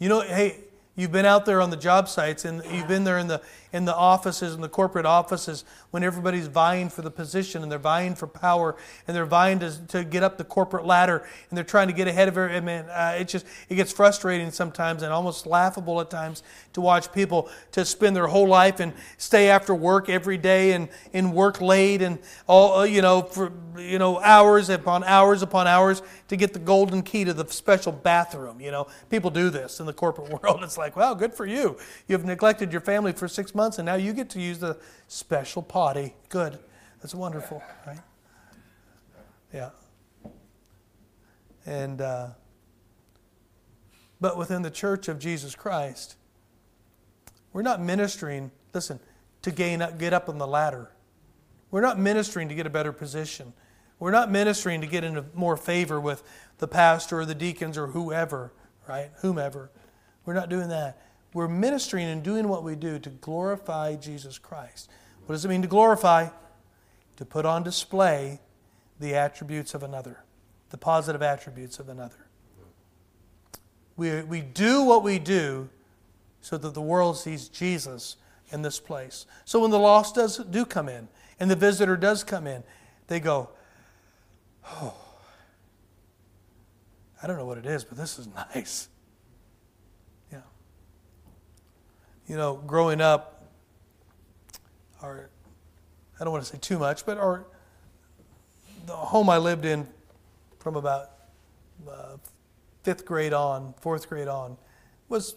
You 0.00 0.08
know, 0.08 0.22
hey, 0.22 0.60
You've 1.00 1.12
been 1.12 1.24
out 1.24 1.46
there 1.46 1.62
on 1.62 1.70
the 1.70 1.78
job 1.78 2.10
sites 2.10 2.44
and 2.44 2.62
you've 2.70 2.86
been 2.86 3.04
there 3.04 3.16
in 3.16 3.26
the, 3.26 3.40
in 3.72 3.86
the 3.86 3.96
offices 3.96 4.52
and 4.52 4.62
the 4.62 4.68
corporate 4.68 5.06
offices 5.06 5.64
when 5.92 6.02
everybody's 6.02 6.46
vying 6.46 6.90
for 6.90 7.00
the 7.00 7.10
position 7.10 7.62
and 7.62 7.72
they're 7.72 7.78
vying 7.78 8.14
for 8.14 8.26
power 8.26 8.76
and 9.08 9.16
they're 9.16 9.24
vying 9.24 9.58
to, 9.60 9.86
to 9.86 10.04
get 10.04 10.22
up 10.22 10.36
the 10.36 10.44
corporate 10.44 10.84
ladder 10.84 11.26
and 11.48 11.56
they're 11.56 11.64
trying 11.64 11.86
to 11.86 11.94
get 11.94 12.06
ahead 12.06 12.28
of 12.28 12.36
it. 12.36 12.50
I 12.50 12.60
mean, 12.60 12.84
uh, 12.90 13.16
it 13.18 13.28
just 13.28 13.46
it 13.70 13.76
gets 13.76 13.92
frustrating 13.92 14.50
sometimes 14.50 15.02
and 15.02 15.10
almost 15.10 15.46
laughable 15.46 16.02
at 16.02 16.10
times 16.10 16.42
to 16.74 16.82
watch 16.82 17.10
people 17.12 17.48
to 17.72 17.86
spend 17.86 18.14
their 18.14 18.26
whole 18.26 18.46
life 18.46 18.78
and 18.78 18.92
stay 19.16 19.48
after 19.48 19.74
work 19.74 20.10
every 20.10 20.36
day 20.36 20.72
and, 20.72 20.90
and 21.14 21.32
work 21.32 21.62
late 21.62 22.02
and 22.02 22.18
all 22.46 22.80
uh, 22.80 22.84
you 22.84 23.00
know 23.00 23.22
for 23.22 23.52
you 23.78 23.98
know 23.98 24.20
hours 24.20 24.68
upon 24.68 25.02
hours 25.04 25.42
upon 25.42 25.66
hours 25.66 26.02
to 26.28 26.36
get 26.36 26.52
the 26.52 26.58
golden 26.58 27.02
key 27.02 27.24
to 27.24 27.32
the 27.32 27.46
special 27.48 27.90
bathroom. 27.90 28.60
You 28.60 28.70
know, 28.70 28.86
people 29.08 29.30
do 29.30 29.50
this 29.50 29.80
in 29.80 29.86
the 29.86 29.92
corporate 29.92 30.28
world. 30.42 30.62
It's 30.62 30.78
like, 30.78 30.89
well, 30.96 31.14
good 31.14 31.34
for 31.34 31.46
you. 31.46 31.76
You've 32.08 32.24
neglected 32.24 32.72
your 32.72 32.80
family 32.80 33.12
for 33.12 33.28
six 33.28 33.54
months, 33.54 33.78
and 33.78 33.86
now 33.86 33.94
you 33.94 34.12
get 34.12 34.30
to 34.30 34.40
use 34.40 34.58
the 34.58 34.78
special 35.08 35.62
potty. 35.62 36.14
Good. 36.28 36.58
That's 37.00 37.14
wonderful, 37.14 37.62
right? 37.86 38.00
Yeah. 39.52 39.70
And, 41.66 42.00
uh, 42.00 42.28
but 44.20 44.36
within 44.36 44.62
the 44.62 44.70
church 44.70 45.08
of 45.08 45.18
Jesus 45.18 45.54
Christ, 45.54 46.16
we're 47.52 47.62
not 47.62 47.80
ministering, 47.80 48.50
listen, 48.74 49.00
to 49.42 49.50
gain 49.50 49.82
up, 49.82 49.98
get 49.98 50.12
up 50.12 50.28
on 50.28 50.38
the 50.38 50.46
ladder. 50.46 50.90
We're 51.70 51.80
not 51.80 51.98
ministering 51.98 52.48
to 52.48 52.54
get 52.54 52.66
a 52.66 52.70
better 52.70 52.92
position. 52.92 53.52
We're 53.98 54.10
not 54.10 54.30
ministering 54.30 54.80
to 54.80 54.86
get 54.86 55.04
into 55.04 55.24
more 55.34 55.56
favor 55.56 56.00
with 56.00 56.22
the 56.58 56.68
pastor 56.68 57.20
or 57.20 57.24
the 57.24 57.34
deacons 57.34 57.76
or 57.76 57.88
whoever, 57.88 58.52
right? 58.88 59.10
Whomever. 59.20 59.70
We're 60.24 60.34
not 60.34 60.48
doing 60.48 60.68
that. 60.68 61.00
We're 61.32 61.48
ministering 61.48 62.06
and 62.06 62.22
doing 62.22 62.48
what 62.48 62.64
we 62.64 62.74
do 62.74 62.98
to 62.98 63.10
glorify 63.10 63.96
Jesus 63.96 64.38
Christ. 64.38 64.90
What 65.26 65.34
does 65.34 65.44
it 65.44 65.48
mean 65.48 65.62
to 65.62 65.68
glorify? 65.68 66.28
To 67.16 67.24
put 67.24 67.44
on 67.46 67.62
display 67.62 68.40
the 68.98 69.14
attributes 69.14 69.74
of 69.74 69.82
another, 69.82 70.24
the 70.70 70.76
positive 70.76 71.22
attributes 71.22 71.78
of 71.78 71.88
another. 71.88 72.26
We, 73.96 74.22
we 74.22 74.40
do 74.40 74.82
what 74.82 75.02
we 75.02 75.18
do 75.18 75.68
so 76.40 76.56
that 76.56 76.74
the 76.74 76.80
world 76.80 77.18
sees 77.18 77.48
Jesus 77.48 78.16
in 78.50 78.62
this 78.62 78.80
place. 78.80 79.26
So 79.44 79.60
when 79.60 79.70
the 79.70 79.78
lost 79.78 80.14
does 80.14 80.38
do 80.38 80.64
come 80.64 80.88
in 80.88 81.08
and 81.38 81.50
the 81.50 81.56
visitor 81.56 81.96
does 81.96 82.24
come 82.24 82.46
in, 82.46 82.62
they 83.06 83.20
go, 83.20 83.50
Oh, 84.66 84.94
I 87.22 87.26
don't 87.26 87.36
know 87.36 87.46
what 87.46 87.58
it 87.58 87.66
is, 87.66 87.84
but 87.84 87.96
this 87.96 88.18
is 88.18 88.28
nice. 88.54 88.88
You 92.30 92.36
know, 92.36 92.62
growing 92.64 93.00
up, 93.00 93.42
our, 95.02 95.30
I 96.20 96.22
don't 96.22 96.32
want 96.32 96.44
to 96.44 96.52
say 96.52 96.58
too 96.60 96.78
much, 96.78 97.04
but 97.04 97.18
our, 97.18 97.44
the 98.86 98.92
home 98.92 99.28
I 99.28 99.38
lived 99.38 99.64
in 99.64 99.88
from 100.60 100.76
about 100.76 101.10
uh, 101.90 102.18
fifth 102.84 103.04
grade 103.04 103.32
on, 103.32 103.74
fourth 103.80 104.08
grade 104.08 104.28
on, 104.28 104.56
was 105.08 105.34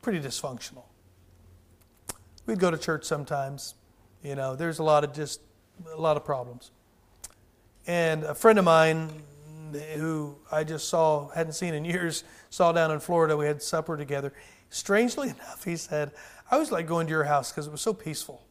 pretty 0.00 0.18
dysfunctional. 0.18 0.84
We'd 2.46 2.58
go 2.58 2.70
to 2.70 2.78
church 2.78 3.04
sometimes, 3.04 3.74
you 4.22 4.36
know, 4.36 4.56
there's 4.56 4.78
a 4.78 4.82
lot 4.82 5.04
of 5.04 5.12
just, 5.12 5.42
a 5.92 6.00
lot 6.00 6.16
of 6.16 6.24
problems. 6.24 6.70
And 7.86 8.24
a 8.24 8.34
friend 8.34 8.58
of 8.58 8.64
mine 8.64 9.10
who 9.96 10.36
I 10.50 10.64
just 10.64 10.88
saw, 10.88 11.28
hadn't 11.28 11.52
seen 11.52 11.74
in 11.74 11.84
years, 11.84 12.24
saw 12.48 12.72
down 12.72 12.90
in 12.92 12.98
Florida, 12.98 13.36
we 13.36 13.44
had 13.44 13.62
supper 13.62 13.98
together 13.98 14.32
Strangely 14.70 15.28
enough, 15.28 15.64
he 15.64 15.76
said, 15.76 16.12
I 16.50 16.58
was 16.58 16.72
like 16.72 16.86
going 16.86 17.06
to 17.06 17.10
your 17.10 17.24
house 17.24 17.50
because 17.50 17.66
it 17.66 17.70
was 17.72 17.80
so 17.80 17.92
peaceful. 17.92 18.42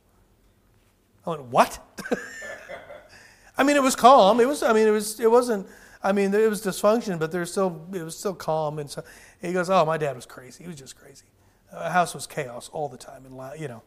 I 1.26 1.32
went, 1.32 1.44
What? 1.46 1.80
I 3.58 3.64
mean, 3.64 3.76
it 3.76 3.84
was 3.84 3.96
calm. 3.96 4.40
It 4.40 4.48
was, 4.48 4.64
I 4.64 4.72
mean, 4.72 4.88
it 4.88 4.92
was, 4.92 5.20
it 5.20 5.30
wasn't, 5.30 5.68
I 6.02 6.14
mean, 6.14 6.34
it 6.34 6.50
was 6.50 6.64
dysfunction, 6.64 7.20
but 7.20 7.32
there's 7.32 7.52
still, 7.52 7.86
it 7.94 8.04
was 8.04 8.18
still 8.18 8.34
calm. 8.34 8.80
And 8.80 8.90
so 8.90 9.04
he 9.42 9.52
goes, 9.52 9.70
Oh, 9.70 9.86
my 9.86 9.98
dad 9.98 10.16
was 10.16 10.26
crazy. 10.26 10.64
He 10.64 10.68
was 10.68 10.78
just 10.78 10.96
crazy. 10.96 11.26
The 11.72 11.90
house 11.90 12.14
was 12.14 12.26
chaos 12.26 12.70
all 12.70 12.90
the 12.90 12.98
time, 12.98 13.26
and 13.26 13.60
you 13.60 13.68
know, 13.68 13.84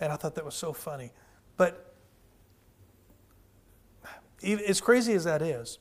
and 0.00 0.12
I 0.12 0.16
thought 0.16 0.34
that 0.36 0.44
was 0.44 0.54
so 0.54 0.72
funny. 0.72 1.12
But 1.56 1.94
as 4.42 4.80
crazy 4.80 5.12
as 5.12 5.24
that 5.24 5.42
is, 5.42 5.78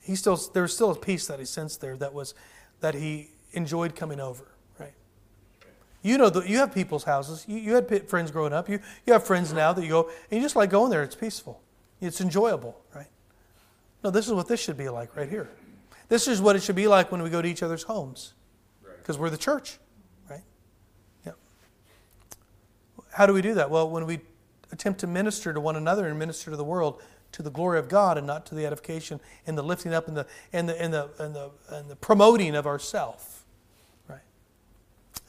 he 0.00 0.14
still 0.14 0.36
there 0.36 0.62
was 0.62 0.74
still 0.74 0.92
a 0.92 0.96
peace 0.96 1.26
that 1.26 1.38
he 1.38 1.44
sensed 1.44 1.80
there 1.80 1.96
that 1.96 2.14
was 2.14 2.34
that 2.80 2.94
he 2.94 3.30
enjoyed 3.52 3.96
coming 3.96 4.20
over. 4.20 4.49
You 6.02 6.16
know, 6.16 6.30
the, 6.30 6.40
you 6.40 6.58
have 6.58 6.72
people's 6.72 7.04
houses. 7.04 7.44
You, 7.46 7.58
you 7.58 7.74
had 7.74 8.08
friends 8.08 8.30
growing 8.30 8.52
up. 8.52 8.68
You, 8.68 8.80
you 9.06 9.12
have 9.12 9.24
friends 9.24 9.52
now 9.52 9.72
that 9.72 9.82
you 9.82 9.88
go, 9.88 10.10
and 10.30 10.38
you 10.38 10.40
just 10.40 10.56
like 10.56 10.70
going 10.70 10.90
there. 10.90 11.02
It's 11.02 11.14
peaceful, 11.14 11.62
it's 12.00 12.20
enjoyable, 12.20 12.80
right? 12.94 13.08
No, 14.02 14.10
this 14.10 14.26
is 14.26 14.32
what 14.32 14.48
this 14.48 14.60
should 14.60 14.78
be 14.78 14.88
like 14.88 15.14
right 15.14 15.28
here. 15.28 15.50
This 16.08 16.26
is 16.26 16.40
what 16.40 16.56
it 16.56 16.62
should 16.62 16.76
be 16.76 16.88
like 16.88 17.12
when 17.12 17.22
we 17.22 17.30
go 17.30 17.42
to 17.42 17.48
each 17.48 17.62
other's 17.62 17.82
homes, 17.82 18.32
because 18.98 19.18
we're 19.18 19.30
the 19.30 19.36
church, 19.36 19.78
right? 20.28 20.42
Yeah. 21.26 21.32
How 23.12 23.26
do 23.26 23.34
we 23.34 23.42
do 23.42 23.54
that? 23.54 23.70
Well, 23.70 23.88
when 23.88 24.06
we 24.06 24.20
attempt 24.72 25.00
to 25.00 25.06
minister 25.06 25.52
to 25.52 25.60
one 25.60 25.76
another 25.76 26.06
and 26.08 26.18
minister 26.18 26.50
to 26.50 26.56
the 26.56 26.64
world 26.64 27.02
to 27.32 27.42
the 27.42 27.50
glory 27.50 27.78
of 27.78 27.88
God 27.88 28.18
and 28.18 28.26
not 28.26 28.46
to 28.46 28.54
the 28.54 28.66
edification 28.66 29.20
and 29.46 29.56
the 29.56 29.62
lifting 29.62 29.94
up 29.94 30.08
and 30.08 30.16
the 30.16 30.26
and 30.52 30.68
the 30.68 30.80
and 30.82 30.92
the 30.92 31.10
and 31.18 31.34
the, 31.34 31.50
and 31.68 31.88
the 31.88 31.96
promoting 31.96 32.56
of 32.56 32.66
ourself. 32.66 33.39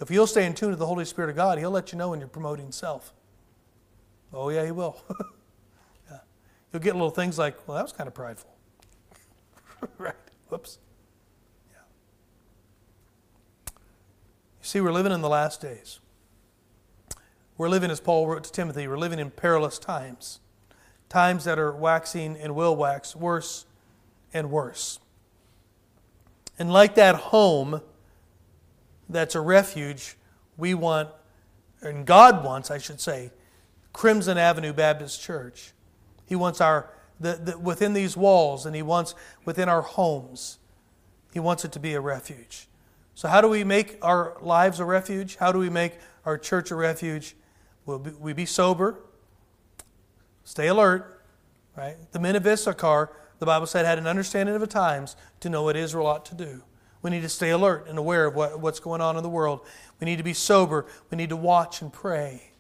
If 0.02 0.10
you'll 0.10 0.28
stay 0.28 0.47
in 0.47 0.56
tune 0.56 0.72
to 0.72 0.76
the 0.76 0.86
Holy 0.88 1.06
Spirit 1.06 1.30
of 1.30 1.36
God, 1.36 1.60
He'll 1.60 1.72
let 1.72 1.91
you 1.91 1.97
know 1.97 2.10
when 2.10 2.20
you're 2.20 2.28
promoting 2.28 2.72
self. 2.72 3.14
Oh, 4.34 4.49
yeah, 4.49 4.66
He 4.66 4.72
will. 4.72 4.99
yeah. 6.10 6.18
You'll 6.74 6.82
get 6.82 6.93
little 6.95 7.12
things 7.12 7.38
like, 7.38 7.68
well, 7.68 7.78
that 7.78 7.84
was 7.84 7.91
kind 7.91 8.08
of 8.08 8.14
prideful. 8.16 8.49
right? 9.99 10.16
Whoops. 10.49 10.80
Yeah. 11.72 11.78
You 13.68 13.74
see, 14.62 14.82
we're 14.82 14.91
living 14.91 15.12
in 15.12 15.22
the 15.22 15.30
last 15.30 15.62
days. 15.62 15.99
We're 17.58 17.70
living, 17.70 17.91
as 17.91 17.99
Paul 17.99 18.28
wrote 18.28 18.43
to 18.45 18.52
Timothy, 18.52 18.88
we're 18.88 18.97
living 18.97 19.20
in 19.20 19.30
perilous 19.30 19.78
times. 19.78 20.39
Times 21.10 21.43
that 21.43 21.60
are 21.60 21.72
waxing 21.72 22.36
and 22.38 22.56
will 22.56 22.76
wax 22.76 23.16
worse 23.16 23.66
and 24.34 24.49
worse. 24.49 24.99
And 26.58 26.74
like 26.74 26.95
that 26.95 27.16
home, 27.16 27.82
that's 29.12 29.36
a 29.36 29.41
refuge, 29.41 30.16
we 30.57 30.74
want, 30.74 31.09
and 31.82 32.05
God 32.05 32.43
wants, 32.43 32.72
I 32.72 32.78
should 32.78 33.01
say, 33.01 33.32
Crimson 33.93 34.38
Avenue 34.38 34.74
Baptist 34.74 35.22
Church. 35.22 35.74
He 36.26 36.36
wants 36.36 36.62
our, 36.62 36.89
the, 37.20 37.34
the, 37.34 37.59
within 37.59 37.93
these 37.93 38.16
walls, 38.16 38.66
and 38.66 38.76
He 38.76 38.82
wants 38.82 39.16
within 39.45 39.70
our 39.70 39.82
homes, 39.82 40.59
He 41.34 41.39
wants 41.39 41.66
it 41.66 41.72
to 41.74 41.80
be 41.80 41.93
a 41.93 42.01
refuge. 42.01 42.68
So, 43.16 43.28
how 43.28 43.41
do 43.41 43.49
we 43.49 43.64
make 43.64 43.97
our 44.01 44.38
lives 44.41 44.80
a 44.80 44.86
refuge? 44.86 45.36
How 45.36 45.51
do 45.51 45.59
we 45.59 45.70
make 45.70 45.97
our 46.26 46.38
church 46.38 46.72
a 46.72 46.76
refuge? 46.76 47.36
Will 47.86 47.99
we 47.99 48.34
be 48.34 48.45
sober? 48.45 48.99
Stay 50.43 50.68
alert, 50.68 51.24
right? 51.76 51.97
The 52.12 52.20
men 52.20 52.36
of 52.36 52.45
Issachar, 52.45 53.12
the 53.39 53.45
Bible 53.45 53.68
said, 53.68 53.86
had 53.86 53.97
an 53.97 54.07
understanding 54.07 54.55
of 54.55 54.62
the 54.62 54.68
times 54.68 55.16
to 55.41 55.49
know 55.49 55.64
what 55.64 55.76
Israel 55.76 56.07
ought 56.07 56.26
to 56.26 56.36
do. 56.36 56.64
We 57.02 57.10
need 57.10 57.22
to 57.22 57.30
stay 57.30 57.49
alert 57.49 57.88
and 57.88 57.97
aware 57.97 58.26
of 58.26 58.36
what, 58.36 58.60
what's 58.60 58.80
going 58.80 59.02
on 59.02 59.18
in 59.18 59.24
the 59.24 59.30
world. 59.30 59.62
We 59.99 60.06
need 60.06 60.18
to 60.18 60.24
be 60.24 60.34
sober. 60.34 60.86
We 61.10 61.18
need 61.18 61.30
to 61.30 61.36
watch 61.36 61.82
and 61.82 61.91
pray. 61.91 62.52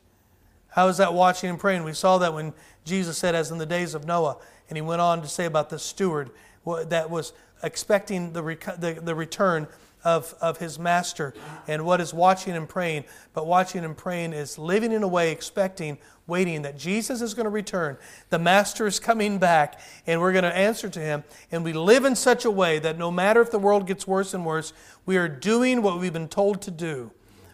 How 0.69 0.87
is 0.87 0.97
that 0.97 1.13
watching 1.13 1.49
and 1.49 1.59
praying? 1.59 1.83
We 1.83 1.93
saw 1.93 2.17
that 2.19 2.33
when 2.33 2.53
Jesus 2.85 3.17
said, 3.17 3.35
as 3.35 3.51
in 3.51 3.57
the 3.57 3.65
days 3.65 3.93
of 3.93 4.05
Noah, 4.05 4.37
and 4.69 4.77
he 4.77 4.81
went 4.81 5.01
on 5.01 5.21
to 5.21 5.27
say 5.27 5.45
about 5.45 5.69
the 5.69 5.77
steward 5.77 6.31
that 6.65 7.09
was 7.09 7.33
expecting 7.61 8.33
the, 8.33 8.41
the, 8.79 8.99
the 9.01 9.13
return 9.13 9.67
of, 10.03 10.33
of 10.41 10.57
his 10.57 10.79
master. 10.79 11.33
And 11.67 11.85
what 11.85 12.01
is 12.01 12.13
watching 12.13 12.55
and 12.55 12.67
praying? 12.67 13.05
But 13.33 13.47
watching 13.47 13.83
and 13.85 13.95
praying 13.95 14.33
is 14.33 14.57
living 14.57 14.91
in 14.91 15.03
a 15.03 15.07
way, 15.07 15.31
expecting, 15.31 15.97
waiting 16.27 16.61
that 16.63 16.77
Jesus 16.77 17.21
is 17.21 17.33
going 17.33 17.45
to 17.45 17.49
return. 17.49 17.97
The 18.29 18.39
master 18.39 18.87
is 18.87 18.99
coming 18.99 19.37
back, 19.37 19.79
and 20.07 20.21
we're 20.21 20.31
going 20.31 20.43
to 20.43 20.55
answer 20.55 20.89
to 20.89 20.99
him. 20.99 21.23
And 21.51 21.63
we 21.63 21.73
live 21.73 22.05
in 22.05 22.15
such 22.15 22.45
a 22.45 22.51
way 22.51 22.79
that 22.79 22.97
no 22.97 23.11
matter 23.11 23.41
if 23.41 23.51
the 23.51 23.59
world 23.59 23.87
gets 23.87 24.07
worse 24.07 24.33
and 24.33 24.45
worse, 24.45 24.73
we 25.05 25.17
are 25.17 25.27
doing 25.27 25.81
what 25.81 25.99
we've 25.99 26.13
been 26.13 26.27
told 26.27 26.61
to 26.63 26.71
do. 26.71 27.11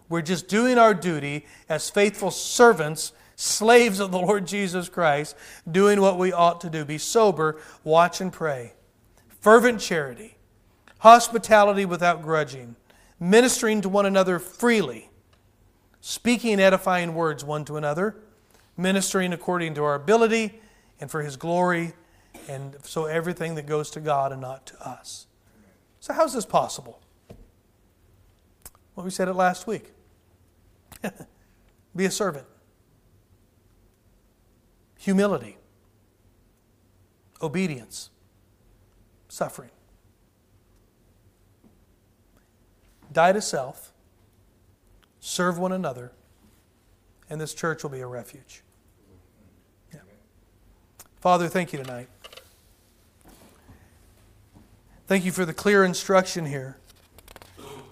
We're 0.09 0.21
just 0.21 0.47
doing 0.47 0.77
our 0.77 0.93
duty 0.93 1.45
as 1.67 1.89
faithful 1.89 2.31
servants 2.31 3.11
slaves 3.35 3.99
of 3.99 4.11
the 4.11 4.17
Lord 4.17 4.47
Jesus 4.47 4.89
Christ, 4.89 5.35
doing 5.69 6.01
what 6.01 6.17
we 6.17 6.33
ought 6.33 6.61
to 6.61 6.69
do. 6.69 6.83
Be 6.83 6.97
sober, 6.97 7.61
watch 7.83 8.19
and 8.19 8.33
pray. 8.33 8.73
Fervent 9.27 9.79
charity 9.79 10.36
hospitality 10.99 11.85
without 11.85 12.21
grudging, 12.21 12.75
ministering 13.19 13.81
to 13.81 13.89
one 13.89 14.05
another 14.05 14.39
freely, 14.39 15.09
speaking 16.01 16.59
edifying 16.59 17.13
words 17.13 17.43
one 17.43 17.65
to 17.65 17.77
another, 17.77 18.15
ministering 18.75 19.33
according 19.33 19.73
to 19.75 19.83
our 19.83 19.95
ability 19.95 20.61
and 20.99 21.09
for 21.09 21.21
His 21.21 21.37
glory, 21.37 21.93
and 22.47 22.75
so 22.83 23.05
everything 23.05 23.55
that 23.55 23.65
goes 23.65 23.89
to 23.91 23.99
God 23.99 24.31
and 24.31 24.41
not 24.41 24.65
to 24.67 24.87
us. 24.87 25.27
So, 25.99 26.13
how's 26.13 26.33
this 26.33 26.45
possible? 26.45 27.01
Well, 28.95 29.03
we 29.03 29.11
said 29.11 29.27
it 29.27 29.33
last 29.33 29.67
week. 29.67 29.91
Be 31.95 32.05
a 32.05 32.11
servant. 32.11 32.47
Humility. 34.99 35.57
Obedience. 37.41 38.09
Suffering. 39.27 39.69
Die 43.12 43.32
to 43.32 43.41
self, 43.41 43.91
serve 45.20 45.58
one 45.58 45.72
another, 45.72 46.12
and 47.30 47.39
this 47.39 47.53
church 47.53 47.84
will 47.84 47.89
be 47.89 47.99
a 47.99 48.08
refuge. 48.08 48.64
Yeah. 49.93 49.99
Father, 51.20 51.47
thank 51.47 51.74
you 51.74 51.82
tonight. 51.82 52.08
Thank 55.08 55.24
you 55.24 55.32
for 55.32 55.45
the 55.45 55.53
clear 55.53 55.86
instruction 55.86 56.45
here. 56.45 56.78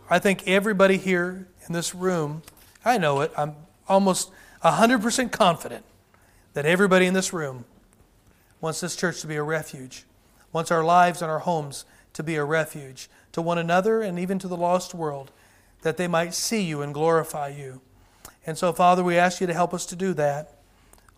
I 0.09 0.19
think 0.19 0.47
everybody 0.47 0.97
here 0.97 1.47
in 1.65 1.73
this 1.73 1.95
room, 1.95 2.43
I 2.83 2.97
know 2.97 3.21
it, 3.21 3.31
I'm 3.37 3.55
almost 3.87 4.31
100% 4.63 5.31
confident 5.31 5.85
that 6.53 6.65
everybody 6.65 7.05
in 7.05 7.13
this 7.13 7.33
room 7.33 7.65
wants 8.61 8.81
this 8.81 8.95
church 8.95 9.21
to 9.21 9.27
be 9.27 9.35
a 9.35 9.43
refuge, 9.43 10.03
wants 10.51 10.71
our 10.71 10.83
lives 10.83 11.21
and 11.21 11.31
our 11.31 11.39
homes 11.39 11.85
to 12.13 12.23
be 12.23 12.35
a 12.35 12.43
refuge 12.43 13.09
to 13.35 13.41
one 13.41 13.57
another 13.57 14.01
and 14.01 14.17
even 14.17 14.39
to 14.39 14.47
the 14.47 14.55
lost 14.55 14.93
world, 14.93 15.29
that 15.81 15.97
they 15.97 16.07
might 16.07 16.33
see 16.33 16.61
you 16.61 16.81
and 16.81 16.93
glorify 16.93 17.49
you. 17.49 17.81
And 18.47 18.57
so, 18.57 18.71
Father, 18.71 19.03
we 19.03 19.17
ask 19.17 19.41
you 19.41 19.47
to 19.47 19.53
help 19.53 19.73
us 19.73 19.85
to 19.87 19.95
do 19.97 20.13
that. 20.13 20.53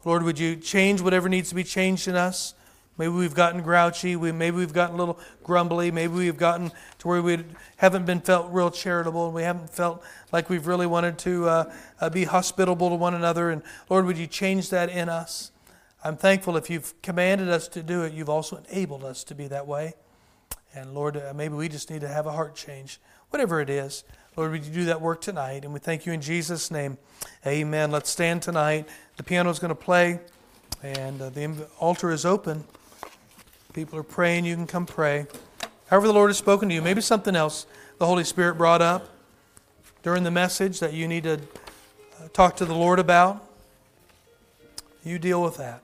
Lord, 0.04 0.24
would 0.24 0.40
you 0.40 0.56
change 0.56 1.00
whatever 1.00 1.30
needs 1.30 1.50
to 1.50 1.56
be 1.56 1.64
changed 1.64 2.08
in 2.08 2.16
us? 2.16 2.56
Maybe 2.98 3.12
we've 3.12 3.36
gotten 3.36 3.62
grouchy. 3.62 4.16
We, 4.16 4.32
maybe 4.32 4.58
we've 4.58 4.74
gotten 4.74 4.96
a 4.96 4.98
little 4.98 5.20
grumbly. 5.44 5.92
Maybe 5.92 6.14
we've 6.14 6.38
gotten 6.38 6.72
to 6.98 7.08
where 7.08 7.22
we 7.22 7.44
haven't 7.76 8.08
been 8.08 8.22
felt 8.22 8.52
real 8.52 8.72
charitable. 8.72 9.28
And 9.28 9.36
we 9.36 9.44
haven't 9.44 9.70
felt 9.70 10.04
like 10.32 10.50
we've 10.50 10.66
really 10.66 10.88
wanted 10.88 11.20
to 11.20 11.48
uh, 11.48 11.74
uh, 12.02 12.10
be 12.10 12.24
hospitable 12.24 12.90
to 12.90 12.96
one 12.96 13.14
another. 13.14 13.52
And 13.52 13.62
Lord, 13.92 14.06
would 14.06 14.18
you 14.18 14.26
change 14.26 14.72
that 14.72 14.90
in 14.90 15.08
us? 15.08 15.52
I'm 16.04 16.18
thankful 16.18 16.58
if 16.58 16.68
you've 16.68 17.00
commanded 17.04 17.50
us 17.50 17.68
to 17.68 17.84
do 17.84 18.02
it, 18.02 18.14
you've 18.14 18.30
also 18.30 18.60
enabled 18.68 19.04
us 19.04 19.24
to 19.26 19.36
be 19.36 19.48
that 19.50 19.68
way. 19.68 19.94
And 20.74 20.94
Lord, 20.94 21.18
uh, 21.18 21.34
maybe 21.36 21.56
we 21.56 21.70
just 21.70 21.90
need 21.90 22.02
to 22.02 22.08
have 22.08 22.28
a 22.28 22.32
heart 22.32 22.56
change. 22.56 23.00
Whatever 23.30 23.62
it 23.62 23.70
is, 23.70 24.04
Lord, 24.36 24.52
would 24.52 24.66
you 24.66 24.74
do 24.74 24.86
that 24.86 25.02
work 25.02 25.22
tonight? 25.22 25.66
And 25.66 25.74
we 25.74 25.80
thank 25.80 26.06
you 26.06 26.14
in 26.14 26.22
Jesus' 26.22 26.70
name. 26.70 26.98
Amen. 27.46 27.92
Let's 27.92 28.10
stand 28.10 28.42
tonight. 28.42 28.88
The 29.18 29.24
piano 29.24 29.50
is 29.50 29.58
going 29.60 29.70
to 29.70 29.76
play, 29.76 30.20
and 30.84 31.22
uh, 31.22 31.30
the 31.30 31.68
altar 31.80 32.12
is 32.12 32.26
open. 32.26 32.64
People 33.74 33.98
are 33.98 34.04
praying. 34.04 34.46
You 34.46 34.56
can 34.56 34.68
come 34.68 34.86
pray. 34.86 35.26
However, 35.88 36.08
the 36.08 36.14
Lord 36.14 36.30
has 36.30 36.38
spoken 36.38 36.70
to 36.70 36.76
you. 36.76 36.82
Maybe 36.82 37.02
something 37.02 37.36
else 37.36 37.66
the 37.98 38.06
Holy 38.06 38.24
Spirit 38.24 38.56
brought 38.56 38.82
up 38.82 39.10
during 40.04 40.24
the 40.24 40.32
message 40.32 40.80
that 40.80 40.94
you 40.94 41.08
need 41.08 41.24
to 41.24 41.34
uh, 41.34 42.28
talk 42.34 42.56
to 42.58 42.66
the 42.66 42.76
Lord 42.76 43.00
about. 43.00 43.44
You 45.04 45.18
deal 45.18 45.42
with 45.42 45.58
that. 45.58 45.82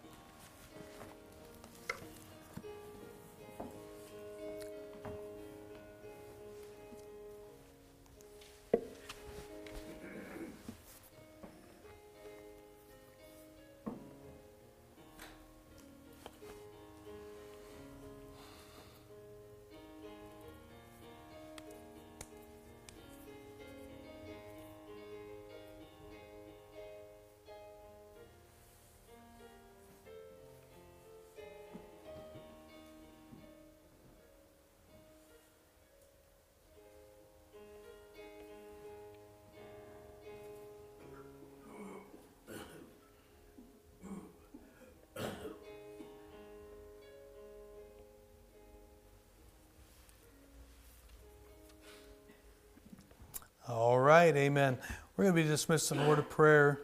Right, 54.34 54.46
amen. 54.46 54.78
We're 55.16 55.26
going 55.26 55.36
to 55.36 55.44
be 55.44 55.48
dismissed 55.48 55.92
in 55.92 56.00
a 56.00 56.08
word 56.08 56.18
of 56.18 56.30
prayer. 56.30 56.82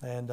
And 0.00 0.26